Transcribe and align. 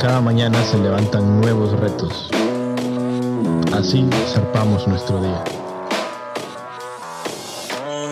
Cada 0.00 0.20
mañana 0.20 0.58
se 0.64 0.78
levantan 0.78 1.40
nuevos 1.40 1.78
retos. 1.78 2.28
Así 3.72 4.08
zarpamos 4.32 4.88
nuestro 4.88 5.20
día. 5.22 5.44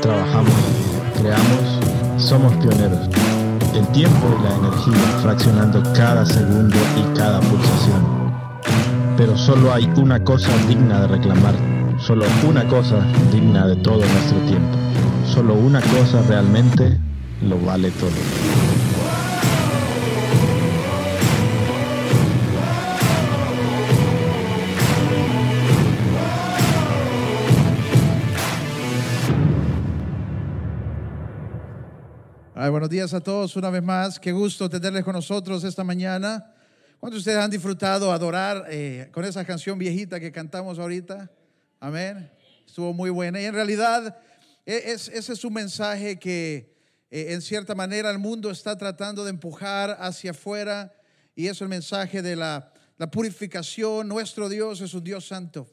Trabajamos, 0.01 0.55
creamos, 1.17 2.23
somos 2.23 2.53
pioneros. 2.55 3.09
El 3.75 3.87
tiempo 3.89 4.27
y 4.39 4.43
la 4.45 4.55
energía 4.57 5.19
fraccionando 5.23 5.83
cada 5.95 6.25
segundo 6.25 6.77
y 6.97 7.19
cada 7.19 7.41
pulsación. 7.41 8.33
Pero 9.17 9.37
solo 9.37 9.73
hay 9.73 9.91
una 9.97 10.23
cosa 10.23 10.51
digna 10.69 11.01
de 11.03 11.09
reclamar, 11.09 11.55
solo 11.99 12.25
una 12.49 12.67
cosa 12.69 13.05
digna 13.33 13.67
de 13.67 13.77
todo 13.77 13.99
nuestro 13.99 14.39
tiempo. 14.47 14.79
Solo 15.27 15.55
una 15.55 15.81
cosa 15.81 16.23
realmente 16.29 16.99
lo 17.43 17.59
vale 17.61 17.91
todo. 17.91 18.11
Buenos 32.71 32.89
días 32.89 33.13
a 33.15 33.21
todos 33.21 33.57
una 33.57 33.69
vez 33.69 33.83
más. 33.83 34.21
Qué 34.21 34.31
gusto 34.31 34.71
tenerles 34.71 35.03
con 35.03 35.15
nosotros 35.15 35.65
esta 35.65 35.83
mañana. 35.83 36.55
¿Cuántos 37.01 37.17
de 37.17 37.31
ustedes 37.31 37.45
han 37.45 37.51
disfrutado 37.51 38.13
adorar 38.13 38.67
eh, 38.71 39.09
con 39.11 39.25
esa 39.25 39.45
canción 39.45 39.77
viejita 39.77 40.21
que 40.21 40.31
cantamos 40.31 40.79
ahorita? 40.79 41.29
Amén. 41.81 42.31
Estuvo 42.65 42.93
muy 42.93 43.11
buena. 43.11 43.41
Y 43.41 43.47
en 43.47 43.55
realidad, 43.55 44.17
e, 44.65 44.93
es, 44.93 45.09
ese 45.09 45.33
es 45.33 45.45
un 45.45 45.53
mensaje 45.53 46.21
que 46.21 46.73
eh, 47.11 47.33
en 47.33 47.43
cierta 47.43 47.75
manera 47.75 48.09
el 48.09 48.19
mundo 48.19 48.53
está 48.53 48.79
tratando 48.79 49.25
de 49.25 49.31
empujar 49.31 49.97
hacia 49.99 50.31
afuera. 50.31 50.95
Y 51.35 51.49
es 51.49 51.61
el 51.61 51.69
mensaje 51.69 52.23
de 52.23 52.37
la 52.37 52.73
purificación. 53.11 54.07
Nuestro 54.07 54.49
Dios 54.49 54.81
es 54.81 54.95
un 54.95 55.03
Dios 55.03 55.27
santo. 55.27 55.67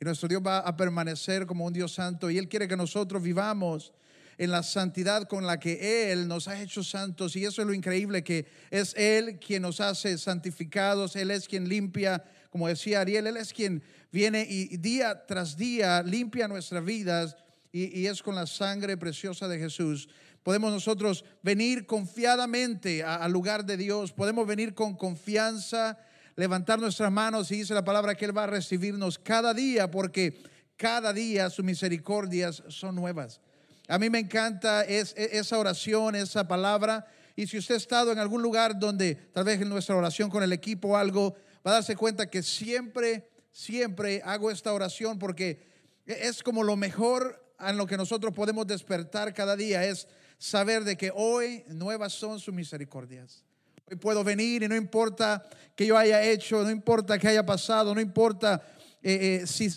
Y 0.00 0.04
nuestro 0.04 0.28
Dios 0.28 0.42
va 0.44 0.58
a 0.58 0.76
permanecer 0.76 1.46
como 1.46 1.64
un 1.64 1.72
Dios 1.72 1.92
santo. 1.92 2.28
Y 2.28 2.38
Él 2.38 2.48
quiere 2.48 2.66
que 2.66 2.76
nosotros 2.76 3.22
vivamos 3.22 3.92
en 4.38 4.50
la 4.50 4.62
santidad 4.62 5.28
con 5.28 5.46
la 5.46 5.58
que 5.58 6.12
Él 6.12 6.28
nos 6.28 6.48
ha 6.48 6.60
hecho 6.60 6.82
santos. 6.82 7.36
Y 7.36 7.44
eso 7.44 7.62
es 7.62 7.66
lo 7.66 7.74
increíble, 7.74 8.24
que 8.24 8.46
es 8.70 8.94
Él 8.96 9.38
quien 9.38 9.62
nos 9.62 9.80
hace 9.80 10.18
santificados, 10.18 11.16
Él 11.16 11.30
es 11.30 11.48
quien 11.48 11.68
limpia, 11.68 12.24
como 12.50 12.68
decía 12.68 13.00
Ariel, 13.00 13.26
Él 13.26 13.36
es 13.36 13.52
quien 13.52 13.82
viene 14.10 14.46
y 14.48 14.76
día 14.76 15.26
tras 15.26 15.56
día 15.56 16.02
limpia 16.02 16.46
nuestras 16.46 16.84
vidas 16.84 17.36
y, 17.72 18.06
es 18.06 18.22
con 18.22 18.36
la 18.36 18.46
sangre 18.46 18.96
preciosa 18.96 19.48
de 19.48 19.58
Jesús. 19.58 20.08
Podemos 20.44 20.72
nosotros 20.72 21.24
venir 21.42 21.86
confiadamente 21.86 23.02
al 23.02 23.32
lugar 23.32 23.64
de 23.64 23.76
Dios, 23.76 24.12
podemos 24.12 24.46
venir 24.46 24.74
con 24.74 24.94
confianza, 24.94 25.98
levantar 26.36 26.78
nuestras 26.78 27.10
manos 27.10 27.50
y 27.50 27.56
dice 27.56 27.74
la 27.74 27.84
palabra 27.84 28.14
que 28.14 28.26
Él 28.26 28.36
va 28.36 28.44
a 28.44 28.48
recibirnos 28.48 29.18
cada 29.18 29.52
día 29.52 29.90
porque 29.90 30.40
cada 30.76 31.12
día 31.12 31.50
sus 31.50 31.64
misericordias 31.64 32.62
son 32.68 32.94
nuevas. 32.94 33.40
A 33.88 33.98
mí 33.98 34.08
me 34.08 34.18
encanta 34.18 34.84
e, 34.86 35.04
esa 35.16 35.58
oración, 35.58 36.14
esa 36.14 36.48
palabra. 36.48 37.06
Y 37.36 37.46
si 37.46 37.58
usted 37.58 37.74
ha 37.74 37.78
estado 37.78 38.12
en 38.12 38.18
algún 38.18 38.42
lugar 38.42 38.78
donde 38.78 39.14
tal 39.14 39.44
vez 39.44 39.60
en 39.60 39.68
nuestra 39.68 39.96
oración 39.96 40.30
con 40.30 40.42
el 40.42 40.52
equipo 40.52 40.88
o 40.88 40.96
algo, 40.96 41.34
va 41.66 41.72
a 41.72 41.74
darse 41.74 41.96
cuenta 41.96 42.30
que 42.30 42.42
siempre, 42.42 43.28
siempre 43.52 44.22
hago 44.24 44.50
esta 44.50 44.72
oración 44.72 45.18
porque 45.18 45.66
e, 46.06 46.28
es 46.28 46.42
como 46.42 46.62
lo 46.62 46.76
mejor 46.76 47.42
en 47.60 47.76
lo 47.76 47.86
que 47.86 47.96
nosotros 47.96 48.32
podemos 48.32 48.66
despertar 48.66 49.32
cada 49.34 49.56
día, 49.56 49.84
es 49.84 50.08
saber 50.38 50.84
de 50.84 50.96
que 50.96 51.12
hoy 51.14 51.64
nuevas 51.68 52.12
son 52.12 52.40
sus 52.40 52.54
misericordias. 52.54 53.44
Hoy 53.90 53.96
puedo 53.96 54.24
venir 54.24 54.62
y 54.62 54.68
no 54.68 54.76
importa 54.76 55.46
que 55.76 55.86
yo 55.86 55.96
haya 55.96 56.22
hecho, 56.22 56.62
no 56.62 56.70
importa 56.70 57.18
que 57.18 57.28
haya 57.28 57.44
pasado, 57.44 57.94
no 57.94 58.00
importa 58.00 58.62
eh, 59.02 59.40
eh, 59.42 59.46
si 59.46 59.68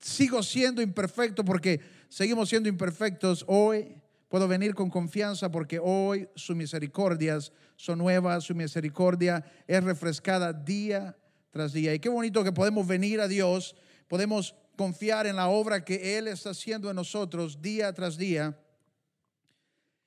sigo 0.00 0.42
siendo 0.42 0.80
imperfecto 0.80 1.44
porque 1.44 1.80
seguimos 2.08 2.48
siendo 2.48 2.68
imperfectos, 2.68 3.44
hoy 3.46 3.96
puedo 4.28 4.48
venir 4.48 4.74
con 4.74 4.90
confianza 4.90 5.50
porque 5.50 5.78
hoy 5.78 6.28
sus 6.34 6.56
misericordias 6.56 7.52
son 7.76 7.98
nuevas, 7.98 8.44
su 8.44 8.54
misericordia 8.54 9.44
es 9.66 9.82
refrescada 9.84 10.52
día 10.52 11.16
tras 11.50 11.72
día. 11.72 11.94
Y 11.94 11.98
qué 11.98 12.08
bonito 12.08 12.44
que 12.44 12.52
podemos 12.52 12.86
venir 12.86 13.20
a 13.20 13.28
Dios, 13.28 13.74
podemos 14.06 14.54
confiar 14.76 15.26
en 15.26 15.36
la 15.36 15.48
obra 15.48 15.84
que 15.84 16.18
Él 16.18 16.28
está 16.28 16.50
haciendo 16.50 16.90
en 16.90 16.96
nosotros 16.96 17.60
día 17.60 17.92
tras 17.92 18.16
día. 18.16 18.58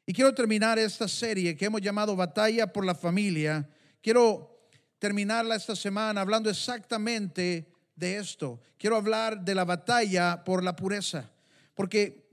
Y 0.06 0.14
quiero 0.14 0.34
terminar 0.34 0.80
esta 0.80 1.08
serie 1.08 1.56
que 1.56 1.66
hemos 1.66 1.82
llamado 1.82 2.16
Batalla 2.16 2.72
por 2.72 2.86
la 2.86 2.96
Familia. 2.96 3.70
Quiero 4.02 4.68
terminarla 5.00 5.56
esta 5.56 5.76
semana 5.76 6.22
hablando 6.22 6.50
exactamente 6.50 7.68
de 7.96 8.18
esto. 8.18 8.60
Quiero 8.78 8.96
hablar 8.96 9.44
de 9.44 9.56
la 9.56 9.64
batalla 9.64 10.44
por 10.44 10.64
la 10.64 10.76
pureza 10.76 11.32
porque 11.76 12.28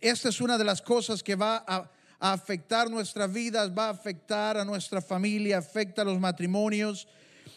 esta 0.00 0.28
es 0.28 0.40
una 0.40 0.58
de 0.58 0.64
las 0.64 0.82
cosas 0.82 1.22
que 1.22 1.34
va 1.34 1.64
a, 1.66 1.90
afectar 2.20 2.90
nuestras 2.90 3.32
vidas, 3.32 3.70
va 3.70 3.86
a 3.86 3.90
afectar 3.90 4.56
a 4.56 4.64
nuestra 4.64 5.00
familia, 5.00 5.58
afecta 5.58 6.02
a 6.02 6.04
los 6.04 6.18
matrimonios. 6.18 7.06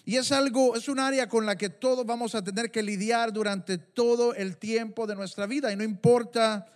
Y 0.06 0.18
es 0.18 0.32
algo, 0.32 0.76
es 0.76 0.88
un 0.88 1.00
área 1.00 1.28
con 1.28 1.48
la 1.48 1.56
que 1.56 1.70
todos 1.70 2.06
vamos 2.06 2.36
a 2.36 2.44
tener 2.44 2.70
que 2.70 2.84
lidiar 2.84 3.34
durante 3.34 3.80
todo 3.80 4.36
el 4.36 4.58
tiempo 4.58 5.08
de 5.08 5.16
nuestra 5.16 5.48
vida. 5.48 5.74
Y 5.74 5.76
no 5.76 5.84
importa 5.84 6.68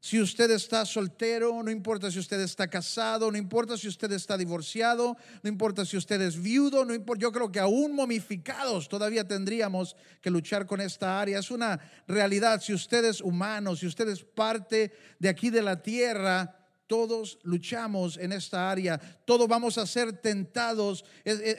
si 0.00 0.20
usted 0.20 0.50
está 0.52 0.84
soltero, 0.86 1.60
no 1.62 1.72
importa 1.72 2.10
si 2.10 2.20
usted 2.20 2.40
está 2.40 2.68
casado, 2.68 3.32
no 3.32 3.36
importa 3.36 3.76
si 3.76 3.88
usted 3.88 4.12
está 4.12 4.36
divorciado, 4.36 5.16
no 5.42 5.48
importa 5.48 5.84
si 5.84 5.96
usted 5.96 6.20
es 6.22 6.40
viudo, 6.40 6.84
no 6.84 6.94
importa, 6.94 7.22
yo 7.22 7.32
creo 7.32 7.50
que 7.50 7.58
aún 7.58 7.96
momificados 7.96 8.88
todavía 8.88 9.26
tendríamos 9.26 9.96
que 10.20 10.30
luchar 10.30 10.66
con 10.66 10.80
esta 10.80 11.20
área. 11.20 11.40
Es 11.40 11.50
una 11.50 11.80
realidad, 12.06 12.60
si 12.60 12.72
usted 12.72 13.04
es 13.06 13.20
humano, 13.20 13.74
si 13.74 13.86
usted 13.86 14.08
es 14.08 14.22
parte 14.22 14.92
de 15.18 15.28
aquí 15.28 15.50
de 15.50 15.62
la 15.62 15.82
tierra, 15.82 16.54
todos 16.86 17.38
luchamos 17.42 18.16
en 18.18 18.32
esta 18.32 18.70
área, 18.70 18.98
todos 19.24 19.48
vamos 19.48 19.78
a 19.78 19.86
ser 19.86 20.12
tentados, 20.12 21.04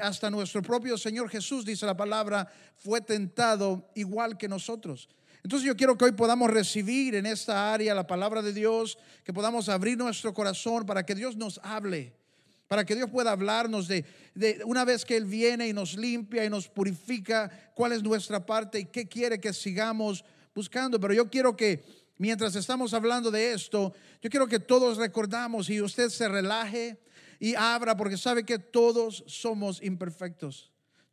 hasta 0.01 0.29
nuestro 0.29 0.61
propio 0.61 0.97
Señor 0.97 1.29
Jesús, 1.29 1.65
dice 1.65 1.85
la 1.85 1.97
palabra, 1.97 2.51
fue 2.77 3.01
tentado 3.01 3.91
igual 3.95 4.37
que 4.37 4.47
nosotros. 4.47 5.09
Entonces 5.43 5.65
yo 5.65 5.75
quiero 5.75 5.97
que 5.97 6.05
hoy 6.05 6.11
podamos 6.11 6.49
recibir 6.49 7.15
en 7.15 7.25
esta 7.25 7.73
área 7.73 7.95
la 7.95 8.05
palabra 8.05 8.41
de 8.41 8.53
Dios, 8.53 8.97
que 9.23 9.33
podamos 9.33 9.69
abrir 9.69 9.97
nuestro 9.97 10.33
corazón 10.33 10.85
para 10.85 11.05
que 11.05 11.15
Dios 11.15 11.37
nos 11.37 11.59
hable, 11.63 12.13
para 12.67 12.85
que 12.85 12.95
Dios 12.95 13.09
pueda 13.09 13.31
hablarnos 13.31 13.87
de, 13.87 14.05
una 14.65 14.85
vez 14.85 15.05
que 15.05 15.15
Él 15.15 15.25
viene 15.25 15.67
y 15.67 15.73
nos 15.73 15.95
limpia 15.95 16.43
y 16.43 16.49
nos 16.49 16.67
purifica, 16.67 17.71
cuál 17.73 17.93
es 17.93 18.03
nuestra 18.03 18.45
parte 18.45 18.79
y 18.79 18.85
qué 18.85 19.07
quiere 19.07 19.39
que 19.39 19.53
sigamos 19.53 20.25
buscando. 20.53 20.99
Pero 20.99 21.13
yo 21.13 21.29
quiero 21.29 21.55
que 21.55 21.83
mientras 22.17 22.55
estamos 22.55 22.93
hablando 22.93 23.31
de 23.31 23.53
esto, 23.53 23.93
yo 24.21 24.29
quiero 24.29 24.47
que 24.47 24.59
todos 24.59 24.97
recordamos 24.97 25.69
y 25.69 25.81
usted 25.81 26.09
se 26.09 26.27
relaje 26.27 26.99
y 27.39 27.55
abra 27.55 27.95
porque 27.95 28.17
sabe 28.17 28.43
que 28.43 28.59
todos 28.59 29.23
somos 29.25 29.81
imperfectos. 29.81 30.69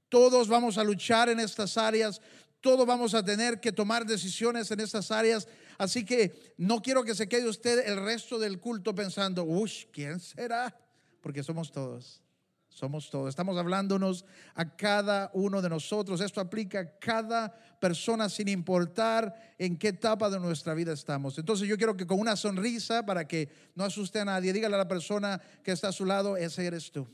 Todos 0.08 0.48
vamos 0.48 0.78
a 0.78 0.84
luchar 0.84 1.28
en 1.28 1.40
estas 1.40 1.76
áreas, 1.76 2.20
todos 2.66 2.84
vamos 2.84 3.14
a 3.14 3.24
tener 3.24 3.60
que 3.60 3.70
tomar 3.70 4.04
decisiones 4.04 4.68
en 4.72 4.80
estas 4.80 5.12
áreas. 5.12 5.46
Así 5.78 6.04
que 6.04 6.52
no 6.56 6.82
quiero 6.82 7.04
que 7.04 7.14
se 7.14 7.28
quede 7.28 7.48
usted 7.48 7.86
el 7.86 8.04
resto 8.04 8.40
del 8.40 8.58
culto 8.58 8.92
pensando, 8.92 9.44
uy, 9.44 9.70
¿quién 9.92 10.18
será? 10.18 10.76
Porque 11.20 11.44
somos 11.44 11.70
todos. 11.70 12.20
Somos 12.68 13.08
todos. 13.08 13.28
Estamos 13.28 13.56
hablándonos 13.56 14.24
a 14.56 14.76
cada 14.76 15.30
uno 15.32 15.62
de 15.62 15.68
nosotros. 15.68 16.20
Esto 16.20 16.40
aplica 16.40 16.80
a 16.80 16.98
cada 16.98 17.52
persona 17.78 18.28
sin 18.28 18.48
importar 18.48 19.54
en 19.58 19.76
qué 19.76 19.88
etapa 19.88 20.28
de 20.28 20.40
nuestra 20.40 20.74
vida 20.74 20.92
estamos. 20.92 21.38
Entonces 21.38 21.68
yo 21.68 21.76
quiero 21.76 21.96
que 21.96 22.04
con 22.04 22.18
una 22.18 22.34
sonrisa, 22.34 23.06
para 23.06 23.28
que 23.28 23.48
no 23.76 23.84
asuste 23.84 24.18
a 24.18 24.24
nadie, 24.24 24.52
dígale 24.52 24.74
a 24.74 24.78
la 24.78 24.88
persona 24.88 25.40
que 25.62 25.70
está 25.70 25.86
a 25.86 25.92
su 25.92 26.04
lado, 26.04 26.36
ese 26.36 26.66
eres 26.66 26.90
tú. 26.90 27.06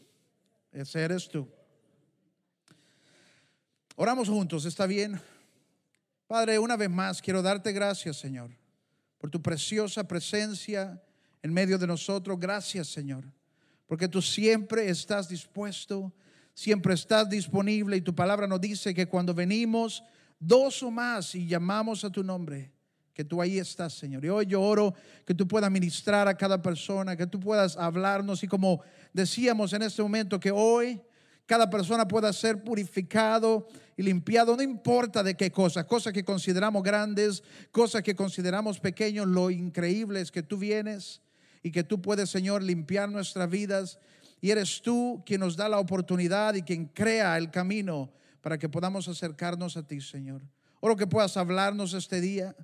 Ese 0.73 1.03
eres 1.03 1.29
tú. 1.29 1.47
Oramos 3.97 4.31
juntos, 4.31 4.65
¿está 4.65 4.87
bien? 4.87 5.21
Padre, 6.27 6.59
una 6.59 6.77
vez 6.77 6.91
más 6.91 7.21
quiero 7.21 7.43
darte 7.43 7.73
gracias, 7.73 8.17
Señor, 8.17 8.51
por 9.19 9.31
tu 9.31 9.43
preciosa 9.43 10.07
presencia 10.07 11.03
en 11.43 11.53
medio 11.53 11.79
de 11.79 11.87
nosotros. 11.87 12.39
Gracias, 12.39 12.89
Señor, 12.89 13.25
porque 13.87 14.09
tú 14.09 14.23
siempre 14.23 14.89
estás 14.89 15.29
dispuesto, 15.29 16.13
siempre 16.55 16.95
estás 16.95 17.29
disponible 17.29 17.97
y 17.97 18.01
tu 18.01 18.15
palabra 18.15 18.47
nos 18.47 18.61
dice 18.61 18.95
que 18.95 19.07
cuando 19.07 19.35
venimos 19.35 20.03
dos 20.39 20.83
o 20.83 20.91
más 20.91 21.35
y 21.35 21.47
llamamos 21.47 22.05
a 22.05 22.11
tu 22.11 22.23
nombre, 22.23 22.73
que 23.15 23.25
tú 23.25 23.43
ahí 23.43 23.59
estás, 23.59 23.93
Señor. 23.93 24.25
Y 24.25 24.29
hoy 24.29 24.47
yo 24.47 24.63
oro 24.63 24.95
que 25.27 25.35
tú 25.35 25.47
puedas 25.47 25.71
ministrar 25.71 26.29
a 26.29 26.37
cada 26.37 26.63
persona, 26.63 27.17
que 27.17 27.27
tú 27.27 27.39
puedas 27.39 27.77
hablarnos 27.77 28.43
y 28.43 28.49
como 28.49 28.81
decíamos 29.13 29.73
en 29.75 29.83
este 29.83 30.03
momento, 30.03 30.41
que 30.41 30.51
hoy 30.51 31.01
cada 31.47 31.69
persona 31.69 32.07
pueda 32.07 32.33
ser 32.33 32.63
purificado 32.63 33.67
y 33.97 34.03
limpiado, 34.03 34.57
no 34.57 34.63
importa 34.63 35.23
de 35.23 35.37
qué 35.37 35.51
cosa, 35.51 35.87
cosas 35.87 36.13
que 36.13 36.25
consideramos 36.25 36.83
grandes, 36.83 37.43
cosas 37.71 38.03
que 38.03 38.15
consideramos 38.15 38.81
pequeños, 38.81 39.27
lo 39.27 39.51
increíble 39.51 40.21
es 40.21 40.31
que 40.31 40.43
tú 40.43 40.57
vienes 40.57 41.21
y 41.63 41.71
que 41.71 41.85
tú 41.85 42.01
puedes, 42.01 42.31
Señor, 42.31 42.63
limpiar 42.63 43.09
nuestras 43.09 43.49
vidas 43.49 43.99
Y 44.41 44.51
eres 44.51 44.83
tú 44.83 45.23
quien 45.25 45.41
nos 45.41 45.57
da 45.57 45.69
la 45.69 45.79
oportunidad 45.79 46.55
y 46.55 46.63
quien 46.63 46.87
crea 46.87 47.39
el 47.39 47.51
camino 47.51 48.13
para 48.41 48.59
que 48.59 48.69
podamos 48.69 49.07
acercarnos 49.07 49.77
a 49.77 49.87
ti, 49.87 50.01
Señor. 50.01 50.43
Oro 50.81 50.97
que 50.97 51.07
puedas 51.07 51.37
hablarnos 51.37 51.95
este 51.95 52.21
día, 52.21 52.57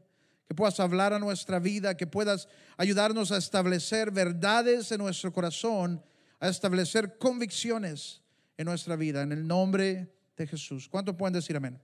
que 0.49 0.55
puedas 0.55 0.81
hablar 0.81 1.13
a 1.13 1.21
nuestra 1.21 1.61
vida, 1.61 1.97
que 1.97 2.09
puedas 2.09 2.49
ayudarnos 2.77 3.31
a 3.31 3.37
establecer 3.37 4.11
verdades 4.11 4.91
en 4.91 4.99
nuestro 4.99 5.33
corazón, 5.33 6.03
a 6.41 6.49
establecer 6.49 7.17
convicciones 7.19 8.23
en 8.59 8.67
nuestra 8.67 8.97
vida, 8.97 9.23
en 9.23 9.33
el 9.33 9.47
nombre 9.47 10.13
de 10.37 10.47
Jesús. 10.47 10.89
¿Cuántos 10.89 11.15
pueden 11.17 11.33
decir 11.33 11.57
amén? 11.57 11.81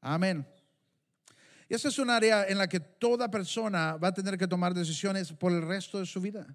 Amén. 0.00 0.46
Y 1.68 1.74
esa 1.74 1.88
es 1.88 1.98
un 1.98 2.10
área 2.10 2.46
en 2.46 2.58
la 2.58 2.68
que 2.68 2.78
toda 2.78 3.30
persona 3.30 3.96
va 3.96 4.08
a 4.08 4.14
tener 4.14 4.36
que 4.36 4.46
tomar 4.46 4.74
decisiones 4.74 5.32
por 5.32 5.50
el 5.50 5.62
resto 5.62 5.98
de 5.98 6.06
su 6.06 6.20
vida. 6.20 6.46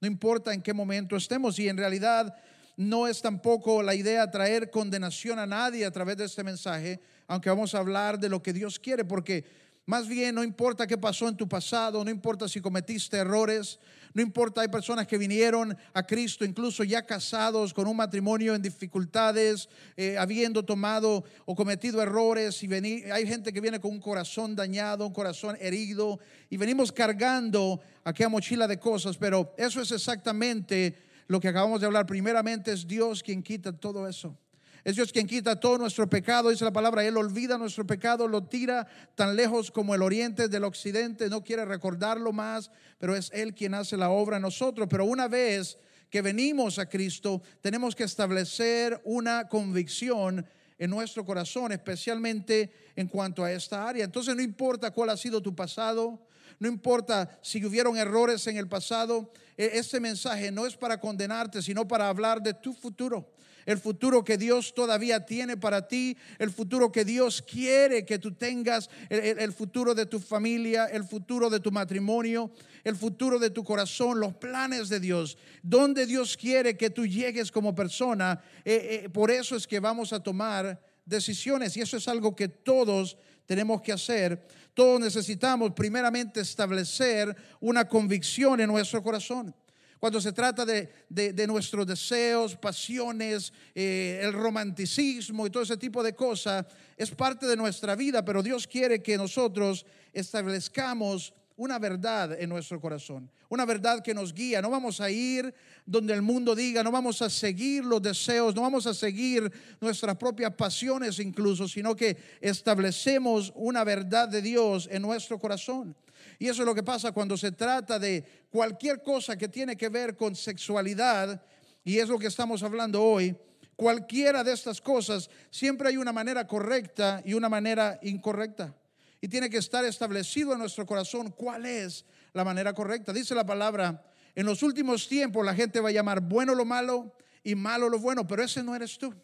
No 0.00 0.08
importa 0.08 0.52
en 0.52 0.60
qué 0.60 0.74
momento 0.74 1.16
estemos. 1.16 1.58
Y 1.60 1.68
en 1.68 1.76
realidad 1.76 2.34
no 2.76 3.06
es 3.06 3.22
tampoco 3.22 3.82
la 3.82 3.94
idea 3.94 4.30
traer 4.30 4.70
condenación 4.70 5.38
a 5.38 5.46
nadie 5.46 5.84
a 5.84 5.92
través 5.92 6.16
de 6.16 6.24
este 6.24 6.42
mensaje, 6.42 7.00
aunque 7.28 7.48
vamos 7.48 7.74
a 7.74 7.78
hablar 7.78 8.18
de 8.18 8.28
lo 8.28 8.42
que 8.42 8.52
Dios 8.52 8.80
quiere, 8.80 9.04
porque 9.04 9.44
más 9.86 10.08
bien 10.08 10.34
no 10.34 10.42
importa 10.42 10.86
qué 10.86 10.96
pasó 10.96 11.28
en 11.28 11.36
tu 11.36 11.48
pasado, 11.48 12.04
no 12.04 12.10
importa 12.10 12.48
si 12.48 12.60
cometiste 12.60 13.18
errores, 13.18 13.78
no 14.14 14.22
importa, 14.22 14.60
hay 14.60 14.68
personas 14.68 15.08
que 15.08 15.18
vinieron 15.18 15.76
a 15.92 16.02
Cristo 16.04 16.44
incluso 16.44 16.84
ya 16.84 17.04
casados 17.04 17.74
con 17.74 17.88
un 17.88 17.96
matrimonio 17.96 18.54
en 18.54 18.62
dificultades, 18.62 19.68
eh, 19.96 20.16
habiendo 20.16 20.64
tomado 20.64 21.24
o 21.44 21.56
cometido 21.56 22.00
errores. 22.00 22.62
Y 22.62 22.72
hay 22.72 23.26
gente 23.26 23.52
que 23.52 23.60
viene 23.60 23.80
con 23.80 23.90
un 23.90 24.00
corazón 24.00 24.54
dañado, 24.54 25.04
un 25.04 25.12
corazón 25.12 25.56
herido. 25.60 26.20
Y 26.48 26.56
venimos 26.56 26.92
cargando 26.92 27.80
aquella 28.04 28.28
mochila 28.28 28.68
de 28.68 28.78
cosas. 28.78 29.16
Pero 29.16 29.52
eso 29.58 29.82
es 29.82 29.90
exactamente 29.90 30.96
lo 31.26 31.40
que 31.40 31.48
acabamos 31.48 31.80
de 31.80 31.86
hablar. 31.86 32.06
Primeramente 32.06 32.72
es 32.72 32.86
Dios 32.86 33.20
quien 33.20 33.42
quita 33.42 33.72
todo 33.72 34.06
eso. 34.06 34.38
Es 34.84 34.96
Dios 34.96 35.12
quien 35.12 35.26
quita 35.26 35.58
todo 35.58 35.78
nuestro 35.78 36.06
pecado, 36.10 36.50
dice 36.50 36.62
la 36.62 36.72
palabra. 36.72 37.02
Él 37.06 37.16
olvida 37.16 37.56
nuestro 37.56 37.86
pecado, 37.86 38.28
lo 38.28 38.44
tira 38.44 38.86
tan 39.14 39.34
lejos 39.34 39.70
como 39.70 39.94
el 39.94 40.02
oriente 40.02 40.46
del 40.46 40.64
occidente, 40.64 41.30
no 41.30 41.42
quiere 41.42 41.64
recordarlo 41.64 42.34
más, 42.34 42.70
pero 42.98 43.16
es 43.16 43.30
Él 43.32 43.54
quien 43.54 43.72
hace 43.72 43.96
la 43.96 44.10
obra 44.10 44.36
en 44.36 44.42
nosotros. 44.42 44.86
Pero 44.90 45.06
una 45.06 45.26
vez 45.26 45.78
que 46.10 46.20
venimos 46.20 46.78
a 46.78 46.86
Cristo, 46.86 47.40
tenemos 47.62 47.96
que 47.96 48.04
establecer 48.04 49.00
una 49.04 49.48
convicción 49.48 50.44
en 50.78 50.90
nuestro 50.90 51.24
corazón, 51.24 51.72
especialmente 51.72 52.70
en 52.94 53.08
cuanto 53.08 53.42
a 53.42 53.50
esta 53.50 53.88
área. 53.88 54.04
Entonces 54.04 54.36
no 54.36 54.42
importa 54.42 54.90
cuál 54.90 55.08
ha 55.08 55.16
sido 55.16 55.40
tu 55.40 55.54
pasado, 55.54 56.20
no 56.58 56.68
importa 56.68 57.38
si 57.40 57.64
hubieron 57.64 57.96
errores 57.96 58.46
en 58.48 58.58
el 58.58 58.68
pasado, 58.68 59.32
e-, 59.56 59.70
este 59.78 59.98
mensaje 59.98 60.52
no 60.52 60.66
es 60.66 60.76
para 60.76 61.00
condenarte, 61.00 61.62
sino 61.62 61.88
para 61.88 62.06
hablar 62.06 62.42
de 62.42 62.52
tu 62.52 62.74
futuro 62.74 63.33
el 63.66 63.78
futuro 63.78 64.24
que 64.24 64.36
Dios 64.36 64.74
todavía 64.74 65.24
tiene 65.24 65.56
para 65.56 65.88
ti, 65.88 66.16
el 66.38 66.50
futuro 66.50 66.92
que 66.92 67.04
Dios 67.04 67.42
quiere 67.42 68.04
que 68.04 68.18
tú 68.18 68.32
tengas, 68.32 68.90
el, 69.08 69.52
futuro 69.52 69.94
de 69.94 70.06
tu 70.06 70.20
familia, 70.20 70.86
el 70.86 71.04
futuro 71.04 71.50
de 71.50 71.60
tu 71.60 71.70
matrimonio, 71.72 72.50
el 72.82 72.96
futuro 72.96 73.38
de 73.38 73.50
tu 73.50 73.64
corazón, 73.64 74.20
los 74.20 74.34
planes 74.34 74.88
de 74.88 75.00
Dios, 75.00 75.38
donde 75.62 76.06
Dios 76.06 76.36
quiere 76.36 76.76
que 76.76 76.90
tú 76.90 77.06
llegues 77.06 77.50
como 77.50 77.74
persona. 77.74 78.40
Eh, 78.64 79.02
eh, 79.04 79.08
por 79.08 79.30
eso 79.30 79.56
es 79.56 79.66
que 79.66 79.80
vamos 79.80 80.12
a 80.12 80.22
tomar 80.22 80.80
decisiones 81.04 81.76
y 81.76 81.80
eso 81.80 81.96
es 81.96 82.08
algo 82.08 82.34
que 82.34 82.48
todos 82.48 83.16
tenemos 83.46 83.82
que 83.82 83.92
hacer. 83.92 84.46
Todos 84.72 85.00
necesitamos 85.00 85.72
primeramente 85.72 86.40
establecer 86.40 87.34
una 87.60 87.86
convicción 87.86 88.60
en 88.60 88.68
nuestro 88.68 89.02
corazón 89.02 89.54
cuando 90.04 90.20
se 90.20 90.34
trata 90.34 90.66
de, 90.66 91.46
nuestros 91.46 91.86
deseos, 91.86 92.56
pasiones, 92.56 93.54
eh, 93.74 94.20
el 94.22 94.34
romanticismo 94.34 95.46
y 95.46 95.50
todo 95.50 95.62
ese 95.62 95.78
tipo 95.78 96.02
de 96.02 96.14
cosas, 96.14 96.66
es 96.94 97.10
parte 97.10 97.46
de 97.46 97.56
nuestra 97.56 97.96
vida, 97.96 98.22
pero 98.22 98.42
Dios 98.42 98.66
quiere 98.66 99.02
que 99.02 99.16
nosotros 99.16 99.86
establezcamos 100.12 101.32
una 101.56 101.78
verdad 101.78 102.38
en 102.38 102.50
nuestro 102.50 102.82
corazón, 102.82 103.30
una 103.48 103.64
verdad 103.64 104.02
que 104.02 104.12
nos 104.12 104.34
guía. 104.34 104.60
No 104.60 104.68
vamos 104.68 105.00
a 105.00 105.10
ir 105.10 105.54
donde 105.86 106.12
el 106.12 106.20
mundo 106.20 106.54
diga, 106.54 106.82
no 106.82 106.90
vamos 106.92 107.22
a 107.22 107.30
seguir 107.30 107.82
los 107.82 108.02
deseos, 108.02 108.54
no 108.54 108.60
vamos 108.60 108.86
a 108.86 108.92
seguir 108.92 109.50
nuestras 109.80 110.16
propias 110.16 110.52
pasiones 110.52 111.18
incluso, 111.18 111.66
sino 111.66 111.96
que 111.96 112.18
establecemos 112.42 113.54
una 113.54 113.84
verdad 113.84 114.28
de 114.28 114.42
Dios 114.42 114.86
en 114.92 115.00
nuestro 115.00 115.38
corazón. 115.38 115.96
Y 116.38 116.48
eso 116.48 116.62
es 116.62 116.66
lo 116.66 116.74
que 116.74 116.82
pasa 116.82 117.12
cuando 117.12 117.36
se 117.36 117.52
trata 117.52 117.98
de 117.98 118.46
cualquier 118.50 119.02
cosa 119.02 119.36
que 119.36 119.48
tiene 119.48 119.76
que 119.76 119.88
ver 119.88 120.16
con 120.16 120.34
sexualidad, 120.34 121.42
y 121.84 121.98
es 121.98 122.08
lo 122.08 122.18
que 122.18 122.28
estamos 122.28 122.62
hablando 122.62 123.02
hoy. 123.02 123.36
Cualquiera 123.76 124.44
de 124.44 124.52
estas 124.52 124.80
cosas, 124.80 125.28
siempre 125.50 125.88
hay 125.88 125.96
una 125.96 126.12
manera 126.12 126.46
correcta 126.46 127.22
y 127.24 127.34
una 127.34 127.48
manera 127.48 127.98
incorrecta. 128.02 128.74
Y 129.20 129.28
tiene 129.28 129.50
que 129.50 129.58
estar 129.58 129.84
establecido 129.84 130.52
en 130.52 130.60
nuestro 130.60 130.86
corazón 130.86 131.30
cuál 131.30 131.66
es 131.66 132.04
la 132.32 132.44
manera 132.44 132.72
correcta. 132.72 133.12
Dice 133.12 133.34
la 133.34 133.44
palabra, 133.44 134.04
en 134.34 134.46
los 134.46 134.62
últimos 134.62 135.08
tiempos 135.08 135.44
la 135.44 135.54
gente 135.54 135.80
va 135.80 135.88
a 135.88 135.92
llamar 135.92 136.20
bueno 136.20 136.54
lo 136.54 136.64
malo 136.64 137.16
y 137.42 137.54
malo 137.54 137.88
lo 137.88 137.98
bueno, 137.98 138.26
pero 138.26 138.42
ese 138.42 138.62
no 138.62 138.74
eres 138.74 138.98
tú. 138.98 139.14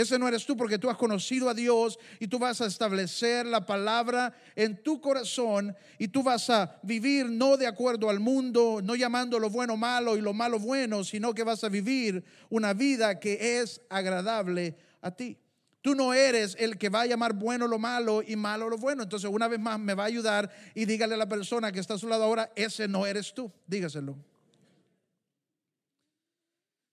Ese 0.00 0.18
no 0.18 0.26
eres 0.26 0.46
tú 0.46 0.56
porque 0.56 0.78
tú 0.78 0.88
has 0.88 0.96
conocido 0.96 1.50
a 1.50 1.54
Dios 1.54 1.98
y 2.18 2.26
tú 2.26 2.38
vas 2.38 2.60
a 2.60 2.66
establecer 2.66 3.44
la 3.44 3.66
palabra 3.66 4.32
en 4.56 4.82
tu 4.82 5.00
corazón 5.00 5.76
y 5.98 6.08
tú 6.08 6.22
vas 6.22 6.48
a 6.48 6.78
vivir 6.82 7.26
no 7.26 7.58
de 7.58 7.66
acuerdo 7.66 8.08
al 8.08 8.18
mundo, 8.18 8.80
no 8.82 8.94
llamando 8.94 9.38
lo 9.38 9.50
bueno 9.50 9.76
malo 9.76 10.16
y 10.16 10.22
lo 10.22 10.32
malo 10.32 10.58
bueno, 10.58 11.04
sino 11.04 11.34
que 11.34 11.44
vas 11.44 11.64
a 11.64 11.68
vivir 11.68 12.24
una 12.48 12.72
vida 12.72 13.20
que 13.20 13.60
es 13.60 13.82
agradable 13.90 14.74
a 15.02 15.10
ti. 15.10 15.36
Tú 15.82 15.94
no 15.94 16.14
eres 16.14 16.56
el 16.58 16.78
que 16.78 16.88
va 16.88 17.02
a 17.02 17.06
llamar 17.06 17.34
bueno 17.34 17.66
lo 17.66 17.78
malo 17.78 18.22
y 18.26 18.36
malo 18.36 18.68
lo 18.68 18.78
bueno. 18.78 19.02
Entonces, 19.02 19.30
una 19.30 19.48
vez 19.48 19.60
más, 19.60 19.78
me 19.78 19.94
va 19.94 20.04
a 20.04 20.06
ayudar 20.06 20.50
y 20.74 20.84
dígale 20.84 21.14
a 21.14 21.18
la 21.18 21.28
persona 21.28 21.72
que 21.72 21.80
está 21.80 21.94
a 21.94 21.98
su 21.98 22.08
lado 22.08 22.24
ahora, 22.24 22.52
ese 22.54 22.88
no 22.88 23.06
eres 23.06 23.32
tú. 23.32 23.50
Dígaselo. 23.66 24.29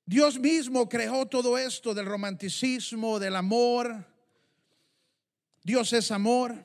Dios 0.07 0.39
mismo 0.39 0.87
creó 0.87 1.25
todo 1.25 1.57
esto 1.57 1.93
del 1.93 2.05
romanticismo, 2.05 3.19
del 3.19 3.35
amor. 3.35 4.05
Dios 5.61 5.91
es 5.91 6.11
amor. 6.11 6.55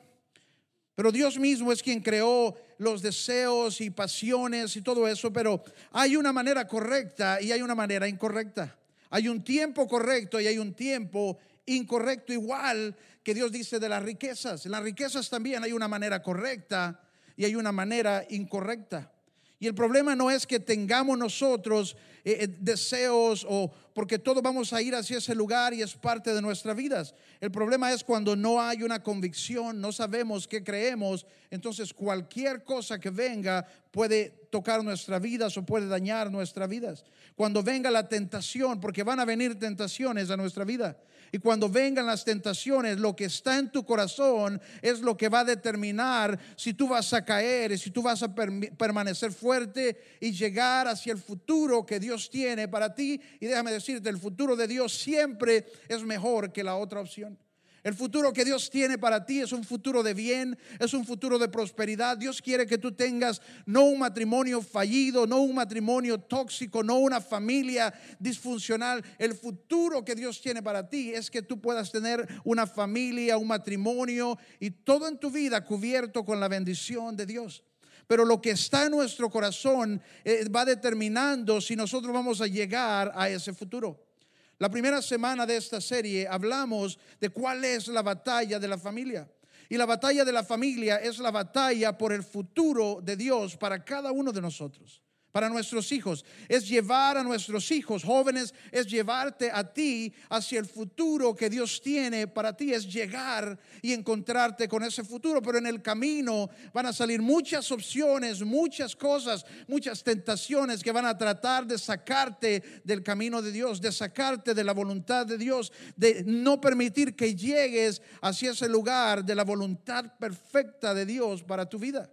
Pero 0.95 1.11
Dios 1.11 1.37
mismo 1.37 1.73
es 1.73 1.83
quien 1.83 2.01
creó 2.01 2.55
los 2.77 3.01
deseos 3.01 3.81
y 3.81 3.89
pasiones 3.89 4.77
y 4.77 4.81
todo 4.81 5.05
eso. 5.09 5.33
Pero 5.33 5.61
hay 5.91 6.15
una 6.15 6.31
manera 6.31 6.65
correcta 6.65 7.41
y 7.41 7.51
hay 7.51 7.61
una 7.61 7.75
manera 7.75 8.07
incorrecta. 8.07 8.79
Hay 9.09 9.27
un 9.27 9.43
tiempo 9.43 9.89
correcto 9.89 10.39
y 10.39 10.47
hay 10.47 10.57
un 10.57 10.73
tiempo 10.73 11.37
incorrecto. 11.65 12.31
Igual 12.31 12.95
que 13.23 13.33
Dios 13.33 13.51
dice 13.51 13.77
de 13.77 13.89
las 13.89 14.03
riquezas. 14.03 14.65
En 14.65 14.71
las 14.71 14.83
riquezas 14.83 15.29
también 15.29 15.61
hay 15.65 15.73
una 15.73 15.89
manera 15.89 16.23
correcta 16.23 16.97
y 17.35 17.43
hay 17.43 17.55
una 17.55 17.73
manera 17.73 18.25
incorrecta. 18.29 19.11
Y 19.59 19.67
el 19.67 19.75
problema 19.75 20.15
no 20.15 20.31
es 20.31 20.47
que 20.47 20.61
tengamos 20.61 21.17
nosotros 21.17 21.97
eh, 22.25 22.37
eh, 22.39 22.47
deseos 22.47 23.45
o 23.49 23.69
porque 23.93 24.17
todos 24.17 24.41
vamos 24.41 24.71
a 24.71 24.81
ir 24.81 24.95
hacia 24.95 25.17
ese 25.17 25.35
lugar 25.35 25.73
y 25.73 25.81
es 25.81 25.93
parte 25.93 26.33
de 26.33 26.41
nuestras 26.41 26.75
vidas. 26.75 27.13
El 27.41 27.51
problema 27.51 27.91
es 27.91 28.03
cuando 28.03 28.35
no 28.35 28.61
hay 28.61 28.81
una 28.81 29.03
convicción, 29.03 29.81
no 29.81 29.91
sabemos 29.91 30.47
qué 30.47 30.63
creemos, 30.63 31.25
entonces 31.51 31.93
cualquier 31.93 32.63
cosa 32.63 32.97
que 32.97 33.09
venga 33.09 33.67
puede 33.91 34.47
tocar 34.49 34.83
nuestras 34.83 35.21
vidas 35.21 35.57
o 35.57 35.65
puede 35.65 35.87
dañar 35.87 36.31
nuestras 36.31 36.69
vidas. 36.69 37.03
Cuando 37.35 37.61
venga 37.61 37.91
la 37.91 38.07
tentación, 38.07 38.79
porque 38.79 39.03
van 39.03 39.19
a 39.19 39.25
venir 39.25 39.59
tentaciones 39.59 40.29
a 40.29 40.37
nuestra 40.37 40.63
vida. 40.63 40.97
Y 41.33 41.39
cuando 41.39 41.67
vengan 41.67 42.05
las 42.05 42.23
tentaciones, 42.23 42.99
lo 42.99 43.15
que 43.15 43.25
está 43.25 43.57
en 43.57 43.71
tu 43.71 43.83
corazón 43.83 44.61
es 44.83 45.01
lo 45.01 45.17
que 45.17 45.29
va 45.29 45.39
a 45.39 45.43
determinar 45.43 46.37
si 46.55 46.75
tú 46.75 46.87
vas 46.87 47.11
a 47.11 47.25
caer, 47.25 47.71
y 47.71 47.77
si 47.79 47.89
tú 47.89 48.03
vas 48.03 48.21
a 48.21 48.35
permanecer 48.35 49.31
fuerte 49.31 49.97
y 50.19 50.31
llegar 50.31 50.87
hacia 50.87 51.11
el 51.11 51.17
futuro 51.17 51.87
que 51.87 51.99
Dios 51.99 52.29
tiene 52.29 52.67
para 52.67 52.93
ti. 52.93 53.19
Y 53.39 53.47
déjame 53.47 53.71
decirte, 53.71 54.09
el 54.09 54.19
futuro 54.19 54.55
de 54.55 54.67
Dios 54.67 54.93
siempre 54.93 55.65
es 55.87 56.03
mejor 56.03 56.53
que 56.53 56.63
la 56.63 56.75
otra 56.75 57.01
opción. 57.01 57.35
El 57.83 57.95
futuro 57.95 58.31
que 58.31 58.45
Dios 58.45 58.69
tiene 58.69 58.97
para 58.97 59.25
ti 59.25 59.41
es 59.41 59.51
un 59.51 59.65
futuro 59.65 60.03
de 60.03 60.13
bien, 60.13 60.57
es 60.79 60.93
un 60.93 61.05
futuro 61.05 61.37
de 61.37 61.49
prosperidad. 61.49 62.17
Dios 62.17 62.41
quiere 62.41 62.65
que 62.65 62.77
tú 62.77 62.93
tengas 62.93 63.41
no 63.65 63.83
un 63.83 63.99
matrimonio 63.99 64.61
fallido, 64.61 65.27
no 65.27 65.41
un 65.41 65.53
matrimonio 65.53 66.17
tóxico, 66.17 66.81
no 66.81 66.99
una 66.99 67.19
familia 67.19 67.93
disfuncional. 68.19 69.03
El 69.19 69.33
futuro 69.33 70.05
que 70.05 70.15
Dios 70.15 70.39
tiene 70.39 70.63
para 70.63 70.87
ti 70.87 71.11
es 71.13 71.29
que 71.29 71.41
tú 71.41 71.59
puedas 71.59 71.91
tener 71.91 72.25
una 72.45 72.65
familia, 72.65 73.37
un 73.37 73.47
matrimonio 73.47 74.37
y 74.61 74.71
todo 74.71 75.09
en 75.09 75.17
tu 75.17 75.29
vida 75.29 75.65
cubierto 75.65 76.23
con 76.23 76.39
la 76.39 76.47
bendición 76.47 77.17
de 77.17 77.25
Dios. 77.25 77.65
Pero 78.07 78.23
lo 78.23 78.41
que 78.41 78.51
está 78.51 78.85
en 78.85 78.91
nuestro 78.91 79.29
corazón 79.29 80.01
eh, 80.23 80.47
va 80.47 80.63
determinando 80.63 81.59
si 81.59 81.75
nosotros 81.75 82.13
vamos 82.13 82.39
a 82.39 82.47
llegar 82.47 83.11
a 83.13 83.27
ese 83.27 83.53
futuro. 83.53 84.12
La 84.59 84.69
primera 84.69 85.01
semana 85.01 85.45
de 85.45 85.57
esta 85.57 85.81
serie 85.81 86.27
hablamos 86.27 86.99
de 87.19 87.29
cuál 87.29 87.63
es 87.65 87.87
la 87.87 88.01
batalla 88.01 88.59
de 88.59 88.67
la 88.67 88.77
familia. 88.77 89.29
Y 89.69 89.77
la 89.77 89.85
batalla 89.85 90.23
de 90.23 90.31
la 90.31 90.43
familia 90.43 90.97
es 90.97 91.17
la 91.19 91.31
batalla 91.31 91.97
por 91.97 92.13
el 92.13 92.23
futuro 92.23 92.99
de 93.01 93.15
Dios 93.15 93.57
para 93.57 93.83
cada 93.83 94.11
uno 94.11 94.31
de 94.31 94.41
nosotros. 94.41 95.01
Para 95.33 95.49
nuestros 95.49 95.91
hijos. 95.91 96.23
Es 96.47 96.69
llevar 96.69 97.17
a 97.17 97.23
nuestros 97.23 97.69
hijos 97.71 98.03
jóvenes, 98.03 98.53
es 98.71 98.85
llevarte 98.85 99.49
a 99.51 99.63
ti 99.63 100.13
hacia 100.29 100.59
el 100.59 100.67
futuro 100.67 101.35
que 101.35 101.49
Dios 101.49 101.81
tiene 101.81 102.27
para 102.27 102.55
ti, 102.55 102.71
es 102.71 102.87
llegar 102.87 103.59
y 103.81 103.93
encontrarte 103.93 104.69
con 104.69 104.83
ese 104.83 105.03
futuro. 105.03 105.41
Pero 105.41 105.57
en 105.57 105.65
el 105.65 105.81
camino 105.81 106.49
van 106.71 106.85
a 106.85 106.93
salir 106.93 107.21
muchas 107.21 107.71
opciones, 107.71 108.43
muchas 108.43 108.95
cosas, 108.95 109.43
muchas 109.67 110.03
tentaciones 110.03 110.83
que 110.83 110.91
van 110.91 111.07
a 111.07 111.17
tratar 111.17 111.65
de 111.65 111.79
sacarte 111.79 112.81
del 112.83 113.01
camino 113.01 113.41
de 113.41 113.51
Dios, 113.51 113.81
de 113.81 113.91
sacarte 113.91 114.53
de 114.53 114.63
la 114.63 114.73
voluntad 114.73 115.25
de 115.25 115.39
Dios, 115.39 115.73
de 115.95 116.23
no 116.27 116.61
permitir 116.61 117.15
que 117.15 117.35
llegues 117.35 118.03
hacia 118.21 118.51
ese 118.51 118.69
lugar 118.69 119.25
de 119.25 119.33
la 119.33 119.43
voluntad 119.43 120.15
perfecta 120.19 120.93
de 120.93 121.07
Dios 121.07 121.41
para 121.41 121.67
tu 121.67 121.79
vida. 121.79 122.07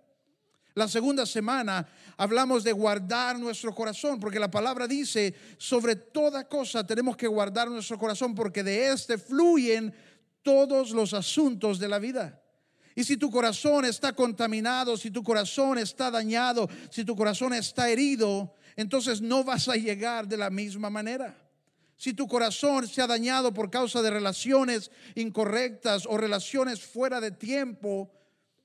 La 0.75 0.87
segunda 0.87 1.27
semana 1.27 1.87
hablamos 2.21 2.65
de 2.65 2.73
guardar 2.73 3.39
nuestro 3.39 3.75
corazón, 3.75 4.21
porque 4.21 4.39
la 4.39 4.51
palabra 4.51 4.87
dice, 4.87 5.35
sobre 5.57 5.97
toda 5.97 6.47
cosa 6.47 6.87
tenemos 6.87 7.17
que 7.17 7.27
guardar 7.27 7.71
nuestro 7.71 7.99
corazón, 7.99 8.35
porque 8.35 8.63
de 8.63 8.93
este 8.93 9.17
fluyen 9.17 9.95
todos 10.43 10.91
los 10.91 11.15
asuntos 11.15 11.79
de 11.79 11.89
la 11.89 11.99
vida. 11.99 12.43
Y 12.95 13.05
si 13.05 13.17
tu 13.17 13.31
corazón 13.31 13.87
está 13.87 14.13
contaminado, 14.13 14.99
si 14.99 15.11
tu 15.11 15.23
corazón 15.23 15.79
está 15.79 16.11
dañado, 16.11 16.69
si 16.91 17.07
tu 17.07 17.17
corazón 17.17 17.55
está 17.55 17.89
herido, 17.89 18.55
entonces 18.77 19.23
no 19.23 19.43
vas 19.43 19.71
a 19.71 19.77
llegar 19.77 20.29
de 20.29 20.37
la 20.37 20.51
misma 20.51 20.91
manera. 20.91 21.35
Si 21.97 22.13
tu 22.13 22.29
corazón 22.29 22.87
se 22.87 23.01
ha 23.01 23.07
dañado 23.07 23.55
por 23.55 23.71
causa 23.71 24.03
de 24.03 24.11
relaciones 24.11 24.91
incorrectas 25.15 26.05
o 26.05 26.19
relaciones 26.19 26.83
fuera 26.83 27.19
de 27.19 27.31
tiempo, 27.31 28.13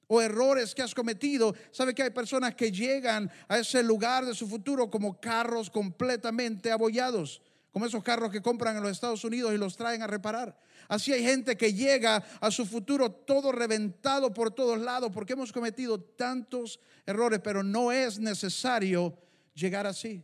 o 0.07 0.21
errores 0.21 0.75
que 0.75 0.81
has 0.81 0.93
cometido. 0.93 1.55
Sabe 1.71 1.93
que 1.93 2.03
hay 2.03 2.09
personas 2.09 2.55
que 2.55 2.71
llegan 2.71 3.29
a 3.47 3.59
ese 3.59 3.83
lugar 3.83 4.25
de 4.25 4.35
su 4.35 4.47
futuro 4.47 4.89
como 4.89 5.19
carros 5.19 5.69
completamente 5.69 6.71
abollados, 6.71 7.41
como 7.71 7.85
esos 7.85 8.03
carros 8.03 8.31
que 8.31 8.41
compran 8.41 8.77
en 8.77 8.83
los 8.83 8.91
Estados 8.91 9.23
Unidos 9.23 9.53
y 9.53 9.57
los 9.57 9.75
traen 9.75 10.01
a 10.01 10.07
reparar. 10.07 10.57
Así 10.87 11.11
hay 11.11 11.23
gente 11.23 11.57
que 11.57 11.73
llega 11.73 12.23
a 12.39 12.51
su 12.51 12.65
futuro 12.65 13.11
todo 13.11 13.51
reventado 13.51 14.33
por 14.33 14.51
todos 14.51 14.79
lados 14.79 15.11
porque 15.13 15.33
hemos 15.33 15.51
cometido 15.51 15.99
tantos 15.99 16.79
errores, 17.05 17.39
pero 17.43 17.63
no 17.63 17.91
es 17.91 18.19
necesario 18.19 19.17
llegar 19.53 19.87
así. 19.87 20.23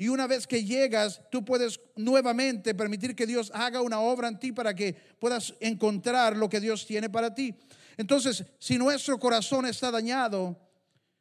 Y 0.00 0.08
una 0.08 0.26
vez 0.26 0.46
que 0.46 0.64
llegas, 0.64 1.20
tú 1.30 1.44
puedes 1.44 1.78
nuevamente 1.94 2.74
permitir 2.74 3.14
que 3.14 3.26
Dios 3.26 3.52
haga 3.54 3.82
una 3.82 4.00
obra 4.00 4.28
en 4.28 4.38
ti 4.38 4.50
para 4.50 4.72
que 4.74 4.94
puedas 4.94 5.52
encontrar 5.60 6.38
lo 6.38 6.48
que 6.48 6.58
Dios 6.58 6.86
tiene 6.86 7.10
para 7.10 7.34
ti. 7.34 7.54
Entonces, 7.98 8.42
si 8.58 8.78
nuestro 8.78 9.18
corazón 9.18 9.66
está 9.66 9.90
dañado, 9.90 10.58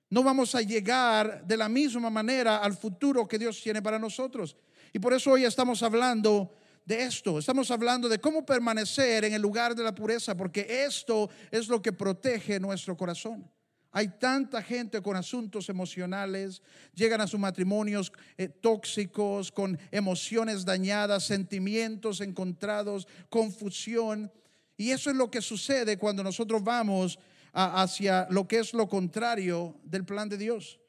no 0.09 0.24
vamos 0.24 0.55
a 0.55 0.62
llegar 0.62 1.45
de 1.45 1.57
la 1.57 1.67
misma 1.67 2.09
manera 2.09 2.59
al 2.59 2.74
futuro 2.74 3.27
que 3.27 3.38
Dios 3.38 3.62
tiene 3.62 3.81
para 3.81 4.00
nosotros. 4.00 4.55
Y 4.93 5.00
por 5.00 5.12
eso 5.12 5.31
hoy 5.31 5.43
estamos 5.43 5.83
hablando 5.83 6.50
de 6.86 7.03
esto, 7.03 7.38
estamos 7.38 7.69
hablando 7.71 8.07
de 8.07 8.19
cómo 8.19 8.45
permanecer 8.45 9.25
en 9.25 9.33
el 9.33 9.41
lugar 9.41 9.75
de 9.75 9.83
la 9.83 9.93
pureza, 9.93 10.38
porque 10.38 10.86
esto 10.86 11.29
es 11.51 11.67
lo 11.67 11.81
que 11.81 11.91
protege 11.91 12.62
nuestro 12.62 12.95
corazón. 12.95 13.45
Hay 13.91 14.08
tanta 14.19 14.62
gente 14.62 15.01
con 15.01 15.15
asuntos 15.15 15.67
emocionales, 15.67 16.62
llegan 16.93 17.22
a 17.22 17.27
sus 17.27 17.39
matrimonios 17.39 18.12
eh, 18.38 18.48
tóxicos, 18.48 19.51
con 19.51 19.79
emociones 19.91 20.63
dañadas, 20.63 21.25
sentimientos 21.25 22.22
encontrados, 22.22 23.08
confusión. 23.29 24.31
Y 24.77 24.91
eso 24.91 25.10
es 25.10 25.15
lo 25.15 25.31
que 25.31 25.41
sucede 25.41 25.98
cuando 25.98 26.24
nosotros 26.24 26.63
vamos 26.63 27.17
hacia 27.51 28.27
lo 28.29 28.48
que 28.48 28.60
es 28.60 28.74
lo 28.74 28.88
contrario 28.88 29.75
del 29.84 30.05
plan 30.05 30.29
de 30.29 30.38
Dios. 30.38 30.79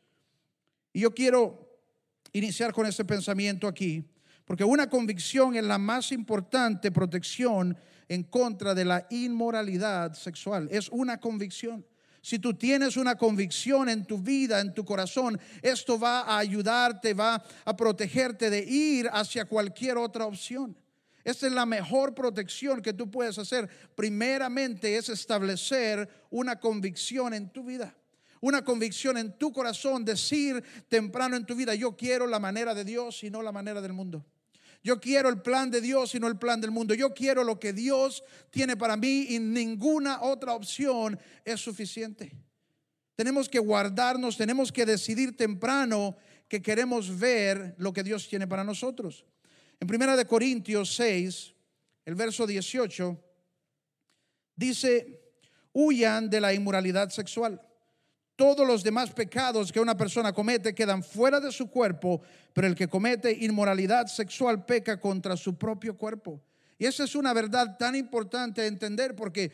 Y 0.93 1.01
yo 1.01 1.15
quiero 1.15 1.71
iniciar 2.33 2.73
con 2.73 2.87
ese 2.87 3.05
pensamiento 3.05 3.67
aquí, 3.67 4.05
porque 4.45 4.65
una 4.65 4.91
convicción 4.91 5.57
es 5.57 5.65
la 5.65 5.79
más 5.79 6.13
importante 6.13 6.93
protección 6.93 7.77
en 8.09 8.25
contra 8.25 8.75
de 8.75 8.85
la 8.85 9.07
inmoralidad 9.11 10.13
sexual. 10.15 10.69
Es 10.71 10.89
una 10.91 11.19
convicción. 11.19 11.87
Si 12.23 12.39
tú 12.39 12.55
tienes 12.55 12.97
una 12.97 13.17
convicción 13.17 13.89
en 13.89 14.05
tu 14.05 14.19
vida, 14.19 14.61
en 14.61 14.75
tu 14.75 14.85
corazón, 14.85 15.41
esto 15.63 15.99
va 15.99 16.21
a 16.21 16.39
ayudarte, 16.39 17.15
va 17.15 17.43
a 17.65 17.77
protegerte 17.77 18.51
de 18.51 18.61
ir 18.61 19.09
hacia 19.13 19.47
cualquier 19.47 19.97
otra 19.97 20.27
opción. 20.27 20.77
Esa 21.25 21.47
es 21.47 21.53
la 21.53 21.67
mejor 21.67 22.15
protección 22.15 22.83
que 22.83 22.93
tú 22.93 23.11
puedes 23.11 23.39
hacer. 23.39 23.69
Primeramente 23.95 24.97
es 24.97 25.09
establecer 25.09 26.09
una 26.31 26.59
convicción 26.59 27.35
en 27.35 27.51
tu 27.51 27.65
vida. 27.65 27.95
Una 28.41 28.65
convicción 28.65 29.19
en 29.19 29.37
tu 29.37 29.53
corazón, 29.53 30.05
decir 30.05 30.65
temprano 30.89 31.37
en 31.37 31.45
tu 31.45 31.55
vida, 31.55 31.75
yo 31.75 31.95
quiero 31.95 32.27
la 32.27 32.39
manera 32.39 32.75
de 32.75 32.85
Dios 32.85 33.23
y 33.23 33.31
no 33.31 33.43
la 33.43 33.53
manera 33.53 33.83
del 33.83 33.93
mundo. 33.93 34.25
Yo 34.83 35.01
quiero 35.01 35.29
el 35.29 35.43
plan 35.43 35.71
de 35.71 35.81
Dios 35.81 36.15
y 36.15 36.21
no 36.21 36.27
el 36.27 36.39
plan 36.39 36.61
del 36.61 36.71
mundo. 36.71 36.95
Yo 36.95 37.13
quiero 37.13 37.45
lo 37.45 37.61
que 37.61 37.73
Dios 37.73 38.25
tiene 38.51 38.77
para 38.77 38.97
mí 38.97 39.27
y 39.31 39.39
ninguna 39.39 40.23
otra 40.23 40.55
opción 40.55 41.19
es 41.45 41.61
suficiente. 41.61 42.33
Tenemos 43.15 43.49
que 43.49 43.59
guardarnos, 43.59 44.39
tenemos 44.39 44.73
que 44.73 44.87
decidir 44.87 45.37
temprano 45.37 46.17
que 46.49 46.63
queremos 46.63 47.19
ver 47.19 47.75
lo 47.77 47.93
que 47.93 48.03
Dios 48.03 48.27
tiene 48.29 48.49
para 48.49 48.65
nosotros. 48.65 49.27
En 49.79 49.87
Primera 49.87 50.17
de 50.17 50.27
Corintios 50.27 50.95
6, 50.95 51.55
el 52.07 52.15
verso 52.15 52.47
18, 52.47 53.23
dice, 54.57 55.21
huyan 55.73 56.31
de 56.31 56.41
la 56.41 56.55
inmoralidad 56.55 57.11
sexual. 57.11 57.61
Todos 58.41 58.67
los 58.67 58.83
demás 58.83 59.11
pecados 59.11 59.71
que 59.71 59.81
una 59.81 59.99
persona 59.99 60.33
comete 60.33 60.75
quedan 60.75 61.05
fuera 61.05 61.41
de 61.41 61.53
su 61.53 61.69
cuerpo, 61.69 62.23
pero 62.55 62.67
el 62.67 62.75
que 62.75 62.89
comete 62.89 63.31
inmoralidad 63.31 64.07
sexual 64.07 64.65
peca 64.65 64.99
contra 64.99 65.37
su 65.37 65.59
propio 65.59 65.95
cuerpo. 65.95 66.41
Y 66.79 66.87
esa 66.87 67.05
es 67.05 67.15
una 67.15 67.35
verdad 67.35 67.77
tan 67.77 67.95
importante 67.95 68.63
de 68.63 68.69
entender 68.69 69.15
porque 69.15 69.53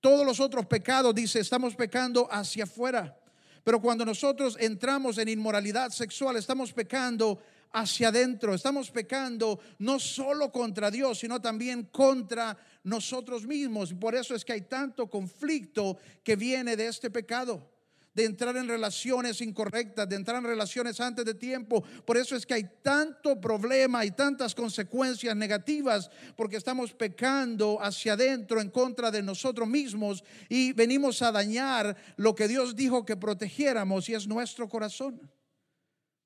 todos 0.00 0.24
los 0.24 0.38
otros 0.38 0.66
pecados, 0.66 1.12
dice, 1.12 1.40
estamos 1.40 1.74
pecando 1.74 2.28
hacia 2.30 2.62
afuera. 2.62 3.18
Pero 3.64 3.80
cuando 3.80 4.04
nosotros 4.04 4.56
entramos 4.60 5.18
en 5.18 5.28
inmoralidad 5.28 5.90
sexual, 5.90 6.36
estamos 6.36 6.72
pecando 6.72 7.40
hacia 7.72 8.06
adentro. 8.06 8.54
Estamos 8.54 8.92
pecando 8.92 9.58
no 9.80 9.98
solo 9.98 10.52
contra 10.52 10.92
Dios, 10.92 11.18
sino 11.18 11.40
también 11.40 11.88
contra 11.90 12.56
nosotros 12.84 13.48
mismos. 13.48 13.90
Y 13.90 13.94
por 13.94 14.14
eso 14.14 14.36
es 14.36 14.44
que 14.44 14.52
hay 14.52 14.62
tanto 14.62 15.10
conflicto 15.10 15.98
que 16.22 16.36
viene 16.36 16.76
de 16.76 16.86
este 16.86 17.10
pecado 17.10 17.71
de 18.14 18.24
entrar 18.24 18.56
en 18.56 18.68
relaciones 18.68 19.40
incorrectas, 19.40 20.08
de 20.08 20.16
entrar 20.16 20.38
en 20.38 20.44
relaciones 20.44 21.00
antes 21.00 21.24
de 21.24 21.34
tiempo. 21.34 21.82
Por 22.04 22.16
eso 22.16 22.36
es 22.36 22.44
que 22.44 22.54
hay 22.54 22.70
tanto 22.82 23.40
problema 23.40 24.04
y 24.04 24.10
tantas 24.10 24.54
consecuencias 24.54 25.34
negativas, 25.34 26.10
porque 26.36 26.56
estamos 26.56 26.92
pecando 26.92 27.78
hacia 27.80 28.12
adentro 28.12 28.60
en 28.60 28.70
contra 28.70 29.10
de 29.10 29.22
nosotros 29.22 29.68
mismos 29.68 30.22
y 30.48 30.72
venimos 30.72 31.22
a 31.22 31.32
dañar 31.32 31.96
lo 32.16 32.34
que 32.34 32.48
Dios 32.48 32.76
dijo 32.76 33.04
que 33.04 33.16
protegiéramos 33.16 34.08
y 34.08 34.14
es 34.14 34.26
nuestro 34.26 34.68
corazón. 34.68 35.30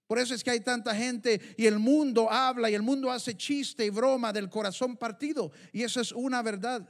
Por 0.06 0.20
eso 0.20 0.34
es 0.34 0.44
que 0.44 0.50
hay 0.50 0.60
tanta 0.60 0.94
gente 0.94 1.40
y 1.56 1.66
el 1.66 1.78
mundo 1.80 2.30
habla 2.30 2.70
y 2.70 2.74
el 2.74 2.82
mundo 2.82 3.10
hace 3.10 3.36
chiste 3.36 3.84
y 3.84 3.90
broma 3.90 4.32
del 4.32 4.48
corazón 4.48 4.96
partido. 4.96 5.50
Y 5.72 5.82
eso 5.82 6.00
es 6.00 6.12
una 6.12 6.42
verdad. 6.42 6.88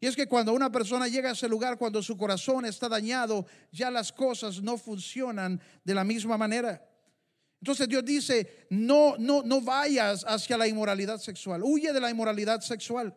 Y 0.00 0.06
es 0.06 0.14
que 0.14 0.28
cuando 0.28 0.52
una 0.52 0.70
persona 0.70 1.08
llega 1.08 1.30
a 1.30 1.32
ese 1.32 1.48
lugar, 1.48 1.76
cuando 1.76 2.02
su 2.02 2.16
corazón 2.16 2.64
está 2.64 2.88
dañado, 2.88 3.46
ya 3.72 3.90
las 3.90 4.12
cosas 4.12 4.62
no 4.62 4.78
funcionan 4.78 5.60
de 5.84 5.94
la 5.94 6.04
misma 6.04 6.36
manera. 6.36 6.84
Entonces 7.60 7.88
Dios 7.88 8.04
dice, 8.04 8.66
no, 8.70 9.16
no, 9.18 9.42
no 9.42 9.60
vayas 9.60 10.24
hacia 10.28 10.56
la 10.56 10.68
inmoralidad 10.68 11.18
sexual, 11.18 11.62
huye 11.64 11.92
de 11.92 12.00
la 12.00 12.10
inmoralidad 12.10 12.60
sexual. 12.60 13.14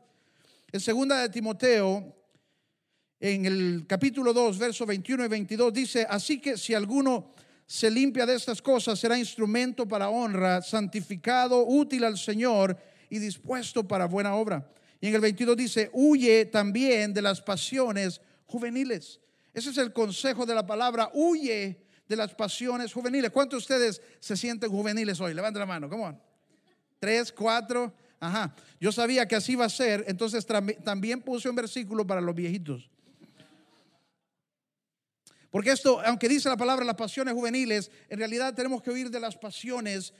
En 0.71 0.79
segunda 0.79 1.21
de 1.21 1.29
Timoteo, 1.29 2.15
en 3.19 3.45
el 3.45 3.85
capítulo 3.87 4.33
2, 4.33 4.57
versos 4.57 4.87
21 4.87 5.25
y 5.25 5.27
22, 5.27 5.71
dice, 5.71 6.07
así 6.09 6.41
que 6.41 6.57
si 6.57 6.73
alguno 6.73 7.33
se 7.67 7.91
limpia 7.91 8.25
de 8.25 8.35
estas 8.35 8.61
cosas, 8.61 8.99
será 8.99 9.17
instrumento 9.17 9.87
para 9.87 10.09
honra, 10.09 10.63
santificado, 10.63 11.63
útil 11.67 12.03
al 12.03 12.17
Señor 12.17 12.75
y 13.09 13.19
dispuesto 13.19 13.87
para 13.87 14.05
buena 14.05 14.33
obra. 14.35 14.67
Y 15.01 15.07
en 15.07 15.15
el 15.15 15.21
22 15.21 15.57
dice, 15.57 15.89
huye 15.93 16.45
también 16.45 17.11
de 17.13 17.23
las 17.23 17.41
pasiones 17.41 18.21
juveniles. 18.45 19.19
Ese 19.51 19.71
es 19.71 19.77
el 19.79 19.91
consejo 19.91 20.45
de 20.45 20.53
la 20.53 20.65
palabra, 20.65 21.09
huye 21.13 21.83
de 22.07 22.15
las 22.15 22.35
pasiones 22.35 22.93
juveniles. 22.93 23.31
¿Cuántos 23.31 23.67
de 23.67 23.73
ustedes 23.73 24.01
se 24.19 24.37
sienten 24.37 24.69
juveniles 24.69 25.19
hoy? 25.19 25.33
Levanta 25.33 25.59
la 25.59 25.65
mano, 25.65 25.89
¿cómo? 25.89 26.21
Tres, 26.99 27.31
cuatro, 27.31 27.91
ajá. 28.19 28.55
Yo 28.79 28.91
sabía 28.91 29.27
que 29.27 29.35
así 29.35 29.53
iba 29.53 29.65
a 29.65 29.69
ser, 29.69 30.05
entonces 30.07 30.45
también 30.45 31.21
puse 31.21 31.49
un 31.49 31.55
versículo 31.55 32.05
para 32.05 32.21
los 32.21 32.35
viejitos. 32.35 32.89
Porque 35.49 35.71
esto, 35.71 35.99
aunque 36.05 36.29
dice 36.29 36.47
la 36.47 36.55
palabra 36.55 36.85
las 36.85 36.95
pasiones 36.95 37.33
juveniles, 37.33 37.89
en 38.07 38.19
realidad 38.19 38.53
tenemos 38.53 38.81
que 38.83 38.91
huir 38.91 39.09
de 39.09 39.19
las 39.19 39.35
pasiones 39.35 40.13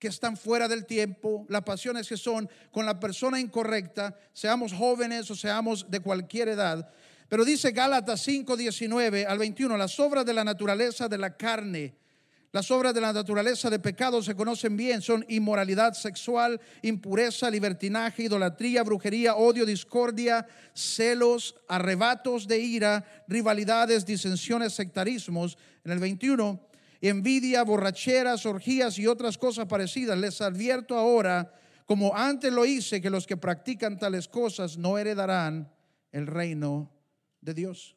que 0.00 0.08
están 0.08 0.36
fuera 0.36 0.66
del 0.66 0.86
tiempo, 0.86 1.44
las 1.48 1.62
pasiones 1.62 2.08
que 2.08 2.16
son 2.16 2.48
con 2.72 2.86
la 2.86 2.98
persona 2.98 3.38
incorrecta, 3.38 4.16
seamos 4.32 4.72
jóvenes 4.72 5.30
o 5.30 5.36
seamos 5.36 5.88
de 5.90 6.00
cualquier 6.00 6.48
edad. 6.48 6.90
Pero 7.28 7.44
dice 7.44 7.70
Gálatas 7.70 8.22
5, 8.22 8.56
19 8.56 9.26
al 9.26 9.38
21, 9.38 9.76
las 9.76 10.00
obras 10.00 10.24
de 10.24 10.32
la 10.32 10.42
naturaleza 10.42 11.06
de 11.06 11.18
la 11.18 11.36
carne, 11.36 11.94
Las 12.52 12.68
obras 12.72 12.92
de 12.92 13.00
la 13.00 13.12
naturaleza 13.12 13.70
de 13.70 13.78
pecado 13.78 14.20
se 14.24 14.34
conocen 14.34 14.76
bien, 14.76 15.02
son 15.02 15.24
inmoralidad 15.28 15.92
sexual, 15.92 16.60
impureza, 16.82 17.48
libertinaje, 17.48 18.24
idolatría, 18.24 18.82
brujería, 18.82 19.36
odio, 19.36 19.64
discordia, 19.64 20.48
celos, 20.74 21.54
arrebatos 21.68 22.48
de 22.48 22.58
ira, 22.58 23.04
rivalidades, 23.28 24.04
disensiones, 24.04 24.72
sectarismos. 24.72 25.56
En 25.84 25.92
el 25.92 26.00
21, 26.00 26.60
envidia, 27.00 27.62
borracheras, 27.62 28.44
orgías 28.46 28.98
y 28.98 29.06
otras 29.06 29.38
cosas 29.38 29.66
parecidas. 29.66 30.18
Les 30.18 30.40
advierto 30.40 30.96
ahora, 30.96 31.54
como 31.86 32.14
antes 32.16 32.52
lo 32.52 32.66
hice, 32.66 33.00
que 33.00 33.10
los 33.10 33.26
que 33.26 33.36
practican 33.36 33.98
tales 33.98 34.28
cosas 34.28 34.76
no 34.76 34.98
heredarán 34.98 35.72
el 36.12 36.26
reino 36.26 36.90
de 37.40 37.54
Dios. 37.54 37.96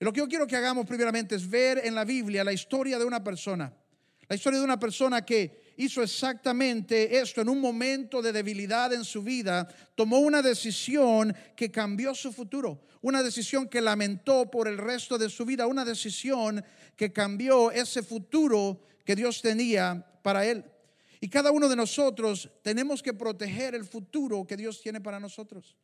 Y 0.00 0.04
lo 0.04 0.12
que 0.12 0.18
yo 0.18 0.28
quiero 0.28 0.46
que 0.46 0.56
hagamos 0.56 0.86
primeramente 0.86 1.34
es 1.34 1.48
ver 1.48 1.82
en 1.84 1.94
la 1.94 2.04
Biblia 2.04 2.42
la 2.42 2.52
historia 2.52 2.98
de 2.98 3.04
una 3.04 3.22
persona. 3.22 3.72
La 4.28 4.36
historia 4.36 4.58
de 4.58 4.64
una 4.64 4.80
persona 4.80 5.24
que 5.24 5.59
hizo 5.80 6.02
exactamente 6.02 7.18
esto 7.18 7.40
en 7.40 7.48
un 7.48 7.58
momento 7.58 8.20
de 8.20 8.32
debilidad 8.32 8.92
en 8.92 9.02
su 9.02 9.22
vida, 9.22 9.66
tomó 9.94 10.18
una 10.18 10.42
decisión 10.42 11.34
que 11.56 11.70
cambió 11.70 12.14
su 12.14 12.32
futuro, 12.32 12.82
una 13.00 13.22
decisión 13.22 13.66
que 13.66 13.80
lamentó 13.80 14.50
por 14.50 14.68
el 14.68 14.76
resto 14.76 15.16
de 15.16 15.30
su 15.30 15.46
vida, 15.46 15.66
una 15.66 15.86
decisión 15.86 16.62
que 16.96 17.12
cambió 17.12 17.70
ese 17.70 18.02
futuro 18.02 18.82
que 19.06 19.16
Dios 19.16 19.40
tenía 19.40 20.06
para 20.22 20.44
él. 20.44 20.64
Y 21.18 21.30
cada 21.30 21.50
uno 21.50 21.66
de 21.66 21.76
nosotros 21.76 22.50
tenemos 22.62 23.02
que 23.02 23.14
proteger 23.14 23.74
el 23.74 23.86
futuro 23.86 24.46
que 24.46 24.58
Dios 24.58 24.82
tiene 24.82 25.00
para 25.00 25.18
nosotros. 25.18 25.76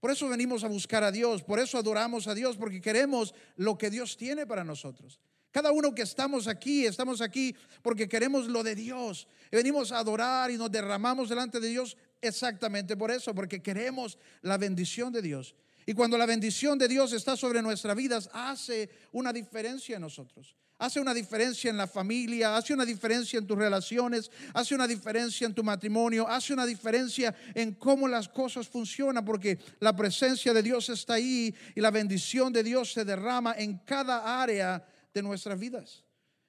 Por 0.00 0.10
eso 0.10 0.26
venimos 0.26 0.64
a 0.64 0.68
buscar 0.68 1.04
a 1.04 1.12
Dios, 1.12 1.42
por 1.42 1.58
eso 1.58 1.76
adoramos 1.76 2.28
a 2.28 2.34
Dios, 2.34 2.56
porque 2.56 2.80
queremos 2.80 3.34
lo 3.56 3.76
que 3.76 3.90
Dios 3.90 4.16
tiene 4.16 4.46
para 4.46 4.64
nosotros. 4.64 5.20
Cada 5.54 5.70
uno 5.70 5.94
que 5.94 6.02
estamos 6.02 6.48
aquí, 6.48 6.84
estamos 6.84 7.20
aquí 7.20 7.54
porque 7.80 8.08
queremos 8.08 8.48
lo 8.48 8.64
de 8.64 8.74
Dios. 8.74 9.28
Venimos 9.52 9.92
a 9.92 9.98
adorar 9.98 10.50
y 10.50 10.56
nos 10.56 10.68
derramamos 10.68 11.28
delante 11.28 11.60
de 11.60 11.68
Dios 11.68 11.96
exactamente 12.20 12.96
por 12.96 13.12
eso, 13.12 13.32
porque 13.32 13.62
queremos 13.62 14.18
la 14.42 14.58
bendición 14.58 15.12
de 15.12 15.22
Dios. 15.22 15.54
Y 15.86 15.94
cuando 15.94 16.18
la 16.18 16.26
bendición 16.26 16.76
de 16.76 16.88
Dios 16.88 17.12
está 17.12 17.36
sobre 17.36 17.62
nuestras 17.62 17.94
vidas, 17.94 18.28
hace 18.32 18.90
una 19.12 19.32
diferencia 19.32 19.94
en 19.94 20.02
nosotros. 20.02 20.56
Hace 20.78 20.98
una 20.98 21.14
diferencia 21.14 21.70
en 21.70 21.76
la 21.76 21.86
familia, 21.86 22.56
hace 22.56 22.74
una 22.74 22.84
diferencia 22.84 23.38
en 23.38 23.46
tus 23.46 23.56
relaciones, 23.56 24.32
hace 24.54 24.74
una 24.74 24.88
diferencia 24.88 25.46
en 25.46 25.54
tu 25.54 25.62
matrimonio, 25.62 26.26
hace 26.26 26.52
una 26.52 26.66
diferencia 26.66 27.32
en 27.54 27.74
cómo 27.74 28.08
las 28.08 28.28
cosas 28.28 28.66
funcionan, 28.66 29.24
porque 29.24 29.60
la 29.78 29.94
presencia 29.94 30.52
de 30.52 30.64
Dios 30.64 30.88
está 30.88 31.14
ahí 31.14 31.54
y 31.76 31.80
la 31.80 31.92
bendición 31.92 32.52
de 32.52 32.64
Dios 32.64 32.92
se 32.92 33.04
derrama 33.04 33.54
en 33.56 33.78
cada 33.78 34.42
área 34.42 34.84
de 35.14 35.22
nuestras 35.22 35.58
vidas. 35.58 36.04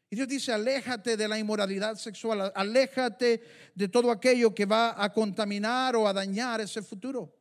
Y 0.09 0.15
Dios 0.15 0.27
dice, 0.27 0.51
aléjate 0.51 1.15
de 1.15 1.27
la 1.27 1.37
inmoralidad 1.37 1.95
sexual, 1.95 2.51
aléjate 2.55 3.41
de 3.73 3.87
todo 3.87 4.11
aquello 4.11 4.53
que 4.53 4.65
va 4.65 5.01
a 5.01 5.13
contaminar 5.13 5.95
o 5.95 6.07
a 6.07 6.13
dañar 6.13 6.61
ese 6.61 6.81
futuro. 6.81 7.33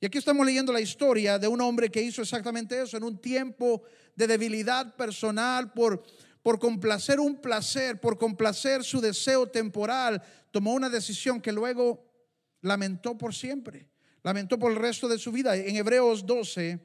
Y 0.00 0.06
aquí 0.06 0.18
estamos 0.18 0.44
leyendo 0.44 0.72
la 0.72 0.80
historia 0.80 1.38
de 1.38 1.48
un 1.48 1.60
hombre 1.60 1.90
que 1.90 2.02
hizo 2.02 2.22
exactamente 2.22 2.80
eso 2.80 2.96
en 2.96 3.04
un 3.04 3.18
tiempo 3.18 3.82
de 4.16 4.26
debilidad 4.26 4.94
personal 4.96 5.72
por, 5.72 6.02
por 6.42 6.58
complacer 6.58 7.20
un 7.20 7.40
placer, 7.40 8.00
por 8.00 8.18
complacer 8.18 8.84
su 8.84 9.00
deseo 9.00 9.46
temporal, 9.46 10.22
tomó 10.50 10.74
una 10.74 10.90
decisión 10.90 11.40
que 11.40 11.52
luego 11.52 12.04
lamentó 12.60 13.16
por 13.16 13.34
siempre, 13.34 13.86
lamentó 14.22 14.58
por 14.58 14.72
el 14.72 14.78
resto 14.78 15.08
de 15.08 15.18
su 15.18 15.32
vida. 15.32 15.56
En 15.56 15.76
Hebreos 15.76 16.26
12, 16.26 16.78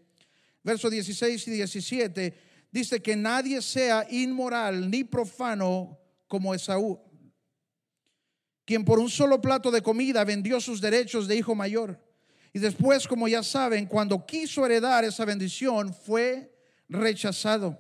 versos 0.64 0.92
16 0.92 1.48
y 1.48 1.52
17, 1.52 2.49
dice 2.72 3.02
que 3.02 3.16
nadie 3.16 3.62
sea 3.62 4.06
inmoral 4.10 4.90
ni 4.90 5.04
profano 5.04 6.00
como 6.28 6.54
Esaú, 6.54 7.02
quien 8.66 8.86
por 8.86 9.00
un 9.00 9.10
solo 9.10 9.42
plato 9.42 9.72
de 9.72 9.82
comida 9.82 10.24
vendió 10.24 10.62
sus 10.62 10.80
derechos 10.80 11.28
de 11.28 11.36
hijo 11.36 11.56
mayor 11.56 12.00
y 12.54 12.60
después, 12.60 13.08
como 13.08 13.28
ya 13.28 13.44
saben, 13.44 13.86
cuando 13.86 14.26
quiso 14.26 14.66
heredar 14.66 15.04
esa 15.04 15.26
bendición, 15.26 15.94
fue 15.94 16.56
rechazado. 16.88 17.78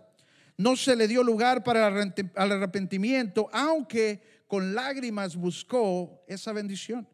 No 0.58 0.76
se 0.76 0.96
le 0.96 1.08
dio 1.08 1.24
lugar 1.24 1.64
para 1.64 1.88
el 1.88 2.52
arrepentimiento, 2.52 3.50
aunque 3.52 4.22
con 4.48 4.76
lágrimas 4.76 5.36
buscó 5.36 6.24
esa 6.28 6.54
bendición. 6.54 7.08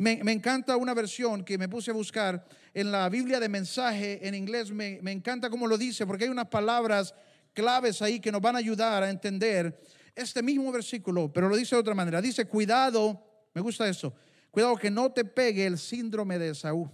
Y 0.00 0.02
me, 0.02 0.32
encanta 0.32 0.78
una 0.78 0.94
versión 0.94 1.44
que 1.44 1.58
me 1.58 1.68
puse 1.68 1.90
a 1.90 1.92
buscar 1.92 2.42
en 2.72 2.90
la 2.90 3.06
Biblia 3.10 3.38
de 3.38 3.50
mensaje 3.50 4.26
en 4.26 4.34
inglés. 4.34 4.70
Me, 4.70 4.98
me 5.02 5.12
encanta 5.12 5.50
cómo 5.50 5.66
lo 5.66 5.76
dice, 5.76 6.06
porque 6.06 6.24
hay 6.24 6.30
unas 6.30 6.48
palabras 6.48 7.14
claves 7.52 8.00
ahí 8.00 8.18
que 8.18 8.32
nos 8.32 8.40
van 8.40 8.56
a 8.56 8.60
ayudar 8.60 9.02
a 9.02 9.10
entender 9.10 9.78
este 10.14 10.42
mismo 10.42 10.72
versículo, 10.72 11.30
pero 11.30 11.50
lo 11.50 11.56
dice 11.56 11.76
de 11.76 11.82
otra 11.82 11.94
manera. 11.94 12.22
Dice, 12.22 12.46
cuidado, 12.46 13.22
me 13.52 13.60
gusta 13.60 13.86
eso, 13.86 14.14
Cuidado 14.50 14.74
que 14.76 14.90
no 14.90 15.12
te 15.12 15.26
pegue 15.26 15.66
el 15.66 15.76
síndrome 15.76 16.38
de 16.38 16.52
Esaú, 16.52 16.90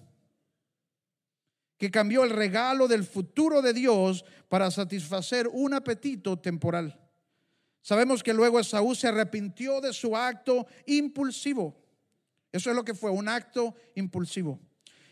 que 1.79 1.92
cambió 1.92 2.25
el 2.25 2.31
regalo 2.31 2.88
del 2.88 3.05
futuro 3.05 3.62
de 3.62 3.73
Dios 3.73 4.25
para 4.49 4.69
satisfacer 4.73 5.47
un 5.47 5.75
apetito 5.75 6.40
temporal. 6.40 7.01
Sabemos 7.83 8.25
que 8.25 8.35
luego 8.35 8.59
Esaú 8.59 8.97
se 8.97 9.07
arrepintió 9.07 9.81
de 9.81 9.92
su 9.92 10.16
acto 10.16 10.66
impulsivo. 10.87 11.86
Eso 12.57 12.71
es 12.71 12.77
lo 12.77 12.85
que 12.85 12.95
fue, 12.95 13.11
un 13.11 13.29
acto 13.29 13.75
impulsivo. 13.95 14.59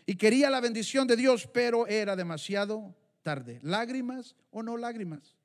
Y 0.07 0.15
quería 0.15 0.49
la 0.49 0.59
bendición 0.59 1.05
de 1.05 1.15
Dios, 1.15 1.47
pero 1.53 1.85
era 1.87 2.15
demasiado 2.15 2.95
tarde. 3.21 3.59
Lágrimas 3.61 4.35
o 4.49 4.63
no 4.63 4.77
lágrimas. 4.77 5.35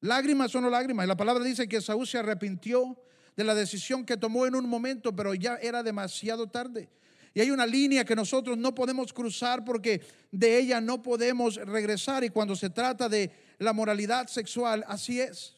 Lágrimas 0.00 0.54
o 0.54 0.60
no 0.60 0.70
lágrimas. 0.70 1.08
La 1.08 1.16
palabra 1.16 1.42
dice 1.42 1.68
que 1.68 1.78
Esaú 1.78 2.06
se 2.06 2.18
arrepintió 2.18 2.96
de 3.36 3.42
la 3.42 3.56
decisión 3.56 4.04
que 4.04 4.16
tomó 4.16 4.46
en 4.46 4.54
un 4.54 4.68
momento, 4.68 5.14
pero 5.14 5.34
ya 5.34 5.56
era 5.56 5.82
demasiado 5.82 6.46
tarde. 6.46 6.88
Y 7.34 7.40
hay 7.40 7.50
una 7.50 7.66
línea 7.66 8.04
que 8.04 8.14
nosotros 8.14 8.56
no 8.56 8.72
podemos 8.74 9.12
cruzar 9.12 9.64
porque 9.64 10.00
de 10.30 10.58
ella 10.58 10.80
no 10.80 11.02
podemos 11.02 11.56
regresar. 11.56 12.22
Y 12.22 12.30
cuando 12.30 12.54
se 12.54 12.70
trata 12.70 13.08
de 13.08 13.32
la 13.58 13.72
moralidad 13.72 14.28
sexual, 14.28 14.84
así 14.86 15.20
es. 15.20 15.56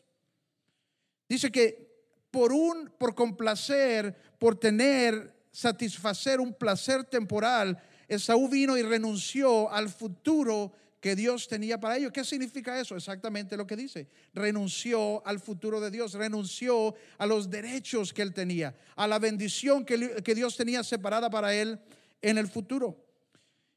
Dice 1.28 1.50
que 1.52 1.89
por 2.30 2.52
un, 2.52 2.90
por 2.98 3.14
complacer, 3.14 4.16
por 4.38 4.58
tener, 4.58 5.34
satisfacer 5.50 6.40
un 6.40 6.54
placer 6.54 7.04
temporal, 7.04 7.82
Esaú 8.08 8.48
vino 8.48 8.76
y 8.76 8.82
renunció 8.82 9.70
al 9.70 9.88
futuro 9.88 10.72
que 11.00 11.16
Dios 11.16 11.48
tenía 11.48 11.78
para 11.80 11.96
ellos. 11.96 12.12
¿Qué 12.12 12.24
significa 12.24 12.78
eso? 12.78 12.96
Exactamente 12.96 13.56
lo 13.56 13.66
que 13.66 13.76
dice. 13.76 14.08
Renunció 14.34 15.26
al 15.26 15.40
futuro 15.40 15.80
de 15.80 15.90
Dios, 15.90 16.14
renunció 16.14 16.94
a 17.18 17.26
los 17.26 17.48
derechos 17.48 18.12
que 18.12 18.22
él 18.22 18.34
tenía, 18.34 18.74
a 18.96 19.06
la 19.06 19.18
bendición 19.18 19.84
que, 19.84 20.34
Dios 20.34 20.56
tenía 20.56 20.84
separada 20.84 21.30
para 21.30 21.54
él 21.54 21.80
en 22.20 22.36
el 22.36 22.48
futuro. 22.48 22.96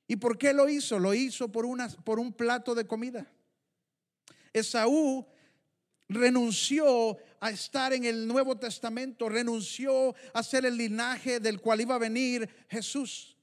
¿Y 0.08 0.18
por 0.18 0.38
qué 0.38 0.52
lo 0.52 0.68
hizo? 0.68 1.00
Lo 1.00 1.13
hizo 1.13 1.50
por, 1.50 1.66
una, 1.66 1.88
por 1.88 2.20
un 2.20 2.34
plato 2.34 2.76
de 2.76 2.86
comida. 2.86 3.32
Esaú 4.52 5.26
renunció 6.10 7.18
a 7.44 7.50
estar 7.50 7.92
en 7.92 8.06
el 8.06 8.26
Nuevo 8.26 8.58
Testamento, 8.58 9.28
renunció 9.28 10.16
a 10.34 10.42
ser 10.42 10.66
el 10.66 10.78
linaje 10.78 11.42
del 11.42 11.60
cual 11.60 11.82
iba 11.82 11.96
a 11.96 12.00
venir 12.00 12.48
Jesús. 12.70 13.36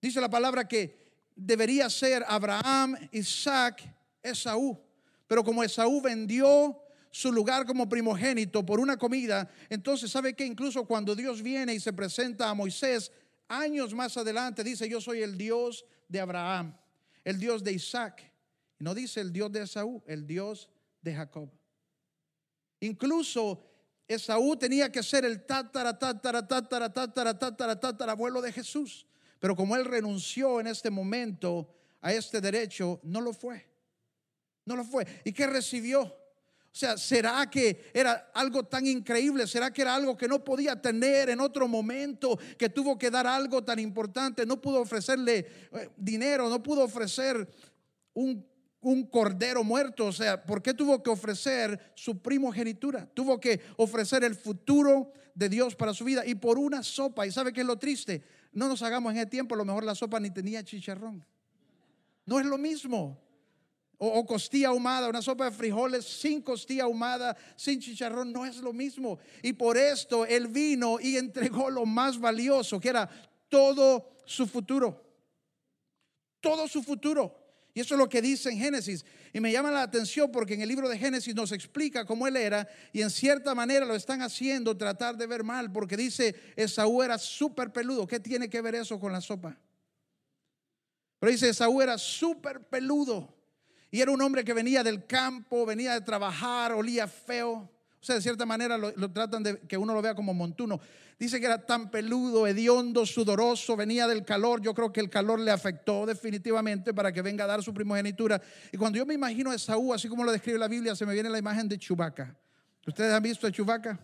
Dice 0.00 0.22
la 0.22 0.30
palabra 0.30 0.66
que 0.66 1.12
debería 1.36 1.90
ser 1.90 2.24
Abraham, 2.26 2.96
Isaac, 3.12 3.82
Esaú. 4.22 4.80
Pero 5.26 5.44
como 5.44 5.62
Esaú 5.62 6.00
vendió 6.00 6.80
su 7.10 7.30
lugar 7.30 7.66
como 7.66 7.86
primogénito 7.90 8.64
por 8.64 8.80
una 8.80 8.96
comida, 8.96 9.50
entonces 9.68 10.10
sabe 10.10 10.32
que 10.32 10.46
incluso 10.46 10.86
cuando 10.86 11.14
Dios 11.14 11.42
viene 11.42 11.74
y 11.74 11.80
se 11.80 11.92
presenta 11.92 12.48
a 12.48 12.54
Moisés, 12.54 13.12
años 13.48 13.92
más 13.92 14.16
adelante 14.16 14.64
dice, 14.64 14.88
yo 14.88 15.02
soy 15.02 15.20
el 15.20 15.36
Dios 15.36 15.84
de 16.08 16.20
Abraham, 16.20 16.74
el 17.22 17.38
Dios 17.38 17.62
de 17.62 17.74
Isaac. 17.74 18.32
No 18.78 18.94
dice 18.94 19.20
el 19.20 19.30
Dios 19.30 19.52
de 19.52 19.64
Esaú, 19.64 20.02
el 20.06 20.26
Dios 20.26 20.70
de 21.02 21.14
Jacob. 21.14 21.50
Incluso 22.84 23.62
Esaú 24.06 24.56
tenía 24.56 24.92
que 24.92 25.02
ser 25.02 25.24
el 25.24 25.46
tatara, 25.46 25.98
tatara, 25.98 26.46
tatara, 26.46 26.92
tatara, 26.92 27.38
tatara, 27.38 27.80
tatara, 27.80 28.12
abuelo 28.12 28.42
de 28.42 28.52
Jesús. 28.52 29.06
Pero 29.38 29.56
como 29.56 29.76
él 29.76 29.84
renunció 29.84 30.60
en 30.60 30.66
este 30.66 30.90
momento 30.90 31.74
a 32.00 32.12
este 32.12 32.40
derecho, 32.40 33.00
no 33.02 33.20
lo 33.20 33.32
fue. 33.32 33.66
No 34.66 34.76
lo 34.76 34.84
fue. 34.84 35.06
¿Y 35.24 35.32
qué 35.32 35.46
recibió? 35.46 36.02
O 36.02 36.76
sea, 36.76 36.98
¿será 36.98 37.48
que 37.48 37.90
era 37.94 38.30
algo 38.34 38.64
tan 38.64 38.86
increíble? 38.86 39.46
¿Será 39.46 39.72
que 39.72 39.82
era 39.82 39.94
algo 39.94 40.16
que 40.16 40.28
no 40.28 40.42
podía 40.42 40.80
tener 40.80 41.30
en 41.30 41.40
otro 41.40 41.68
momento? 41.68 42.38
Que 42.58 42.68
tuvo 42.68 42.98
que 42.98 43.10
dar 43.10 43.26
algo 43.26 43.62
tan 43.62 43.78
importante. 43.78 44.44
No 44.44 44.60
pudo 44.60 44.80
ofrecerle 44.80 45.46
eh, 45.72 45.90
dinero, 45.96 46.48
no 46.48 46.62
pudo 46.62 46.82
ofrecer 46.84 47.48
un, 48.12 48.44
un, 48.84 49.06
cordero 49.06 49.64
muerto. 49.64 50.06
O 50.06 50.12
sea, 50.12 50.44
¿por 50.44 50.62
qué 50.62 50.74
tuvo 50.74 51.02
que 51.02 51.10
ofrecer 51.10 51.92
su 51.94 52.20
primogenitura? 52.22 53.06
Tuvo 53.12 53.40
que 53.40 53.60
ofrecer 53.76 54.24
el 54.24 54.34
futuro 54.34 55.12
de 55.34 55.48
Dios 55.48 55.74
para 55.74 55.92
su 55.92 56.04
vida 56.04 56.24
y 56.24 56.34
por 56.34 56.58
una 56.58 56.82
sopa. 56.82 57.26
¿Y 57.26 57.32
sabe 57.32 57.52
qué 57.52 57.62
es 57.62 57.66
lo 57.66 57.78
triste? 57.78 58.22
No 58.52 58.68
nos 58.68 58.82
hagamos 58.82 59.12
en 59.12 59.18
ese 59.18 59.26
tiempo, 59.26 59.54
a 59.54 59.58
lo 59.58 59.64
mejor 59.64 59.84
la 59.84 59.94
sopa 59.94 60.20
ni 60.20 60.30
tenía 60.30 60.62
chicharrón. 60.62 61.24
No 62.26 62.38
es 62.38 62.46
lo 62.46 62.58
mismo. 62.58 63.20
o, 63.98 64.08
o 64.08 64.26
costilla 64.26 64.68
ahumada, 64.68 65.08
una 65.08 65.22
sopa 65.22 65.46
de 65.46 65.50
frijoles 65.52 66.04
sin 66.04 66.42
costilla 66.42 66.84
ahumada, 66.84 67.36
sin 67.56 67.80
chicharrón, 67.80 68.32
no 68.32 68.44
es 68.44 68.58
lo 68.58 68.72
mismo. 68.72 69.18
Y 69.42 69.52
por 69.52 69.76
esto 69.76 70.26
él 70.26 70.48
vino 70.48 70.98
y 71.00 71.16
entregó 71.16 71.70
lo 71.70 71.86
más 71.86 72.18
valioso, 72.18 72.80
que 72.80 72.88
era 72.88 73.08
todo 73.48 74.14
su 74.26 74.46
futuro. 74.46 75.00
Todo 76.40 76.68
su 76.68 76.82
futuro. 76.82 77.43
Y 77.74 77.80
eso 77.80 77.96
es 77.96 77.98
lo 77.98 78.08
que 78.08 78.22
dice 78.22 78.50
en 78.50 78.58
Génesis. 78.58 79.04
Y 79.32 79.40
me 79.40 79.50
llama 79.50 79.72
la 79.72 79.82
atención 79.82 80.30
porque 80.30 80.54
en 80.54 80.60
el 80.60 80.68
libro 80.68 80.88
de 80.88 80.96
Génesis 80.96 81.34
nos 81.34 81.50
explica 81.50 82.04
cómo 82.04 82.28
él 82.28 82.36
era 82.36 82.68
y 82.92 83.02
en 83.02 83.10
cierta 83.10 83.52
manera 83.52 83.84
lo 83.84 83.96
están 83.96 84.22
haciendo 84.22 84.76
tratar 84.76 85.16
de 85.16 85.26
ver 85.26 85.42
mal 85.42 85.72
porque 85.72 85.96
dice 85.96 86.36
Esaú 86.54 87.02
era 87.02 87.18
súper 87.18 87.72
peludo. 87.72 88.06
¿Qué 88.06 88.20
tiene 88.20 88.48
que 88.48 88.60
ver 88.60 88.76
eso 88.76 89.00
con 89.00 89.12
la 89.12 89.20
sopa? 89.20 89.58
Pero 91.18 91.32
dice 91.32 91.48
Esaú 91.48 91.82
era 91.82 91.98
súper 91.98 92.60
peludo 92.60 93.34
y 93.90 94.00
era 94.00 94.12
un 94.12 94.22
hombre 94.22 94.44
que 94.44 94.52
venía 94.52 94.84
del 94.84 95.04
campo, 95.04 95.66
venía 95.66 95.94
de 95.94 96.00
trabajar, 96.00 96.72
olía 96.72 97.08
feo. 97.08 97.73
O 98.04 98.06
sea, 98.06 98.16
de 98.16 98.20
cierta 98.20 98.44
manera 98.44 98.76
lo, 98.76 98.92
tratan 99.10 99.42
de 99.42 99.60
que 99.60 99.78
uno 99.78 99.94
lo 99.94 100.02
vea 100.02 100.14
como 100.14 100.34
montuno. 100.34 100.78
Dice 101.18 101.40
que 101.40 101.46
era 101.46 101.64
tan 101.64 101.90
peludo, 101.90 102.46
hediondo, 102.46 103.06
sudoroso, 103.06 103.76
venía 103.76 104.06
del 104.06 104.26
calor. 104.26 104.60
Yo 104.60 104.74
creo 104.74 104.92
que 104.92 105.00
el 105.00 105.08
calor 105.08 105.40
le 105.40 105.50
afectó 105.50 106.04
definitivamente 106.04 106.92
para 106.92 107.10
que 107.14 107.22
venga 107.22 107.44
a 107.44 107.46
dar 107.46 107.62
su 107.62 107.72
primogenitura. 107.72 108.42
Y 108.70 108.76
cuando 108.76 108.98
yo 108.98 109.06
me 109.06 109.14
imagino 109.14 109.52
a 109.52 109.54
Esaú, 109.54 109.94
así 109.94 110.06
como 110.06 110.22
lo 110.22 110.32
describe 110.32 110.58
la 110.58 110.68
Biblia, 110.68 110.94
se 110.94 111.06
me 111.06 111.14
viene 111.14 111.30
la 111.30 111.38
imagen 111.38 111.66
de 111.66 111.78
Chubaca. 111.78 112.36
¿Ustedes 112.86 113.10
han 113.10 113.22
visto 113.22 113.46
a 113.46 113.50
Chubaca? 113.50 113.98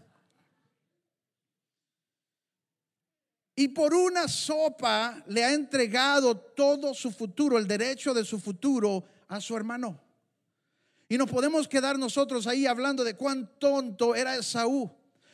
Y 3.55 3.69
por 3.69 3.93
una 3.93 4.29
sopa 4.29 5.23
le 5.27 5.45
ha 5.45 5.53
entregado 5.53 6.39
todo 6.39 6.95
su 6.95 7.11
futuro, 7.11 7.59
el 7.59 7.67
derecho 7.67 8.15
de 8.15 8.25
su 8.25 8.41
futuro 8.41 9.05
a 9.29 9.43
su 9.43 9.55
hermano. 9.55 10.01
Y 11.11 11.18
nos 11.18 11.29
podemos 11.29 11.66
quedar 11.66 11.99
nosotros 11.99 12.46
ahí 12.46 12.66
hablando 12.66 13.03
de 13.03 13.14
cuán 13.14 13.51
tonto 13.59 14.14
era 14.14 14.37
Esaú. 14.37 14.88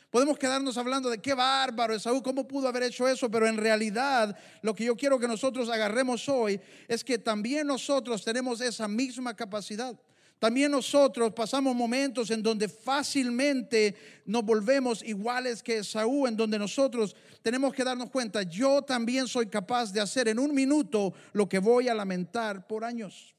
Podemos 0.09 0.39
quedarnos 0.39 0.75
hablando 0.75 1.07
de 1.07 1.19
qué 1.19 1.35
bárbaro 1.35 1.93
Esaú, 1.93 2.23
cómo 2.23 2.47
pudo 2.47 2.67
haber 2.67 2.81
hecho 2.81 3.07
eso, 3.07 3.29
pero 3.29 3.45
en 3.45 3.57
realidad 3.57 4.35
lo 4.63 4.73
que 4.73 4.85
yo 4.85 4.95
quiero 4.95 5.19
que 5.19 5.27
nosotros 5.27 5.69
agarremos 5.69 6.27
hoy 6.29 6.59
es 6.87 7.03
que 7.03 7.19
también 7.19 7.67
nosotros 7.67 8.25
tenemos 8.25 8.59
esa 8.59 8.87
misma 8.87 9.35
capacidad. 9.35 9.95
También 10.39 10.71
nosotros 10.71 11.31
pasamos 11.33 11.75
momentos 11.75 12.31
en 12.31 12.41
donde 12.41 12.69
fácilmente 12.69 13.95
nos 14.25 14.43
volvemos 14.43 15.03
iguales 15.03 15.61
que 15.61 15.77
Esaú, 15.77 16.25
en 16.25 16.35
donde 16.35 16.57
nosotros 16.57 17.15
tenemos 17.43 17.71
que 17.71 17.83
darnos 17.83 18.09
cuenta, 18.09 18.41
yo 18.41 18.81
también 18.81 19.27
soy 19.27 19.45
capaz 19.45 19.93
de 19.93 20.01
hacer 20.01 20.27
en 20.27 20.39
un 20.39 20.55
minuto 20.55 21.13
lo 21.33 21.47
que 21.47 21.59
voy 21.59 21.87
a 21.87 21.93
lamentar 21.93 22.65
por 22.65 22.83
años. 22.83 23.36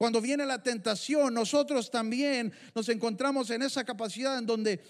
Cuando 0.00 0.22
viene 0.22 0.46
la 0.46 0.62
tentación, 0.62 1.34
nosotros 1.34 1.90
también 1.90 2.54
nos 2.74 2.88
encontramos 2.88 3.50
en 3.50 3.60
esa 3.60 3.84
capacidad 3.84 4.38
en 4.38 4.46
donde 4.46 4.80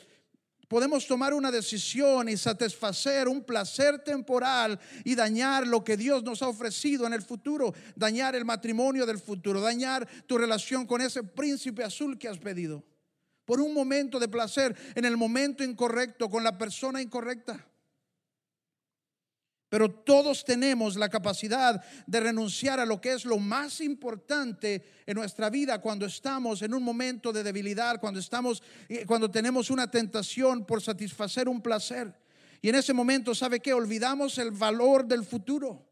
podemos 0.68 1.04
tomar 1.04 1.34
una 1.34 1.50
decisión 1.50 2.28
y 2.28 2.36
satisfacer 2.36 3.26
un 3.26 3.42
placer 3.42 3.98
temporal 4.04 4.78
y 5.02 5.16
dañar 5.16 5.66
lo 5.66 5.82
que 5.82 5.96
Dios 5.96 6.22
nos 6.22 6.42
ha 6.42 6.48
ofrecido 6.48 7.08
en 7.08 7.12
el 7.12 7.22
futuro, 7.22 7.74
dañar 7.96 8.36
el 8.36 8.44
matrimonio 8.44 9.04
del 9.04 9.18
futuro, 9.18 9.60
dañar 9.60 10.06
tu 10.28 10.38
relación 10.38 10.86
con 10.86 11.00
ese 11.00 11.24
príncipe 11.24 11.82
azul 11.82 12.16
que 12.16 12.28
has 12.28 12.38
pedido. 12.38 12.84
Por 13.44 13.60
un 13.60 13.74
momento 13.74 14.20
de 14.20 14.28
placer 14.28 14.76
en 14.94 15.04
el 15.04 15.16
momento 15.16 15.64
incorrecto, 15.64 16.30
con 16.30 16.44
la 16.44 16.56
persona 16.56 17.02
incorrecta. 17.02 17.66
Pero 19.70 19.88
todos 19.88 20.44
tenemos 20.44 20.96
la 20.96 21.08
capacidad 21.08 21.80
de 22.04 22.20
renunciar 22.20 22.80
a 22.80 22.84
lo 22.84 23.00
que 23.00 23.12
es 23.12 23.24
lo 23.24 23.38
más 23.38 23.80
importante 23.80 24.82
en 25.06 25.14
nuestra 25.14 25.48
vida 25.48 25.80
cuando 25.80 26.06
estamos 26.06 26.60
en 26.62 26.74
un 26.74 26.82
momento 26.82 27.32
de 27.32 27.44
debilidad, 27.44 28.00
cuando 28.00 28.18
estamos 28.18 28.64
eh, 28.88 29.06
cuando 29.06 29.30
tenemos 29.30 29.70
una 29.70 29.88
tentación 29.88 30.66
por 30.66 30.82
satisfacer 30.82 31.48
un 31.48 31.62
placer. 31.62 32.12
Y 32.60 32.68
en 32.68 32.74
ese 32.74 32.92
momento, 32.92 33.32
¿sabe 33.32 33.60
qué? 33.60 33.72
Olvidamos 33.72 34.38
el 34.38 34.50
valor 34.50 35.06
del 35.06 35.24
futuro. 35.24 35.88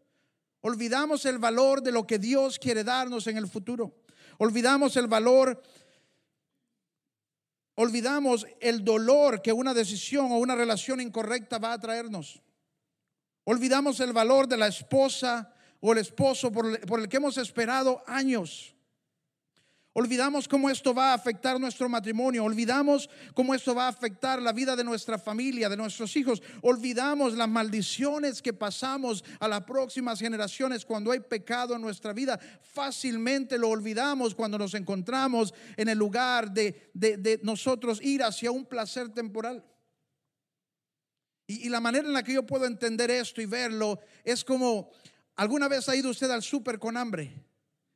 Olvidamos 0.61 1.25
el 1.25 1.39
valor 1.39 1.81
de 1.81 1.93
lo 1.93 2.05
que 2.05 2.19
Dios 2.19 2.59
quiere 2.59 2.83
darnos 2.83 3.29
en 3.29 3.37
el 3.37 3.47
futuro. 3.47 3.95
Olvidamos 4.39 4.97
el 4.97 5.07
valor 5.07 5.63
olvidamos 7.77 8.45
el 8.61 8.85
dolor 8.85 9.41
que 9.41 9.53
una 9.53 9.73
decisión 9.73 10.33
o 10.33 10.39
una 10.39 10.57
relación 10.57 11.01
incorrecta 11.01 11.59
va 11.59 11.75
a 11.75 11.79
traernos. 11.79 12.43
Olvidamos 13.51 13.99
el 14.01 14.13
valor 14.13 14.47
de 14.47 14.59
la 14.59 14.67
esposa 14.67 15.51
o 15.81 15.93
el 15.93 15.99
esposo 16.01 16.53
por, 16.53 16.67
el 16.67 17.09
que 17.09 17.17
hemos 17.17 17.39
esperado 17.39 18.03
años. 18.07 18.77
Olvidamos 19.95 20.47
cómo 20.47 20.69
esto 20.69 20.93
va 20.93 21.13
a 21.13 21.15
afectar 21.15 21.59
nuestro 21.59 21.89
matrimonio. 21.89 22.45
Olvidamos 22.45 23.09
cómo 23.33 23.55
esto 23.55 23.75
va 23.75 23.87
a 23.87 23.89
afectar 23.89 24.43
la 24.43 24.53
vida 24.53 24.77
de 24.77 24.85
nuestra 24.85 25.19
familia, 25.19 25.71
de 25.71 25.79
nuestros 25.79 26.15
hijos. 26.19 26.43
Olvidamos 26.61 27.33
las 27.39 27.49
maldiciones 27.49 28.43
que 28.43 28.53
pasamos 28.53 29.25
a 29.41 29.49
las 29.49 29.63
próximas 29.63 30.21
generaciones 30.21 30.85
cuando 30.85 31.11
hay 31.11 31.21
pecado 31.21 31.75
en 31.75 31.81
nuestra 31.81 32.13
vida. 32.13 32.39
Fácilmente 32.61 33.57
lo 33.57 33.71
olvidamos 33.71 34.35
cuando 34.35 34.59
nos 34.59 34.75
encontramos 34.75 35.55
en 35.79 35.89
el 35.89 35.97
lugar 35.97 36.53
de, 36.53 36.91
de 36.93 37.41
nosotros 37.43 37.99
ir 38.03 38.23
hacia 38.23 38.51
un 38.51 38.67
placer 38.67 39.09
temporal. 39.09 39.65
Y, 41.51 41.71
la 41.71 41.81
manera 41.81 42.07
en 42.07 42.13
la 42.13 42.23
que 42.23 42.35
yo 42.35 42.45
puedo 42.45 42.67
entender 42.67 43.11
esto 43.11 43.41
y 43.41 43.47
verlo 43.47 43.99
es 44.23 44.45
como, 44.45 44.91
¿alguna 45.35 45.67
vez 45.67 45.89
ha 45.89 45.97
ido 45.97 46.11
usted 46.11 46.31
al 46.31 46.43
súper 46.43 46.79
con 46.79 46.99
hambre? 46.99 47.43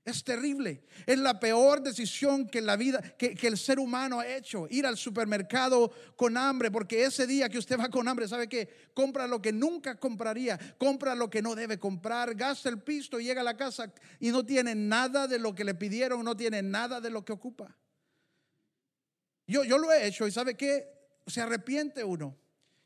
Es 0.06 0.24
terrible. 0.24 0.82
Es 1.04 1.18
la 1.18 1.38
peor 1.38 1.82
decisión 1.82 2.48
que 2.48 2.62
la 2.62 2.76
vida, 2.76 3.02
que, 3.18 3.34
que, 3.34 3.46
el 3.46 3.58
ser 3.58 3.78
humano 3.78 4.20
ha 4.20 4.26
hecho. 4.26 4.66
Ir 4.70 4.86
al 4.86 4.96
supermercado 4.96 5.92
con 6.16 6.38
hambre, 6.38 6.70
porque 6.70 7.04
ese 7.04 7.26
día 7.26 7.50
que 7.50 7.58
usted 7.58 7.78
va 7.78 7.90
con 7.90 8.08
hambre, 8.08 8.26
¿sabe 8.26 8.48
qué? 8.48 8.88
Compra 8.94 9.26
lo 9.26 9.42
que 9.42 9.52
nunca 9.52 9.96
compraría, 9.96 10.58
compra 10.78 11.14
lo 11.14 11.28
que 11.28 11.42
no 11.42 11.54
debe 11.54 11.78
comprar, 11.78 12.34
gasta 12.34 12.70
el 12.70 12.80
pisto, 12.80 13.20
llega 13.20 13.42
a 13.42 13.44
la 13.44 13.58
casa 13.58 13.92
y 14.18 14.30
no 14.30 14.46
tiene 14.46 14.74
nada 14.74 15.28
de 15.28 15.38
lo 15.38 15.54
que 15.54 15.64
le 15.64 15.74
pidieron, 15.74 16.24
no 16.24 16.34
tiene 16.34 16.62
nada 16.62 17.02
de 17.02 17.10
lo 17.10 17.22
que 17.22 17.34
ocupa. 17.34 17.76
Yo, 19.46 19.62
yo 19.62 19.76
lo 19.76 19.92
he 19.92 20.06
hecho 20.06 20.26
y 20.26 20.32
¿sabe 20.32 20.56
qué? 20.56 20.88
Se 21.26 21.42
arrepiente 21.42 22.02
uno. 22.02 22.41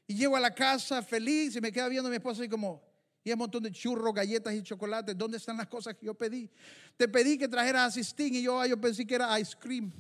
Y 0.07 0.15
llego 0.15 0.37
a 0.37 0.41
la 0.41 0.55
casa 0.55 1.03
feliz 1.03 1.57
y 1.57 1.61
me 1.61 1.73
queda 1.73 1.89
viendo 1.89 2.09
a 2.09 2.11
mi 2.11 2.17
esposa 2.17 2.45
y 2.45 2.49
como, 2.49 2.83
y 3.25 3.33
un 3.33 3.39
montón 3.39 3.63
de 3.63 3.73
churros, 3.73 4.15
galletas 4.15 4.55
y 4.55 4.63
chocolates. 4.63 5.19
¿Dónde 5.19 5.39
están 5.39 5.57
las 5.57 5.67
cosas 5.67 5.97
que 5.97 6.07
yo 6.07 6.15
pedí? 6.15 6.49
Te 6.97 7.09
pedí 7.09 7.37
que 7.37 7.49
trajeras 7.49 7.89
asistín 7.89 8.35
y 8.35 8.43
yo, 8.43 8.65
yo 8.65 8.81
pensé 8.81 9.05
que 9.05 9.17
era 9.17 9.39
ice 9.41 9.57
cream. 9.59 9.93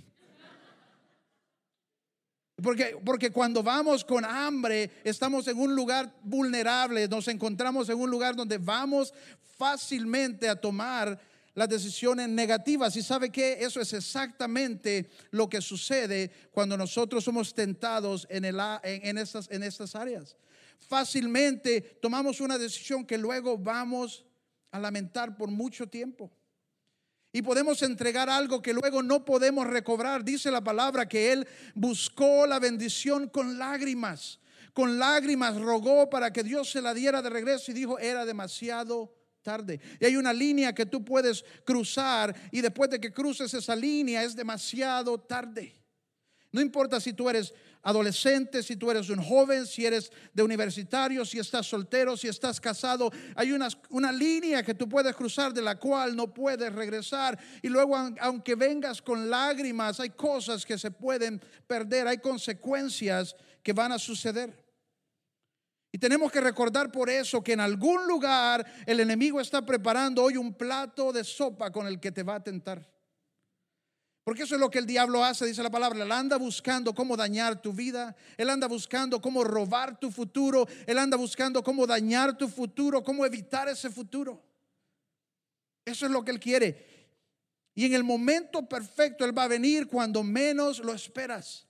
Porque, 2.62 2.96
porque 3.04 3.30
cuando 3.30 3.62
vamos 3.62 4.04
con 4.04 4.24
hambre, 4.24 4.90
estamos 5.04 5.46
en 5.48 5.58
un 5.58 5.74
lugar 5.74 6.14
vulnerable, 6.22 7.06
nos 7.06 7.28
encontramos 7.28 7.88
en 7.88 7.98
un 7.98 8.08
lugar 8.08 8.34
donde 8.34 8.56
vamos 8.58 9.12
fácilmente 9.58 10.48
a 10.48 10.58
tomar 10.58 11.20
las 11.56 11.68
decisiones 11.70 12.28
negativas. 12.28 12.94
Y 12.96 13.02
sabe 13.02 13.32
que 13.32 13.64
eso 13.64 13.80
es 13.80 13.92
exactamente 13.94 15.08
lo 15.30 15.48
que 15.48 15.60
sucede 15.60 16.30
cuando 16.52 16.76
nosotros 16.76 17.24
somos 17.24 17.54
tentados 17.54 18.26
en, 18.30 18.44
en, 18.44 19.18
en 19.18 19.62
estas 19.62 19.96
áreas. 19.96 20.36
Fácilmente 20.78 21.80
tomamos 22.00 22.40
una 22.40 22.58
decisión 22.58 23.06
que 23.06 23.16
luego 23.16 23.56
vamos 23.56 24.24
a 24.70 24.78
lamentar 24.78 25.36
por 25.36 25.50
mucho 25.50 25.88
tiempo. 25.88 26.30
Y 27.32 27.40
podemos 27.40 27.82
entregar 27.82 28.28
algo 28.28 28.60
que 28.60 28.74
luego 28.74 29.02
no 29.02 29.24
podemos 29.24 29.66
recobrar. 29.66 30.24
Dice 30.24 30.50
la 30.50 30.62
palabra 30.62 31.08
que 31.08 31.32
Él 31.32 31.48
buscó 31.74 32.46
la 32.46 32.58
bendición 32.58 33.28
con 33.28 33.58
lágrimas. 33.58 34.40
Con 34.74 34.98
lágrimas 34.98 35.56
rogó 35.56 36.10
para 36.10 36.34
que 36.34 36.42
Dios 36.42 36.70
se 36.70 36.82
la 36.82 36.92
diera 36.92 37.22
de 37.22 37.30
regreso 37.30 37.70
y 37.70 37.74
dijo, 37.74 37.98
era 37.98 38.26
demasiado 38.26 39.15
Y 40.00 40.04
hay 40.04 40.16
una 40.16 40.32
línea 40.32 40.74
que 40.74 40.86
tú 40.86 41.04
puedes 41.04 41.44
cruzar 41.64 42.34
y 42.50 42.60
después 42.60 42.90
de 42.90 43.00
que 43.00 43.12
cruces 43.12 43.52
esa 43.54 43.76
línea 43.76 44.22
es 44.22 44.34
demasiado 44.34 45.18
tarde. 45.18 45.74
No 46.50 46.60
importa 46.60 47.00
si 47.00 47.12
tú 47.12 47.28
eres 47.28 47.52
adolescente, 47.82 48.62
si 48.62 48.76
tú 48.76 48.90
eres 48.90 49.10
un 49.10 49.22
joven, 49.22 49.66
si 49.66 49.86
eres 49.86 50.10
de 50.32 50.42
universitario, 50.42 51.24
si 51.24 51.38
estás 51.38 51.66
soltero, 51.66 52.16
si 52.16 52.26
estás 52.26 52.60
casado. 52.60 53.12
Hay 53.36 53.52
una, 53.52 53.68
una 53.90 54.10
línea 54.10 54.62
que 54.62 54.74
tú 54.74 54.88
puedes 54.88 55.14
cruzar 55.14 55.52
de 55.52 55.62
la 55.62 55.78
cual 55.78 56.16
no 56.16 56.32
puedes 56.32 56.72
regresar. 56.72 57.38
Y 57.62 57.68
luego, 57.68 57.96
aunque 58.20 58.56
vengas 58.56 59.00
con 59.00 59.30
lágrimas, 59.30 60.00
hay 60.00 60.10
cosas 60.10 60.66
que 60.66 60.78
se 60.78 60.90
pueden 60.90 61.40
perder, 61.66 62.08
hay 62.08 62.18
consecuencias 62.18 63.36
que 63.62 63.72
van 63.72 63.92
a 63.92 63.98
suceder. 63.98 64.65
Y 65.96 65.98
tenemos 65.98 66.30
que 66.30 66.42
recordar 66.42 66.92
por 66.92 67.08
eso 67.08 67.42
que 67.42 67.54
en 67.54 67.60
algún 67.60 68.06
lugar 68.06 68.66
el 68.84 69.00
enemigo 69.00 69.40
está 69.40 69.64
preparando 69.64 70.22
hoy 70.22 70.36
un 70.36 70.52
plato 70.52 71.10
de 71.10 71.24
sopa 71.24 71.72
con 71.72 71.86
el 71.86 71.98
que 71.98 72.12
te 72.12 72.22
va 72.22 72.34
a 72.34 72.44
tentar. 72.44 72.86
Porque 74.22 74.42
eso 74.42 74.56
es 74.56 74.60
lo 74.60 74.70
que 74.70 74.78
el 74.78 74.84
diablo 74.84 75.24
hace, 75.24 75.46
dice 75.46 75.62
la 75.62 75.70
palabra. 75.70 76.04
Él 76.04 76.12
anda 76.12 76.36
buscando 76.36 76.94
cómo 76.94 77.16
dañar 77.16 77.62
tu 77.62 77.72
vida. 77.72 78.14
Él 78.36 78.50
anda 78.50 78.66
buscando 78.68 79.22
cómo 79.22 79.42
robar 79.42 79.98
tu 79.98 80.10
futuro. 80.10 80.68
Él 80.86 80.98
anda 80.98 81.16
buscando 81.16 81.62
cómo 81.62 81.86
dañar 81.86 82.36
tu 82.36 82.46
futuro, 82.46 83.02
cómo 83.02 83.24
evitar 83.24 83.66
ese 83.70 83.88
futuro. 83.88 84.44
Eso 85.82 86.04
es 86.04 86.12
lo 86.12 86.22
que 86.22 86.32
él 86.32 86.40
quiere. 86.40 87.08
Y 87.74 87.86
en 87.86 87.94
el 87.94 88.04
momento 88.04 88.68
perfecto 88.68 89.24
Él 89.24 89.32
va 89.32 89.44
a 89.44 89.48
venir 89.48 89.86
cuando 89.86 90.22
menos 90.22 90.78
lo 90.80 90.92
esperas. 90.92 91.66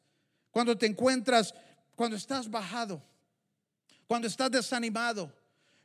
Cuando 0.50 0.76
te 0.76 0.86
encuentras, 0.86 1.54
cuando 1.94 2.16
estás 2.16 2.50
bajado, 2.50 3.00
cuando 4.06 4.28
estás 4.28 4.50
desanimado, 4.50 5.32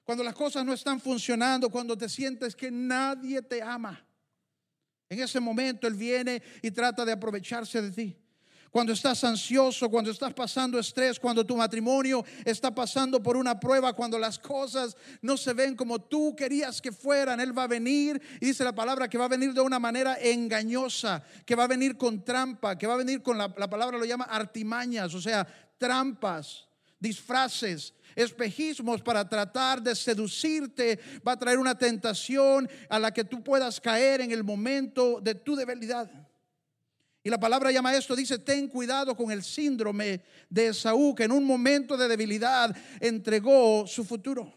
cuando 0.04 0.24
las 0.24 0.36
cosas 0.36 0.66
no 0.66 0.74
están 0.74 1.00
funcionando, 1.00 1.70
cuando 1.70 1.98
te 1.98 2.10
sientes 2.10 2.56
que 2.56 2.72
nadie 2.72 3.42
te 3.42 3.62
ama. 3.62 4.04
En 5.10 5.20
ese 5.20 5.40
momento 5.40 5.88
Él 5.88 5.96
viene 5.96 6.42
y 6.62 6.72
trata 6.72 7.04
de 7.04 7.12
aprovecharse 7.12 7.82
de 7.82 7.92
ti 7.92 8.22
cuando 8.72 8.94
estás 8.94 9.22
ansioso, 9.26 9.90
cuando 9.90 10.10
estás 10.10 10.34
pasando 10.34 10.80
estrés, 10.80 11.20
cuando 11.20 11.46
tu 11.46 11.58
matrimonio 11.58 12.24
está 12.46 12.74
pasando 12.74 13.22
por 13.22 13.36
una 13.36 13.60
prueba, 13.60 13.92
cuando 13.92 14.18
las 14.18 14.40
cosas 14.40 14.96
no 15.22 15.36
se 15.36 15.54
ven 15.54 15.76
como 15.76 16.00
tú 16.00 16.34
querías 16.38 16.82
que 16.82 16.94
fueran, 16.94 17.42
Él 17.42 17.56
va 17.56 17.64
a 17.64 17.68
venir 17.68 18.20
y 18.40 18.46
dice 18.46 18.64
la 18.64 18.74
palabra 18.74 19.10
que 19.10 19.18
va 19.18 19.26
a 19.26 19.28
venir 19.28 19.54
de 19.54 19.60
una 19.60 19.78
manera 19.78 20.18
engañosa, 20.22 21.22
que 21.46 21.54
va 21.54 21.66
a 21.66 21.68
venir 21.68 21.98
con 21.98 22.24
trampa, 22.24 22.78
que 22.78 22.88
va 22.88 22.94
a 22.94 22.98
venir 22.98 23.22
con 23.22 23.38
la, 23.38 23.54
la 23.58 23.70
palabra 23.70 23.98
lo 23.98 24.06
llama 24.06 24.24
artimañas, 24.24 25.14
o 25.14 25.22
sea, 25.22 25.46
trampas, 25.78 26.66
disfraces, 26.98 27.94
espejismos 28.16 29.02
para 29.02 29.28
tratar 29.28 29.82
de 29.82 29.96
seducirte, 29.96 31.00
va 31.26 31.34
a 31.34 31.40
traer 31.40 31.58
una 31.58 31.78
tentación 31.78 32.70
a 32.90 33.00
la 33.00 33.14
que 33.14 33.24
tú 33.24 33.44
puedas 33.44 33.80
caer 33.80 34.22
en 34.22 34.32
el 34.32 34.44
momento 34.44 35.20
de 35.22 35.36
tu 35.36 35.56
debilidad. 35.56 36.10
Y 37.24 37.30
la 37.30 37.40
palabra 37.40 37.72
llama 37.72 37.96
esto, 37.96 38.16
dice, 38.16 38.40
ten 38.40 38.68
cuidado 38.68 39.16
con 39.16 39.32
el 39.32 39.44
síndrome 39.44 40.24
de 40.50 40.68
Esaú, 40.68 41.14
que 41.14 41.26
en 41.26 41.32
un 41.32 41.44
momento 41.44 41.96
de 41.96 42.08
debilidad 42.08 42.76
entregó 43.00 43.86
su 43.86 44.04
futuro 44.04 44.52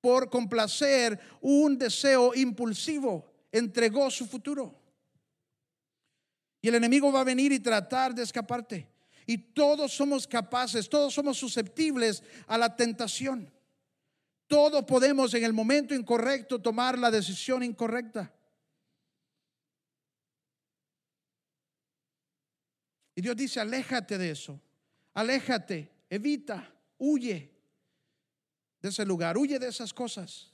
por 0.00 0.28
complacer 0.28 1.18
un 1.40 1.78
deseo 1.78 2.34
impulsivo, 2.34 3.24
entregó 3.50 4.10
su 4.10 4.26
futuro. 4.26 4.78
Y 6.60 6.68
el 6.68 6.74
enemigo 6.74 7.10
va 7.10 7.22
a 7.22 7.24
venir 7.24 7.52
y 7.52 7.60
tratar 7.60 8.14
de 8.14 8.22
escaparte. 8.22 8.93
Y 9.26 9.38
todos 9.38 9.92
somos 9.92 10.26
capaces, 10.26 10.88
todos 10.88 11.14
somos 11.14 11.38
susceptibles 11.38 12.22
a 12.46 12.58
la 12.58 12.76
tentación. 12.76 13.52
Todos 14.46 14.84
podemos 14.84 15.32
en 15.34 15.44
el 15.44 15.52
momento 15.52 15.94
incorrecto 15.94 16.60
tomar 16.60 16.98
la 16.98 17.10
decisión 17.10 17.62
incorrecta. 17.62 18.32
Y 23.14 23.22
Dios 23.22 23.36
dice, 23.36 23.60
aléjate 23.60 24.18
de 24.18 24.30
eso, 24.30 24.60
aléjate, 25.14 25.90
evita, 26.10 26.74
huye 26.98 27.52
de 28.80 28.88
ese 28.88 29.04
lugar, 29.04 29.38
huye 29.38 29.58
de 29.58 29.68
esas 29.68 29.94
cosas. 29.94 30.53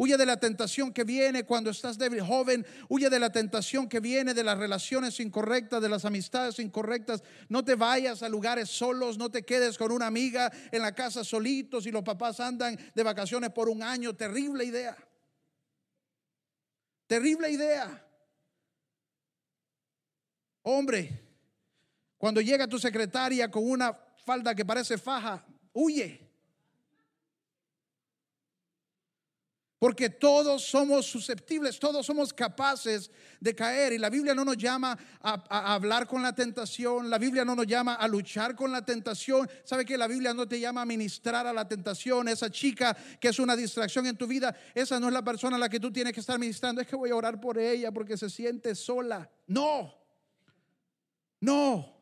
Huye 0.00 0.16
de 0.16 0.26
la 0.26 0.38
tentación 0.38 0.92
que 0.92 1.02
viene 1.02 1.42
cuando 1.42 1.70
estás 1.70 1.98
débil, 1.98 2.20
joven. 2.20 2.64
Huye 2.88 3.10
de 3.10 3.18
la 3.18 3.32
tentación 3.32 3.88
que 3.88 3.98
viene 3.98 4.32
de 4.32 4.44
las 4.44 4.56
relaciones 4.56 5.18
incorrectas, 5.18 5.82
de 5.82 5.88
las 5.88 6.04
amistades 6.04 6.60
incorrectas. 6.60 7.24
No 7.48 7.64
te 7.64 7.74
vayas 7.74 8.22
a 8.22 8.28
lugares 8.28 8.70
solos, 8.70 9.18
no 9.18 9.28
te 9.28 9.44
quedes 9.44 9.76
con 9.76 9.90
una 9.90 10.06
amiga 10.06 10.52
en 10.70 10.82
la 10.82 10.94
casa 10.94 11.24
solitos 11.24 11.84
y 11.84 11.90
los 11.90 12.04
papás 12.04 12.38
andan 12.38 12.78
de 12.94 13.02
vacaciones 13.02 13.50
por 13.50 13.68
un 13.68 13.82
año. 13.82 14.14
Terrible 14.14 14.64
idea. 14.64 14.96
Terrible 17.08 17.50
idea. 17.50 18.06
Hombre, 20.62 21.24
cuando 22.16 22.40
llega 22.40 22.68
tu 22.68 22.78
secretaria 22.78 23.50
con 23.50 23.68
una 23.68 23.98
falda 24.24 24.54
que 24.54 24.64
parece 24.64 24.96
faja, 24.96 25.44
huye. 25.72 26.27
Porque 29.78 30.10
todos 30.10 30.64
somos 30.64 31.06
susceptibles, 31.06 31.78
todos 31.78 32.04
somos 32.04 32.32
capaces 32.32 33.12
de 33.38 33.54
caer. 33.54 33.92
Y 33.92 33.98
la 33.98 34.10
Biblia 34.10 34.34
no 34.34 34.44
nos 34.44 34.56
llama 34.56 34.98
a, 35.20 35.74
hablar 35.74 36.08
con 36.08 36.20
la 36.20 36.34
tentación, 36.34 37.08
la 37.08 37.18
Biblia 37.18 37.44
no 37.44 37.54
nos 37.54 37.66
llama 37.66 37.94
a 37.94 38.08
luchar 38.08 38.56
con 38.56 38.72
la 38.72 38.84
tentación. 38.84 39.48
¿Sabe 39.64 39.84
que 39.84 39.96
la 39.96 40.08
Biblia 40.08 40.34
no 40.34 40.48
te 40.48 40.58
llama 40.58 40.82
a 40.82 40.84
ministrar 40.84 41.46
a 41.46 41.52
la 41.52 41.68
tentación? 41.68 42.26
Esa 42.26 42.50
chica 42.50 42.96
que 43.20 43.28
es 43.28 43.38
una 43.38 43.54
distracción 43.54 44.06
en 44.06 44.16
tu 44.16 44.26
vida, 44.26 44.54
esa 44.74 44.98
no 44.98 45.06
es 45.06 45.12
la 45.12 45.22
persona 45.22 45.56
a 45.56 45.60
la 45.60 45.68
que 45.68 45.78
tú 45.78 45.92
tienes 45.92 46.12
que 46.12 46.20
estar 46.20 46.40
ministrando. 46.40 46.80
Es 46.80 46.88
que 46.88 46.96
voy 46.96 47.10
a 47.10 47.16
orar 47.16 47.40
por 47.40 47.56
ella 47.56 47.92
porque 47.92 48.16
se 48.16 48.28
siente 48.28 48.74
sola. 48.74 49.30
No, 49.46 49.94
no. 51.38 51.96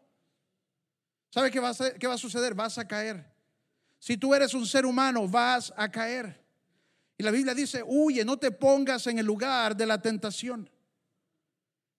¿Sabe 1.28 1.48
a 1.48 1.50
qué 1.50 1.60
va 2.08 2.14
a 2.14 2.18
suceder? 2.18 2.54
Vas 2.54 2.78
a 2.78 2.88
caer. 2.88 3.36
Si 3.98 4.16
tú 4.16 4.34
eres 4.34 4.54
un 4.54 4.66
ser 4.66 4.86
humano, 4.86 5.28
vas 5.28 5.74
a 5.76 5.90
caer. 5.90 6.45
Y 7.18 7.22
la 7.22 7.31
Biblia 7.31 7.55
dice, 7.55 7.83
huye, 7.87 8.24
no 8.24 8.37
te 8.37 8.50
pongas 8.50 9.07
en 9.07 9.18
el 9.18 9.26
lugar 9.26 9.76
de 9.76 9.87
la 9.87 10.00
tentación. 10.00 10.68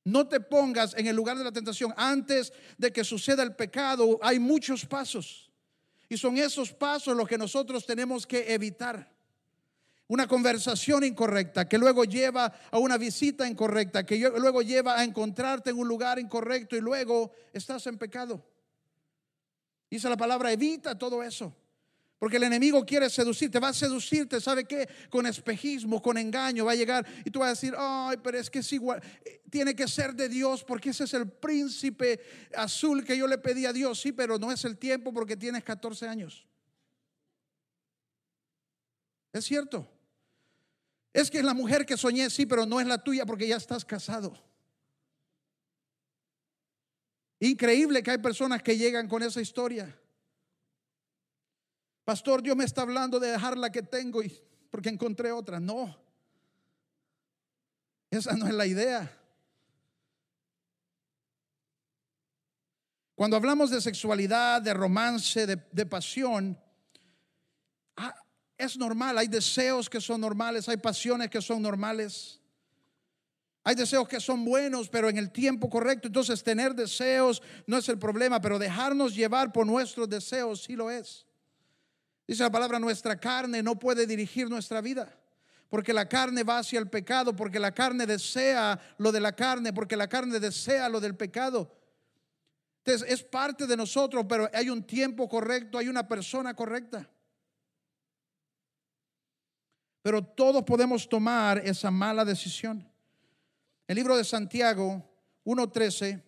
No 0.04 0.28
te 0.28 0.40
pongas 0.40 0.94
en 0.96 1.08
el 1.08 1.16
lugar 1.16 1.38
de 1.38 1.44
la 1.44 1.52
tentación. 1.52 1.94
Antes 1.98 2.54
de 2.78 2.94
que 2.94 3.04
suceda 3.04 3.44
el 3.44 3.56
pecado, 3.56 4.20
hay 4.22 4.40
muchos 4.40 4.86
pasos. 4.86 5.52
Y 6.08 6.18
son 6.18 6.38
esos 6.38 6.72
pasos 6.72 7.18
los 7.18 7.28
que 7.28 7.38
nosotros 7.38 7.86
tenemos 7.86 8.26
que 8.26 8.54
evitar. 8.54 9.12
Una 10.08 10.26
conversación 10.26 11.04
incorrecta 11.04 11.68
que 11.68 11.78
luego 11.78 12.06
lleva 12.06 12.54
a 12.72 12.80
una 12.80 12.98
visita 12.98 13.46
incorrecta, 13.46 14.06
que 14.06 14.18
luego 14.18 14.62
lleva 14.62 14.98
a 14.98 15.04
encontrarte 15.04 15.72
en 15.72 15.78
un 15.78 15.88
lugar 15.88 16.18
incorrecto 16.20 16.78
y 16.78 16.80
luego 16.80 17.32
estás 17.52 17.86
en 17.88 17.98
pecado. 17.98 18.42
Dice 19.90 20.08
la 20.08 20.16
palabra, 20.16 20.52
evita 20.52 20.98
todo 20.98 21.22
eso. 21.24 21.54
Porque 22.20 22.38
el 22.38 22.44
enemigo 22.44 22.84
quiere 22.84 23.10
seducirte, 23.10 23.60
va 23.60 23.70
a 23.70 23.74
seducirte, 23.74 24.42
¿sabe 24.42 24.66
qué? 24.66 24.90
Con 25.10 25.28
espejismo, 25.28 26.02
con 26.02 26.18
engaño, 26.18 26.66
va 26.66 26.72
a 26.72 26.76
llegar 26.76 27.06
y 27.24 27.30
tú 27.30 27.40
vas 27.40 27.48
a 27.48 27.50
decir, 27.52 27.76
ay, 27.78 28.18
pero 28.24 28.40
es 28.40 28.50
que 28.50 28.60
es 28.60 28.74
igual, 28.74 29.04
eh, 29.24 29.42
tiene 29.52 29.76
que 29.76 29.88
ser 29.88 30.16
de 30.16 30.28
Dios 30.28 30.64
porque 30.64 30.90
ese 30.90 31.04
es 31.04 31.14
el 31.14 31.30
príncipe 31.30 32.20
azul 32.56 33.04
que 33.04 33.16
yo 33.16 33.28
le 33.28 33.38
pedí 33.38 33.68
a 33.68 33.74
Dios, 33.74 34.02
sí, 34.02 34.12
pero 34.12 34.40
no 34.40 34.52
es 34.52 34.66
el 34.66 34.78
tiempo 34.78 35.14
porque 35.14 35.38
tienes 35.38 35.64
14 35.64 36.08
años. 36.08 36.48
Es 39.32 39.46
cierto. 39.46 39.88
Es 41.14 41.30
que 41.30 41.38
es 41.38 41.44
la 41.44 41.54
mujer 41.54 41.86
que 41.86 41.98
soñé, 41.98 42.32
sí, 42.32 42.48
pero 42.48 42.66
no 42.66 42.80
es 42.80 42.88
la 42.88 43.04
tuya 43.04 43.26
porque 43.28 43.48
ya 43.48 43.58
estás 43.58 43.86
casado. 43.86 44.34
Increíble 47.40 48.02
que 48.02 48.12
hay 48.12 48.18
personas 48.18 48.64
que 48.64 48.76
llegan 48.76 49.08
con 49.08 49.22
esa 49.22 49.40
historia. 49.40 49.96
Pastor, 52.08 52.42
Dios 52.42 52.56
me 52.56 52.64
está 52.64 52.84
hablando 52.84 53.20
de 53.20 53.32
dejar 53.32 53.58
la 53.58 53.70
que 53.70 53.84
tengo 53.84 54.24
y 54.24 54.34
porque 54.70 54.88
encontré 54.88 55.30
otra. 55.34 55.60
No. 55.60 55.94
Esa 58.10 58.38
no 58.38 58.48
es 58.48 58.54
la 58.54 58.66
idea. 58.66 59.12
Cuando 63.14 63.36
hablamos 63.36 63.70
de 63.72 63.82
sexualidad, 63.82 64.62
de 64.62 64.74
romance, 64.74 65.46
de, 65.46 65.86
pasión, 65.86 66.58
ah, 67.98 68.16
es 68.58 68.78
normal. 68.78 69.18
Hay 69.18 69.28
deseos 69.28 69.90
que 69.90 70.00
son 70.00 70.22
normales, 70.22 70.70
hay 70.70 70.78
pasiones 70.78 71.30
que 71.30 71.42
son 71.42 71.62
normales. 71.62 72.40
Hay 73.66 73.76
deseos 73.76 74.08
que 74.08 74.22
son 74.22 74.46
buenos, 74.46 74.88
pero 74.88 75.10
en 75.10 75.18
el 75.18 75.30
tiempo 75.30 75.70
correcto. 75.70 76.08
Entonces 76.08 76.42
tener 76.42 76.74
deseos 76.74 77.44
no 77.66 77.76
es 77.76 77.90
el 77.90 78.00
problema, 78.00 78.40
pero 78.40 78.58
dejarnos 78.58 79.14
llevar 79.14 79.52
por 79.52 79.68
nuestros 79.68 80.08
deseos 80.08 80.64
sí 80.64 80.74
lo 80.74 80.90
es. 80.90 81.27
Dice 82.28 82.44
la 82.44 82.52
palabra, 82.52 82.78
nuestra 82.78 83.18
carne 83.18 83.64
no 83.64 83.80
puede 83.80 84.06
dirigir 84.06 84.50
nuestra 84.50 84.82
vida. 84.82 85.18
Porque 85.70 85.94
la 85.94 86.08
carne 86.08 86.44
va 86.44 86.60
hacia 86.60 86.80
el 86.80 86.90
pecado, 86.90 87.36
porque 87.36 87.60
la 87.60 87.74
carne 87.74 88.06
desea 88.06 88.80
lo 88.98 89.12
de 89.12 89.20
la 89.20 89.34
carne, 89.34 89.74
porque 89.74 89.96
la 89.96 90.08
carne 90.08 90.40
desea 90.40 90.90
lo 90.90 91.00
del 91.00 91.16
pecado. 91.16 91.74
Entonces 92.80 93.10
es 93.10 93.24
parte 93.24 93.66
de 93.66 93.76
nosotros, 93.76 94.26
pero 94.28 94.50
hay 94.54 94.70
un 94.70 94.84
tiempo 94.84 95.28
correcto, 95.28 95.78
hay 95.78 95.88
una 95.88 96.08
persona 96.08 96.54
correcta. 96.54 97.10
Pero 100.02 100.24
todos 100.24 100.64
podemos 100.64 101.08
tomar 101.08 101.60
esa 101.66 101.92
mala 101.92 102.24
decisión. 102.24 102.90
El 103.88 103.96
libro 103.96 104.16
de 104.16 104.24
Santiago 104.24 105.04
1.13 105.44 106.24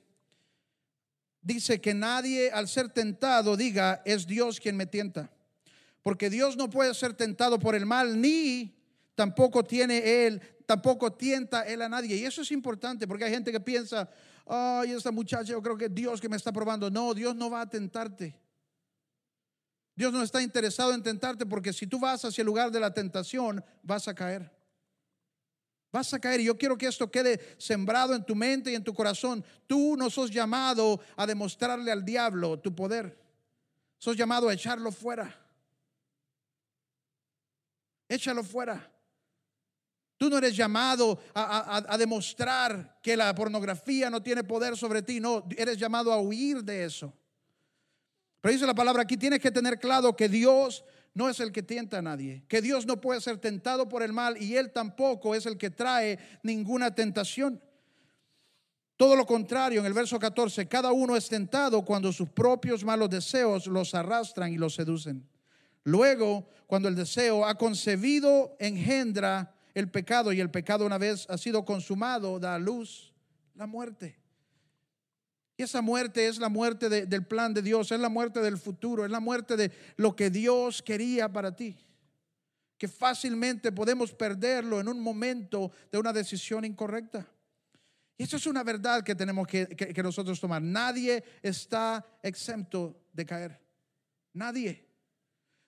dice 1.41 1.79
que 1.79 1.93
nadie 1.93 2.51
al 2.51 2.67
ser 2.67 2.89
tentado 2.89 3.55
diga, 3.55 4.01
es 4.05 4.27
Dios 4.27 4.59
quien 4.59 4.75
me 4.75 4.85
tienta. 4.85 5.31
Porque 6.01 6.29
Dios 6.29 6.55
no 6.55 6.69
puede 6.69 6.93
ser 6.93 7.13
tentado 7.13 7.59
por 7.59 7.75
el 7.75 7.85
mal, 7.85 8.19
ni 8.19 8.75
tampoco 9.15 9.63
tiene 9.63 10.25
Él, 10.25 10.41
tampoco 10.65 11.13
tienta 11.13 11.63
Él 11.63 11.81
a 11.81 11.89
nadie. 11.89 12.15
Y 12.15 12.25
eso 12.25 12.41
es 12.41 12.51
importante 12.51 13.07
porque 13.07 13.25
hay 13.25 13.31
gente 13.31 13.51
que 13.51 13.59
piensa, 13.59 14.09
ay, 14.45 14.91
esta 14.91 15.11
muchacha, 15.11 15.51
yo 15.51 15.61
creo 15.61 15.77
que 15.77 15.89
Dios 15.89 16.21
que 16.21 16.29
me 16.29 16.37
está 16.37 16.51
probando. 16.51 16.89
No, 16.89 17.13
Dios 17.13 17.35
no 17.35 17.49
va 17.49 17.61
a 17.61 17.69
tentarte. 17.69 18.35
Dios 19.95 20.13
no 20.13 20.23
está 20.23 20.41
interesado 20.41 20.93
en 20.93 21.03
tentarte 21.03 21.45
porque 21.45 21.73
si 21.73 21.85
tú 21.85 21.99
vas 21.99 22.23
hacia 22.23 22.41
el 22.41 22.45
lugar 22.45 22.71
de 22.71 22.79
la 22.79 22.93
tentación, 22.93 23.63
vas 23.83 24.07
a 24.07 24.15
caer. 24.15 24.49
Vas 25.91 26.13
a 26.13 26.19
caer 26.19 26.39
y 26.39 26.45
yo 26.45 26.57
quiero 26.57 26.77
que 26.77 26.87
esto 26.87 27.11
quede 27.11 27.57
sembrado 27.57 28.15
en 28.15 28.23
tu 28.23 28.35
mente 28.35 28.71
y 28.71 28.75
en 28.75 28.83
tu 28.83 28.93
corazón. 28.93 29.43
Tú 29.67 29.97
no 29.97 30.09
sos 30.09 30.31
llamado 30.31 31.01
a 31.17 31.27
demostrarle 31.27 31.91
al 31.91 32.05
diablo 32.05 32.59
tu 32.59 32.73
poder. 32.73 33.19
Sos 33.97 34.15
llamado 34.15 34.47
a 34.47 34.53
echarlo 34.53 34.91
fuera. 34.91 35.48
Échalo 38.09 38.43
fuera. 38.43 38.91
Tú 40.17 40.29
no 40.29 40.37
eres 40.37 40.57
llamado 40.57 41.17
a, 41.33 41.95
demostrar 41.97 42.99
que 43.01 43.15
la 43.15 43.33
pornografía 43.33 44.09
no 44.09 44.21
tiene 44.21 44.43
poder 44.43 44.75
sobre 44.75 45.01
ti, 45.01 45.21
no, 45.21 45.47
eres 45.55 45.77
llamado 45.77 46.11
a 46.11 46.19
huir 46.19 46.61
de 46.61 46.83
eso. 46.83 47.13
Pero 48.41 48.51
dice 48.51 48.65
la 48.65 48.73
palabra 48.73 49.03
aquí, 49.03 49.15
tienes 49.15 49.39
que 49.39 49.51
tener 49.51 49.79
claro 49.79 50.17
que 50.17 50.27
Dios 50.27 50.83
no 51.13 51.29
es 51.29 51.39
el 51.39 51.53
que 51.53 51.63
tienta 51.63 51.99
a 51.99 52.01
nadie, 52.01 52.43
que 52.49 52.61
Dios 52.61 52.85
no 52.85 52.99
puede 52.99 53.21
ser 53.21 53.37
tentado 53.37 53.87
por 53.87 54.03
el 54.03 54.11
mal 54.11 54.41
y 54.41 54.57
Él 54.57 54.71
tampoco 54.73 55.35
es 55.35 55.45
el 55.45 55.57
que 55.57 55.69
trae 55.69 56.19
ninguna 56.43 56.93
tentación. 56.93 57.61
Todo 58.97 59.15
lo 59.15 59.25
contrario, 59.25 59.79
en 59.79 59.85
el 59.85 59.93
verso 59.93 60.19
14, 60.19 60.67
cada 60.67 60.91
uno 60.91 61.15
es 61.15 61.29
tentado 61.29 61.85
cuando 61.85 62.11
sus 62.11 62.27
propios 62.27 62.83
malos 62.83 63.09
deseos 63.09 63.67
los 63.67 63.95
arrastran 63.95 64.51
y 64.51 64.57
los 64.57 64.75
seducen. 64.75 65.25
Luego, 65.89 66.47
cuando 66.67 66.87
el 66.87 66.95
deseo 66.95 67.45
ha 67.45 67.57
concebido, 67.57 68.55
engendra 68.59 69.55
el 69.73 69.89
pecado 69.89 70.31
y 70.31 70.39
el 70.39 70.51
pecado 70.51 70.85
una 70.85 70.99
vez 70.99 71.25
ha 71.29 71.37
sido 71.37 71.65
consumado, 71.65 72.39
da 72.39 72.55
a 72.55 72.59
luz 72.59 73.11
la 73.55 73.65
muerte. 73.65 74.19
Y 75.57 75.63
esa 75.63 75.81
muerte 75.81 76.27
es 76.27 76.37
la 76.37 76.47
muerte 76.47 76.89
del 76.89 77.25
plan 77.25 77.55
de 77.55 77.63
Dios, 77.63 77.91
es 77.91 77.99
la 77.99 78.07
muerte 78.07 78.39
del 78.39 78.57
futuro, 78.57 79.03
es 79.03 79.09
la 79.09 79.19
muerte 79.19 79.57
de 79.57 79.71
lo 79.97 80.15
que 80.15 80.29
Dios 80.29 80.83
quería 80.83 81.27
para 81.27 81.55
ti. 81.55 81.75
Que 82.77 82.87
fácilmente 82.87 83.71
podemos 83.71 84.13
perderlo 84.13 84.79
en 84.79 84.87
un 84.87 85.01
momento 85.01 85.71
de 85.91 85.97
una 85.97 86.13
decisión 86.13 86.65
incorrecta. 86.65 87.27
Y 88.15 88.23
eso 88.23 88.37
es 88.37 88.45
una 88.45 88.63
verdad 88.63 89.03
que 89.03 89.15
tenemos 89.15 89.47
que, 89.47 89.67
que 89.67 90.03
nosotros 90.03 90.39
tomar. 90.39 90.61
Nadie 90.61 91.23
está 91.41 92.05
exento 92.21 93.01
de 93.11 93.25
caer. 93.25 93.59
Nadie. 94.33 94.88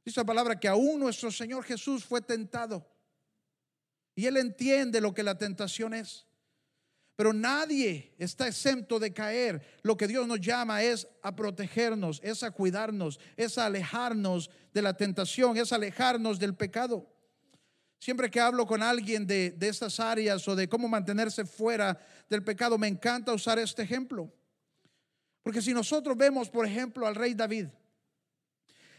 Dice 0.03 0.19
la 0.19 0.25
palabra 0.25 0.59
que 0.59 0.67
aún 0.67 0.99
nuestro 0.99 1.31
Señor 1.31 1.63
Jesús 1.63 2.03
fue 2.03 2.21
tentado. 2.21 2.87
Y 4.15 4.25
Él 4.25 4.37
entiende 4.37 4.99
lo 4.99 5.13
que 5.13 5.23
la 5.23 5.37
tentación 5.37 5.93
es. 5.93 6.25
Pero 7.15 7.33
nadie 7.33 8.15
está 8.17 8.47
exento 8.47 8.99
de 8.99 9.13
caer. 9.13 9.61
Lo 9.83 9.95
que 9.95 10.07
Dios 10.07 10.25
nos 10.27 10.41
llama 10.41 10.81
es 10.81 11.07
a 11.21 11.35
protegernos, 11.35 12.19
es 12.23 12.41
a 12.41 12.51
cuidarnos, 12.51 13.19
es 13.37 13.57
a 13.57 13.67
alejarnos 13.67 14.49
de 14.73 14.81
la 14.81 14.97
tentación, 14.97 15.55
es 15.57 15.71
alejarnos 15.71 16.39
del 16.39 16.55
pecado. 16.55 17.07
Siempre 17.99 18.31
que 18.31 18.39
hablo 18.39 18.65
con 18.65 18.81
alguien 18.81 19.27
de, 19.27 19.51
de 19.51 19.67
estas 19.67 19.99
áreas 19.99 20.47
o 20.47 20.55
de 20.55 20.67
cómo 20.67 20.87
mantenerse 20.87 21.45
fuera 21.45 21.99
del 22.27 22.43
pecado, 22.43 22.79
me 22.79 22.87
encanta 22.87 23.33
usar 23.33 23.59
este 23.59 23.83
ejemplo. 23.83 24.33
Porque 25.43 25.61
si 25.61 25.73
nosotros 25.73 26.17
vemos, 26.17 26.49
por 26.49 26.65
ejemplo, 26.65 27.05
al 27.05 27.13
rey 27.13 27.35
David, 27.35 27.67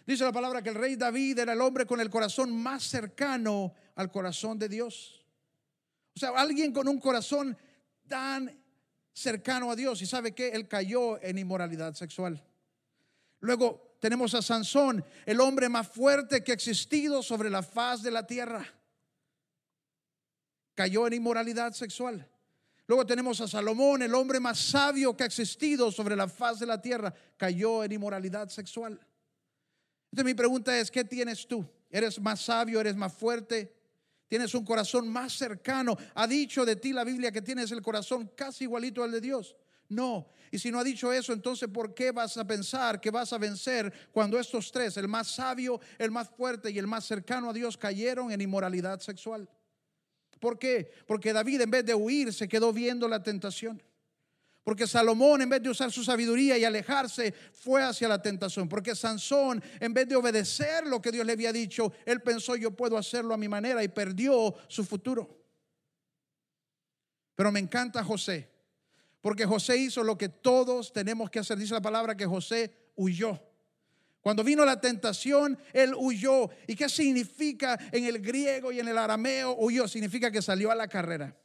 dice 0.06 0.24
la 0.24 0.32
palabra 0.32 0.62
que 0.62 0.70
el 0.70 0.74
rey 0.74 0.96
David 0.96 1.38
era 1.38 1.52
el 1.52 1.60
hombre 1.60 1.86
con 1.86 2.00
el 2.00 2.10
corazón 2.10 2.54
más 2.54 2.84
cercano 2.84 3.74
al 3.94 4.10
corazón 4.10 4.58
de 4.58 4.68
Dios. 4.68 5.24
O 6.14 6.18
sea, 6.18 6.30
alguien 6.30 6.72
con 6.72 6.88
un 6.88 6.98
corazón 6.98 7.56
tan 8.08 8.62
cercano 9.12 9.70
a 9.70 9.76
Dios 9.76 10.02
y 10.02 10.06
sabe 10.06 10.34
que 10.34 10.50
él 10.50 10.68
cayó 10.68 11.22
en 11.22 11.38
inmoralidad 11.38 11.94
sexual. 11.94 12.42
Luego 13.40 13.96
tenemos 14.00 14.34
a 14.34 14.42
Sansón, 14.42 15.04
el 15.26 15.40
hombre 15.40 15.68
más 15.68 15.88
fuerte 15.88 16.42
que 16.42 16.52
ha 16.52 16.54
existido 16.54 17.22
sobre 17.22 17.50
la 17.50 17.62
faz 17.62 18.02
de 18.02 18.10
la 18.10 18.26
tierra. 18.26 18.66
Cayó 20.74 21.06
en 21.06 21.14
inmoralidad 21.14 21.72
sexual. 21.72 22.28
Luego 22.86 23.06
tenemos 23.06 23.40
a 23.40 23.48
Salomón, 23.48 24.02
el 24.02 24.14
hombre 24.14 24.40
más 24.40 24.58
sabio 24.58 25.16
que 25.16 25.22
ha 25.22 25.26
existido 25.26 25.92
sobre 25.92 26.16
la 26.16 26.28
faz 26.28 26.58
de 26.58 26.66
la 26.66 26.80
tierra. 26.80 27.14
Cayó 27.36 27.84
en 27.84 27.92
inmoralidad 27.92 28.48
sexual. 28.48 29.00
Entonces 30.12 30.26
mi 30.26 30.34
pregunta 30.34 30.78
es, 30.78 30.90
¿qué 30.90 31.04
tienes 31.04 31.48
tú? 31.48 31.66
¿Eres 31.90 32.20
más 32.20 32.42
sabio? 32.42 32.78
¿Eres 32.80 32.94
más 32.94 33.14
fuerte? 33.14 33.74
Tienes 34.28 34.54
un 34.54 34.62
corazón 34.62 35.08
más 35.08 35.32
cercano. 35.32 35.96
Ha 36.14 36.26
dicho 36.26 36.66
de 36.66 36.76
ti 36.76 36.92
la 36.92 37.02
Biblia 37.02 37.32
que 37.32 37.40
tienes 37.40 37.72
el 37.72 37.80
corazón 37.80 38.30
casi 38.36 38.64
igualito 38.64 39.02
al 39.02 39.10
de 39.10 39.22
Dios. 39.22 39.56
No. 39.88 40.28
Y 40.50 40.58
si 40.58 40.70
no 40.70 40.78
ha 40.78 40.84
dicho 40.84 41.10
eso, 41.14 41.32
entonces 41.32 41.66
¿por 41.70 41.94
qué 41.94 42.10
vas 42.10 42.36
a 42.36 42.46
pensar 42.46 43.00
que 43.00 43.10
vas 43.10 43.32
a 43.32 43.38
vencer 43.38 43.90
cuando 44.12 44.38
estos 44.38 44.70
tres, 44.70 44.98
el 44.98 45.08
más 45.08 45.28
sabio, 45.28 45.80
el 45.96 46.10
más 46.10 46.28
fuerte 46.28 46.70
y 46.70 46.78
el 46.78 46.86
más 46.86 47.06
cercano 47.06 47.48
a 47.48 47.52
Dios, 47.54 47.78
cayeron 47.78 48.30
en 48.30 48.42
inmoralidad 48.42 49.00
sexual? 49.00 49.48
¿Por 50.38 50.58
qué? 50.58 50.92
Porque 51.06 51.32
David 51.32 51.62
en 51.62 51.70
vez 51.70 51.86
de 51.86 51.94
huir 51.94 52.34
se 52.34 52.48
quedó 52.48 52.70
viendo 52.70 53.08
la 53.08 53.22
tentación. 53.22 53.82
Porque 54.64 54.86
Salomón 54.86 55.42
en 55.42 55.48
vez 55.48 55.62
de 55.62 55.70
usar 55.70 55.90
su 55.90 56.04
sabiduría 56.04 56.56
y 56.56 56.64
alejarse 56.64 57.34
fue 57.52 57.82
hacia 57.82 58.08
la 58.08 58.22
tentación. 58.22 58.68
Porque 58.68 58.94
Sansón 58.94 59.62
en 59.80 59.92
vez 59.92 60.08
de 60.08 60.14
obedecer 60.14 60.86
lo 60.86 61.02
que 61.02 61.10
Dios 61.10 61.26
le 61.26 61.32
había 61.32 61.52
dicho, 61.52 61.92
él 62.06 62.22
pensó 62.22 62.54
yo 62.54 62.70
puedo 62.70 62.96
hacerlo 62.96 63.34
a 63.34 63.38
mi 63.38 63.48
manera 63.48 63.82
y 63.82 63.88
perdió 63.88 64.54
su 64.68 64.84
futuro. 64.84 65.42
Pero 67.34 67.50
me 67.50 67.58
encanta 67.58 68.04
José. 68.04 68.50
Porque 69.20 69.46
José 69.46 69.76
hizo 69.76 70.04
lo 70.04 70.16
que 70.16 70.28
todos 70.28 70.92
tenemos 70.92 71.30
que 71.30 71.40
hacer. 71.40 71.58
Dice 71.58 71.74
la 71.74 71.80
palabra 71.80 72.16
que 72.16 72.26
José 72.26 72.72
huyó. 72.94 73.40
Cuando 74.20 74.44
vino 74.44 74.64
la 74.64 74.80
tentación, 74.80 75.58
él 75.72 75.94
huyó. 75.96 76.50
¿Y 76.68 76.76
qué 76.76 76.88
significa 76.88 77.78
en 77.90 78.04
el 78.04 78.20
griego 78.20 78.70
y 78.70 78.78
en 78.78 78.86
el 78.86 78.98
arameo 78.98 79.56
huyó? 79.58 79.88
Significa 79.88 80.30
que 80.30 80.40
salió 80.40 80.70
a 80.70 80.76
la 80.76 80.86
carrera. 80.86 81.36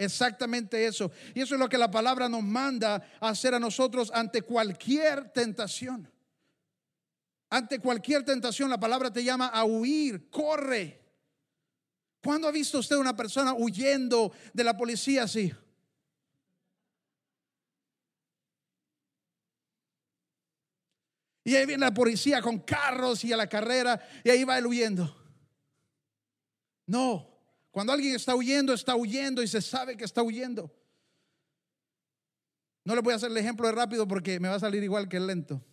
Exactamente 0.00 0.86
eso. 0.86 1.12
Y 1.34 1.42
eso 1.42 1.54
es 1.54 1.60
lo 1.60 1.68
que 1.68 1.76
la 1.76 1.90
palabra 1.90 2.26
nos 2.26 2.42
manda 2.42 3.06
a 3.20 3.28
hacer 3.28 3.54
a 3.54 3.60
nosotros 3.60 4.10
ante 4.14 4.40
cualquier 4.40 5.30
tentación. 5.30 6.10
Ante 7.50 7.80
cualquier 7.80 8.24
tentación, 8.24 8.70
la 8.70 8.80
palabra 8.80 9.12
te 9.12 9.22
llama 9.22 9.48
a 9.48 9.64
huir, 9.64 10.30
corre. 10.30 11.04
¿Cuándo 12.24 12.48
ha 12.48 12.50
visto 12.50 12.78
usted 12.78 12.96
una 12.96 13.14
persona 13.14 13.52
huyendo 13.52 14.32
de 14.54 14.64
la 14.64 14.74
policía 14.74 15.24
así? 15.24 15.52
Y 21.44 21.56
ahí 21.56 21.66
viene 21.66 21.84
la 21.84 21.92
policía 21.92 22.40
con 22.40 22.60
carros 22.60 23.22
y 23.22 23.34
a 23.34 23.36
la 23.36 23.50
carrera 23.50 24.00
y 24.24 24.30
ahí 24.30 24.44
va 24.44 24.56
él 24.56 24.66
huyendo. 24.66 25.14
No, 26.86 27.29
cuando 27.80 27.94
alguien 27.94 28.14
está 28.14 28.36
huyendo, 28.36 28.74
está 28.74 28.94
huyendo 28.94 29.42
y 29.42 29.48
se 29.48 29.62
sabe 29.62 29.96
que 29.96 30.04
está 30.04 30.22
huyendo. 30.22 30.70
No 32.84 32.94
le 32.94 33.00
voy 33.00 33.14
a 33.14 33.16
hacer 33.16 33.30
el 33.30 33.38
ejemplo 33.38 33.66
de 33.66 33.72
rápido 33.72 34.06
porque 34.06 34.38
me 34.38 34.48
va 34.48 34.56
a 34.56 34.60
salir 34.60 34.84
igual 34.84 35.08
que 35.08 35.16
el 35.16 35.26
lento. 35.26 35.64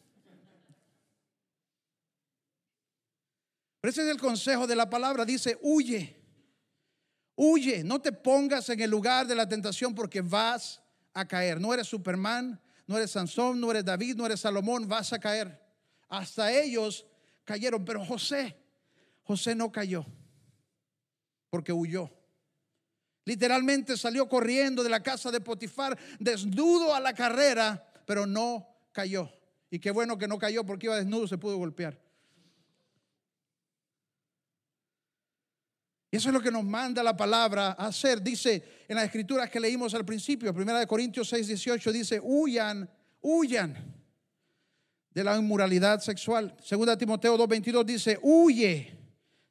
Pero 3.82 3.92
ese 3.92 4.04
es 4.04 4.08
el 4.08 4.22
consejo 4.22 4.66
de 4.68 4.78
la 4.78 4.90
palabra. 4.90 5.26
Dice, 5.26 5.60
huye. 5.62 6.18
Huye. 7.36 7.84
No 7.84 8.02
te 8.02 8.14
pongas 8.14 8.70
en 8.70 8.80
el 8.80 8.90
lugar 8.90 9.28
de 9.28 9.36
la 9.36 9.50
tentación 9.50 9.94
porque 9.94 10.22
vas 10.22 10.82
a 11.14 11.28
caer. 11.28 11.60
No 11.60 11.74
eres 11.74 11.88
Superman, 11.88 12.58
no 12.86 12.96
eres 12.96 13.12
Sansón, 13.12 13.60
no 13.60 13.70
eres 13.70 13.84
David, 13.84 14.16
no 14.16 14.26
eres 14.26 14.40
Salomón. 14.40 14.88
Vas 14.88 15.12
a 15.12 15.20
caer. 15.20 15.62
Hasta 16.08 16.54
ellos 16.54 17.06
cayeron. 17.44 17.84
Pero 17.84 18.06
José, 18.06 18.56
José 19.24 19.56
no 19.56 19.70
cayó 19.74 20.06
porque 21.58 21.74
huyó. 21.74 22.08
Literalmente 23.26 23.98
salió 23.98 24.30
corriendo 24.30 24.84
de 24.84 24.92
la 24.92 25.02
casa 25.02 25.32
de 25.32 25.42
Potifar, 25.42 25.98
desnudo 26.20 26.94
a 26.94 27.00
la 27.00 27.16
carrera, 27.16 27.84
pero 28.06 28.28
no 28.28 28.68
cayó. 28.92 29.28
Y 29.72 29.80
qué 29.80 29.90
bueno 29.90 30.20
que 30.20 30.28
no 30.28 30.38
cayó 30.38 30.64
porque 30.64 30.86
iba 30.86 30.96
desnudo, 30.96 31.28
se 31.28 31.40
pudo 31.40 31.58
golpear. 31.58 32.00
Y 36.12 36.18
eso 36.18 36.30
es 36.30 36.34
lo 36.34 36.42
que 36.42 36.52
nos 36.52 36.64
manda 36.64 37.02
la 37.02 37.18
palabra 37.18 37.70
a 37.70 37.88
hacer. 37.88 38.22
Dice 38.22 38.86
en 38.88 38.96
las 38.96 39.06
escrituras 39.06 39.50
que 39.50 39.60
leímos 39.60 39.96
al 39.96 40.06
principio, 40.06 40.54
Primera 40.54 40.78
de 40.78 40.86
Corintios 40.86 41.28
6, 41.30 41.48
18, 41.48 41.92
dice, 41.92 42.20
huyan, 42.22 42.88
huyan 43.22 43.96
de 45.10 45.24
la 45.24 45.36
inmoralidad 45.36 46.02
sexual. 46.02 46.56
Segunda 46.62 46.96
Timoteo 46.96 47.36
2, 47.36 47.48
22 47.48 47.84
dice, 47.84 48.20
huye 48.22 48.97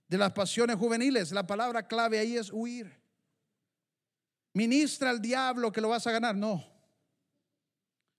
de 0.09 0.19
las 0.19 0.33
pasiones 0.33 0.77
juveniles. 0.77 1.33
La 1.33 1.47
palabra 1.47 1.87
clave 1.87 2.19
ahí 2.19 2.37
es 2.37 2.53
huir. 2.53 3.01
Ministra 4.53 5.11
al 5.11 5.21
diablo 5.21 5.73
que 5.73 5.81
lo 5.81 5.89
vas 5.89 6.07
a 6.07 6.13
ganar, 6.13 6.35
no. 6.35 6.65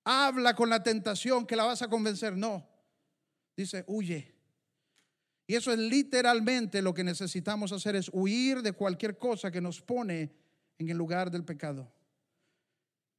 Habla 0.04 0.56
con 0.56 0.70
la 0.70 0.84
tentación 0.84 1.46
que 1.46 1.56
la 1.56 1.66
vas 1.66 1.82
a 1.82 1.90
convencer, 1.90 2.38
no. 2.38 2.68
Dice, 3.56 3.84
huye. 3.88 4.36
Y 5.48 5.56
eso 5.56 5.72
es 5.72 5.80
literalmente 5.80 6.82
lo 6.82 6.94
que 6.94 7.04
necesitamos 7.04 7.72
hacer, 7.72 7.96
es 7.96 8.10
huir 8.14 8.62
de 8.62 8.74
cualquier 8.74 9.18
cosa 9.18 9.50
que 9.50 9.62
nos 9.62 9.82
pone 9.82 10.32
en 10.78 10.90
el 10.90 10.98
lugar 10.98 11.32
del 11.32 11.44
pecado. 11.44 11.92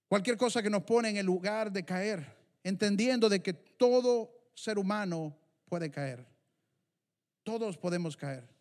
Cualquier 0.08 0.36
cosa 0.36 0.62
que 0.62 0.70
nos 0.70 0.84
pone 0.84 1.08
en 1.08 1.16
el 1.16 1.26
lugar 1.26 1.72
de 1.72 1.84
caer, 1.84 2.36
entendiendo 2.62 3.28
de 3.28 3.42
que 3.42 3.52
todo 3.52 4.50
ser 4.54 4.78
humano 4.78 5.36
puede 5.66 5.90
caer. 5.90 6.26
Todos 7.42 7.76
podemos 7.76 8.16
caer. 8.16 8.57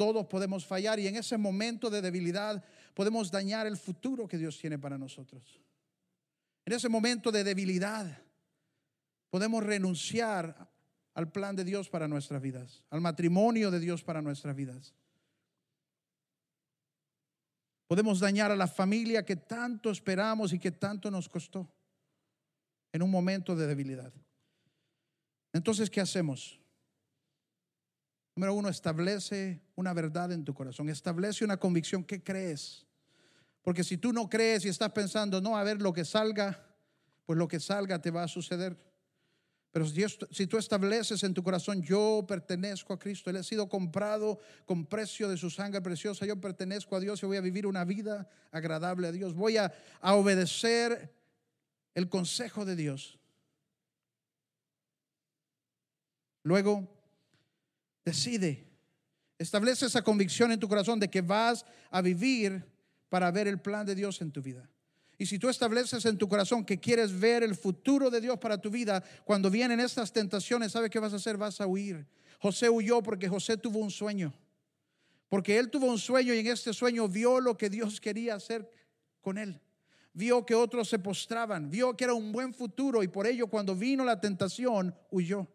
Todos 0.00 0.24
podemos 0.28 0.64
fallar 0.64 0.98
y 0.98 1.08
en 1.08 1.16
ese 1.16 1.36
momento 1.36 1.90
de 1.90 2.00
debilidad 2.00 2.64
podemos 2.94 3.30
dañar 3.30 3.66
el 3.66 3.76
futuro 3.76 4.26
que 4.26 4.38
Dios 4.38 4.58
tiene 4.58 4.78
para 4.78 4.96
nosotros. 4.96 5.60
En 6.64 6.72
ese 6.72 6.88
momento 6.88 7.30
de 7.30 7.44
debilidad 7.44 8.22
podemos 9.28 9.62
renunciar 9.62 10.70
al 11.12 11.30
plan 11.30 11.54
de 11.54 11.64
Dios 11.64 11.90
para 11.90 12.08
nuestras 12.08 12.40
vidas, 12.40 12.82
al 12.88 13.02
matrimonio 13.02 13.70
de 13.70 13.78
Dios 13.78 14.02
para 14.02 14.22
nuestras 14.22 14.56
vidas. 14.56 14.94
Podemos 17.86 18.20
dañar 18.20 18.50
a 18.50 18.56
la 18.56 18.68
familia 18.68 19.22
que 19.22 19.36
tanto 19.36 19.90
esperamos 19.90 20.54
y 20.54 20.58
que 20.58 20.70
tanto 20.72 21.10
nos 21.10 21.28
costó 21.28 21.70
en 22.90 23.02
un 23.02 23.10
momento 23.10 23.54
de 23.54 23.66
debilidad. 23.66 24.14
Entonces, 25.52 25.90
¿qué 25.90 26.00
hacemos? 26.00 26.59
Número 28.34 28.54
uno, 28.54 28.68
establece 28.68 29.60
una 29.74 29.92
verdad 29.92 30.32
en 30.32 30.44
tu 30.44 30.54
corazón, 30.54 30.88
establece 30.88 31.44
una 31.44 31.56
convicción. 31.56 32.04
¿Qué 32.04 32.22
crees? 32.22 32.86
Porque 33.62 33.84
si 33.84 33.98
tú 33.98 34.12
no 34.12 34.28
crees 34.28 34.64
y 34.64 34.68
estás 34.68 34.92
pensando, 34.92 35.40
no, 35.40 35.56
a 35.56 35.64
ver 35.64 35.82
lo 35.82 35.92
que 35.92 36.04
salga, 36.04 36.66
pues 37.26 37.38
lo 37.38 37.48
que 37.48 37.60
salga 37.60 38.00
te 38.00 38.10
va 38.10 38.22
a 38.22 38.28
suceder. 38.28 38.76
Pero 39.72 39.86
si, 39.86 40.46
tú 40.48 40.58
estableces 40.58 41.22
en 41.22 41.32
tu 41.32 41.44
corazón, 41.44 41.80
yo 41.80 42.24
pertenezco 42.26 42.92
a 42.92 42.98
Cristo, 42.98 43.30
Él 43.30 43.36
ha 43.36 43.42
sido 43.44 43.68
comprado 43.68 44.40
con 44.64 44.84
precio 44.84 45.28
de 45.28 45.36
su 45.36 45.48
sangre 45.48 45.80
preciosa, 45.80 46.26
yo 46.26 46.40
pertenezco 46.40 46.96
a 46.96 47.00
Dios 47.00 47.22
y 47.22 47.26
voy 47.26 47.36
a 47.36 47.40
vivir 47.40 47.68
una 47.68 47.84
vida 47.84 48.28
agradable 48.50 49.06
a 49.06 49.12
Dios, 49.12 49.34
voy 49.34 49.58
a, 49.58 49.72
a 50.00 50.14
obedecer 50.14 51.14
el 51.94 52.08
consejo 52.08 52.64
de 52.64 52.74
Dios. 52.74 53.20
Luego, 56.42 56.99
decide, 58.04 58.66
establece 59.38 59.86
esa 59.86 60.02
convicción 60.02 60.52
en 60.52 60.60
tu 60.60 60.68
corazón 60.68 61.00
de 61.00 61.08
que 61.08 61.20
vas 61.20 61.64
a 61.90 62.00
vivir 62.02 62.64
para 63.08 63.30
ver 63.30 63.48
el 63.48 63.60
plan 63.60 63.86
de 63.86 63.94
Dios 63.94 64.20
en 64.20 64.30
tu 64.30 64.42
vida. 64.42 64.68
Y 65.18 65.26
si 65.26 65.38
tú 65.38 65.50
estableces 65.50 66.06
en 66.06 66.16
tu 66.16 66.28
corazón 66.28 66.64
que 66.64 66.80
quieres 66.80 67.18
ver 67.18 67.42
el 67.42 67.54
futuro 67.54 68.08
de 68.08 68.22
Dios 68.22 68.38
para 68.38 68.56
tu 68.56 68.70
vida, 68.70 69.04
cuando 69.24 69.50
vienen 69.50 69.78
estas 69.78 70.12
tentaciones, 70.12 70.72
¿sabes 70.72 70.88
qué 70.88 70.98
vas 70.98 71.12
a 71.12 71.16
hacer? 71.16 71.36
Vas 71.36 71.60
a 71.60 71.66
huir. 71.66 72.06
José 72.38 72.70
huyó 72.70 73.02
porque 73.02 73.28
José 73.28 73.58
tuvo 73.58 73.80
un 73.80 73.90
sueño. 73.90 74.32
Porque 75.28 75.58
él 75.58 75.68
tuvo 75.68 75.86
un 75.86 75.98
sueño 75.98 76.32
y 76.32 76.38
en 76.38 76.46
este 76.46 76.72
sueño 76.72 77.06
vio 77.06 77.38
lo 77.38 77.56
que 77.58 77.68
Dios 77.68 78.00
quería 78.00 78.34
hacer 78.34 78.66
con 79.20 79.36
él. 79.36 79.60
Vio 80.14 80.46
que 80.46 80.54
otros 80.54 80.88
se 80.88 80.98
postraban, 80.98 81.70
vio 81.70 81.94
que 81.96 82.04
era 82.04 82.14
un 82.14 82.32
buen 82.32 82.54
futuro 82.54 83.02
y 83.02 83.08
por 83.08 83.26
ello 83.26 83.46
cuando 83.46 83.76
vino 83.76 84.04
la 84.04 84.20
tentación 84.20 84.94
huyó. 85.10 85.46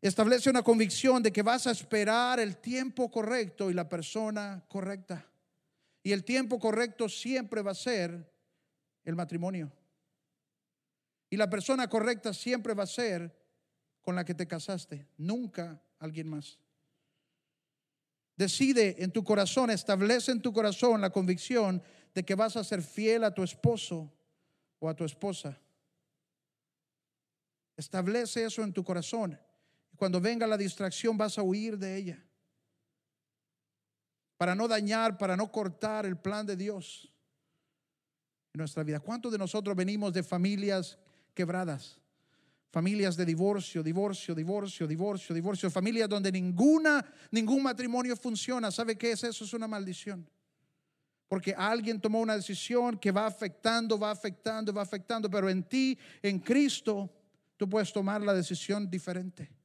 Establece 0.00 0.50
una 0.50 0.62
convicción 0.62 1.22
de 1.22 1.32
que 1.32 1.42
vas 1.42 1.66
a 1.66 1.70
esperar 1.70 2.38
el 2.38 2.58
tiempo 2.58 3.10
correcto 3.10 3.70
y 3.70 3.74
la 3.74 3.88
persona 3.88 4.64
correcta. 4.68 5.26
Y 6.02 6.12
el 6.12 6.24
tiempo 6.24 6.58
correcto 6.58 7.08
siempre 7.08 7.62
va 7.62 7.72
a 7.72 7.74
ser 7.74 8.32
el 9.04 9.16
matrimonio. 9.16 9.72
Y 11.30 11.36
la 11.36 11.50
persona 11.50 11.88
correcta 11.88 12.32
siempre 12.32 12.74
va 12.74 12.84
a 12.84 12.86
ser 12.86 13.34
con 14.02 14.14
la 14.14 14.24
que 14.24 14.34
te 14.34 14.46
casaste, 14.46 15.08
nunca 15.16 15.82
alguien 15.98 16.28
más. 16.28 16.60
Decide 18.36 19.02
en 19.02 19.10
tu 19.10 19.24
corazón, 19.24 19.70
establece 19.70 20.30
en 20.30 20.42
tu 20.42 20.52
corazón 20.52 21.00
la 21.00 21.10
convicción 21.10 21.82
de 22.14 22.24
que 22.24 22.34
vas 22.34 22.56
a 22.56 22.62
ser 22.62 22.82
fiel 22.82 23.24
a 23.24 23.34
tu 23.34 23.42
esposo 23.42 24.12
o 24.78 24.88
a 24.88 24.94
tu 24.94 25.04
esposa. 25.04 25.58
Establece 27.76 28.44
eso 28.44 28.62
en 28.62 28.72
tu 28.72 28.84
corazón. 28.84 29.38
Cuando 29.96 30.20
venga 30.20 30.46
la 30.46 30.56
distracción 30.56 31.16
vas 31.16 31.38
a 31.38 31.42
huir 31.42 31.78
de 31.78 31.96
ella 31.96 32.22
para 34.36 34.54
no 34.54 34.68
dañar, 34.68 35.16
para 35.16 35.36
no 35.36 35.50
cortar 35.50 36.06
el 36.06 36.16
plan 36.16 36.46
de 36.46 36.56
Dios 36.56 37.12
en 38.52 38.58
nuestra 38.58 38.82
vida. 38.82 39.00
¿Cuántos 39.00 39.32
de 39.32 39.38
nosotros 39.38 39.74
venimos 39.74 40.12
de 40.12 40.22
familias 40.22 40.98
quebradas? 41.34 41.98
Familias 42.70 43.16
de 43.16 43.24
divorcio, 43.24 43.82
divorcio, 43.82 44.34
divorcio, 44.34 44.86
divorcio, 44.86 45.34
divorcio, 45.34 45.70
familias 45.70 46.08
donde 46.08 46.30
ninguna 46.30 47.04
ningún 47.30 47.62
matrimonio 47.62 48.16
funciona. 48.16 48.70
¿Sabe 48.70 48.96
qué 48.96 49.12
es 49.12 49.24
eso? 49.24 49.44
Es 49.44 49.54
una 49.54 49.66
maldición. 49.66 50.28
Porque 51.28 51.54
alguien 51.56 52.00
tomó 52.00 52.20
una 52.20 52.36
decisión 52.36 52.98
que 52.98 53.10
va 53.10 53.26
afectando, 53.26 53.98
va 53.98 54.10
afectando, 54.10 54.72
va 54.72 54.82
afectando, 54.82 55.30
pero 55.30 55.48
en 55.48 55.64
ti, 55.64 55.98
en 56.22 56.38
Cristo, 56.38 57.10
tú 57.56 57.68
puedes 57.68 57.92
tomar 57.92 58.20
la 58.20 58.34
decisión 58.34 58.88
diferente. 58.90 59.55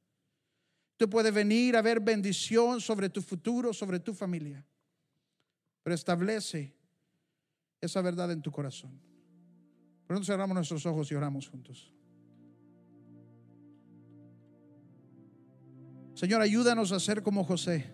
Tú 1.02 1.10
puedes 1.10 1.34
venir 1.34 1.76
a 1.76 1.82
ver 1.82 1.99
bendición 1.99 2.80
sobre 2.80 3.10
tu 3.10 3.24
futuro, 3.24 3.74
sobre 3.74 3.99
tu 3.99 4.14
familia. 4.14 4.64
Pero 5.82 5.95
establece 5.95 6.76
esa 7.82 8.04
verdad 8.04 8.32
en 8.32 8.39
tu 8.39 8.52
corazón. 8.52 8.91
Pronto 10.06 10.24
cerramos 10.24 10.54
nuestros 10.54 10.86
ojos 10.86 11.12
y 11.12 11.16
oramos 11.16 11.49
juntos. 11.49 11.91
Señor, 16.14 16.39
ayúdanos 16.39 16.91
a 16.91 16.99
ser 16.99 17.24
como 17.24 17.43
José. 17.43 17.91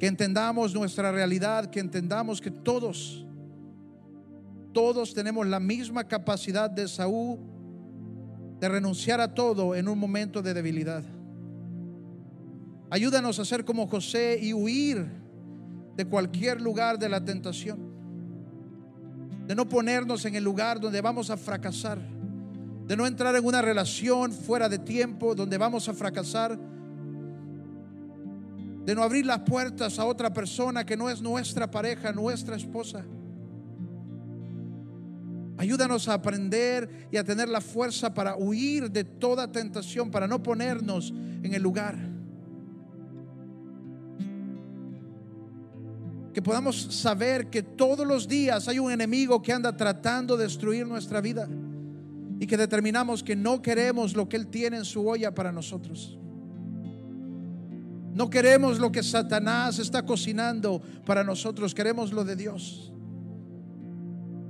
Que 0.00 0.08
entendamos 0.08 0.74
nuestra 0.74 1.12
realidad, 1.12 1.70
que 1.70 1.78
entendamos 1.78 2.40
que 2.40 2.50
todos, 2.50 3.24
todos 4.72 5.14
tenemos 5.14 5.46
la 5.46 5.60
misma 5.60 6.08
capacidad 6.08 6.68
de 6.68 6.88
Saúl 6.88 7.38
de 8.60 8.68
renunciar 8.68 9.20
a 9.20 9.34
todo 9.34 9.74
en 9.74 9.88
un 9.88 9.98
momento 9.98 10.42
de 10.42 10.52
debilidad. 10.52 11.02
Ayúdanos 12.90 13.38
a 13.38 13.44
ser 13.44 13.64
como 13.64 13.86
José 13.86 14.38
y 14.42 14.52
huir 14.52 15.06
de 15.96 16.04
cualquier 16.04 16.60
lugar 16.60 16.98
de 16.98 17.08
la 17.08 17.24
tentación. 17.24 17.78
De 19.46 19.54
no 19.54 19.68
ponernos 19.68 20.24
en 20.26 20.34
el 20.34 20.44
lugar 20.44 20.78
donde 20.78 21.00
vamos 21.00 21.30
a 21.30 21.36
fracasar. 21.36 21.98
De 22.86 22.96
no 22.96 23.06
entrar 23.06 23.34
en 23.34 23.44
una 23.44 23.62
relación 23.62 24.32
fuera 24.32 24.68
de 24.68 24.78
tiempo 24.78 25.34
donde 25.34 25.56
vamos 25.56 25.88
a 25.88 25.94
fracasar. 25.94 26.58
De 28.84 28.94
no 28.94 29.02
abrir 29.02 29.24
las 29.24 29.40
puertas 29.40 29.98
a 29.98 30.04
otra 30.04 30.32
persona 30.32 30.84
que 30.84 30.96
no 30.96 31.08
es 31.08 31.22
nuestra 31.22 31.70
pareja, 31.70 32.12
nuestra 32.12 32.56
esposa. 32.56 33.04
Ayúdanos 35.60 36.08
a 36.08 36.14
aprender 36.14 36.88
y 37.12 37.18
a 37.18 37.22
tener 37.22 37.46
la 37.46 37.60
fuerza 37.60 38.14
para 38.14 38.34
huir 38.34 38.90
de 38.90 39.04
toda 39.04 39.52
tentación, 39.52 40.10
para 40.10 40.26
no 40.26 40.42
ponernos 40.42 41.12
en 41.42 41.52
el 41.52 41.60
lugar. 41.60 41.98
Que 46.32 46.40
podamos 46.40 46.80
saber 46.94 47.50
que 47.50 47.62
todos 47.62 48.06
los 48.06 48.26
días 48.26 48.68
hay 48.68 48.78
un 48.78 48.90
enemigo 48.90 49.42
que 49.42 49.52
anda 49.52 49.76
tratando 49.76 50.34
de 50.38 50.44
destruir 50.44 50.86
nuestra 50.86 51.20
vida 51.20 51.46
y 52.38 52.46
que 52.46 52.56
determinamos 52.56 53.22
que 53.22 53.36
no 53.36 53.60
queremos 53.60 54.16
lo 54.16 54.30
que 54.30 54.38
Él 54.38 54.46
tiene 54.46 54.78
en 54.78 54.86
su 54.86 55.06
olla 55.06 55.34
para 55.34 55.52
nosotros. 55.52 56.18
No 58.14 58.30
queremos 58.30 58.78
lo 58.78 58.90
que 58.90 59.02
Satanás 59.02 59.78
está 59.78 60.06
cocinando 60.06 60.80
para 61.04 61.22
nosotros, 61.22 61.74
queremos 61.74 62.14
lo 62.14 62.24
de 62.24 62.36
Dios. 62.36 62.94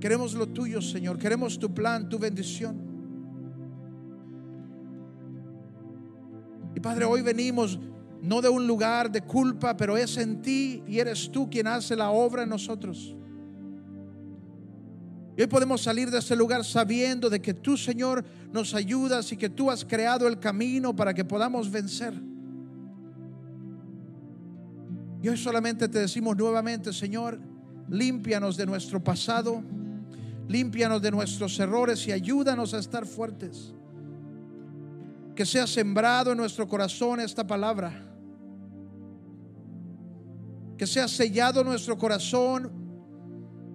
Queremos 0.01 0.33
lo 0.33 0.49
tuyo, 0.49 0.81
Señor. 0.81 1.19
Queremos 1.19 1.59
tu 1.59 1.73
plan, 1.73 2.09
tu 2.09 2.19
bendición. 2.19 2.75
Y 6.75 6.81
Padre, 6.81 7.05
hoy 7.05 7.21
venimos 7.21 7.79
no 8.23 8.41
de 8.41 8.49
un 8.49 8.67
lugar 8.67 9.11
de 9.11 9.21
culpa, 9.21 9.77
pero 9.77 9.97
es 9.97 10.17
en 10.17 10.41
ti 10.41 10.83
y 10.87 10.99
eres 10.99 11.31
tú 11.31 11.51
quien 11.51 11.67
hace 11.67 11.95
la 11.95 12.11
obra 12.11 12.45
en 12.45 12.49
nosotros. 12.49 13.15
Y 15.37 15.43
hoy 15.43 15.47
podemos 15.47 15.83
salir 15.83 16.11
de 16.11 16.19
ese 16.19 16.35
lugar 16.35 16.65
sabiendo 16.65 17.29
de 17.29 17.41
que 17.41 17.55
tú, 17.55 17.77
Señor, 17.77 18.25
nos 18.53 18.75
ayudas 18.75 19.31
y 19.33 19.37
que 19.37 19.51
tú 19.51 19.71
has 19.71 19.85
creado 19.85 20.27
el 20.27 20.39
camino 20.39 20.97
para 20.97 21.13
que 21.13 21.25
podamos 21.25 21.71
vencer. 21.71 22.15
Y 25.23 25.29
hoy 25.29 25.37
solamente 25.37 25.89
te 25.89 25.99
decimos 25.99 26.37
nuevamente, 26.37 26.93
Señor, 26.93 27.39
límpianos 27.89 28.57
de 28.57 28.67
nuestro 28.67 29.03
pasado 29.03 29.63
Límpianos 30.51 31.01
de 31.01 31.13
nuestros 31.13 31.57
errores 31.61 32.05
y 32.09 32.11
ayúdanos 32.11 32.75
a 32.75 32.81
estar 32.81 33.07
fuertes. 33.07 33.73
Que 35.37 35.47
sea 35.47 35.65
sembrado 35.65 36.33
en 36.33 36.39
nuestro 36.39 36.67
corazón 36.67 37.21
esta 37.21 37.47
palabra. 37.47 37.93
Que 40.77 40.89
sea 40.89 41.07
sellado 41.07 41.63
nuestro 41.63 41.97
corazón 41.97 42.69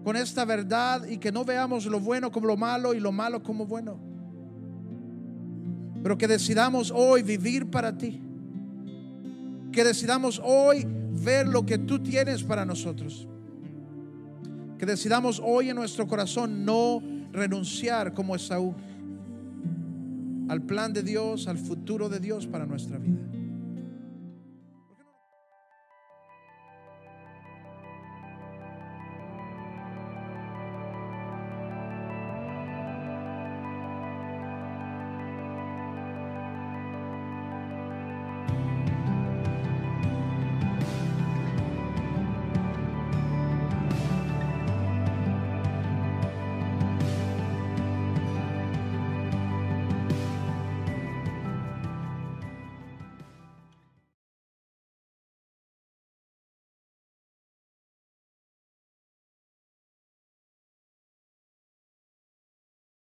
con 0.04 0.18
esta 0.18 0.44
verdad 0.44 1.06
y 1.06 1.18
que 1.18 1.32
no 1.32 1.46
veamos 1.46 1.86
lo 1.86 2.02
bueno 2.02 2.30
como 2.30 2.48
lo 2.48 2.58
malo 2.58 2.94
y 2.94 3.00
lo 3.00 3.14
malo 3.14 3.42
como 3.42 3.66
bueno. 3.66 3.98
Pero 6.04 6.18
que 6.18 6.28
decidamos 6.28 6.92
hoy 6.94 7.24
vivir 7.24 7.72
para 7.72 7.98
ti. 7.98 8.22
Que 9.72 9.86
decidamos 9.86 10.42
hoy 10.44 10.86
ver 11.24 11.48
lo 11.48 11.66
que 11.66 11.78
tú 11.78 12.00
tienes 12.00 12.44
para 12.44 12.66
nosotros. 12.66 13.30
Decidamos 14.86 15.42
hoy 15.44 15.70
en 15.70 15.76
nuestro 15.76 16.08
corazón 16.08 16.64
no 16.66 17.02
renunciar 17.32 18.14
como 18.14 18.36
Esaú 18.36 18.76
al 20.48 20.62
plan 20.62 20.94
de 20.94 21.04
Dios, 21.04 21.48
al 21.48 21.58
futuro 21.58 22.08
de 22.10 22.20
Dios 22.20 22.48
para 22.48 22.66
nuestra 22.66 22.98
vida. 22.98 23.35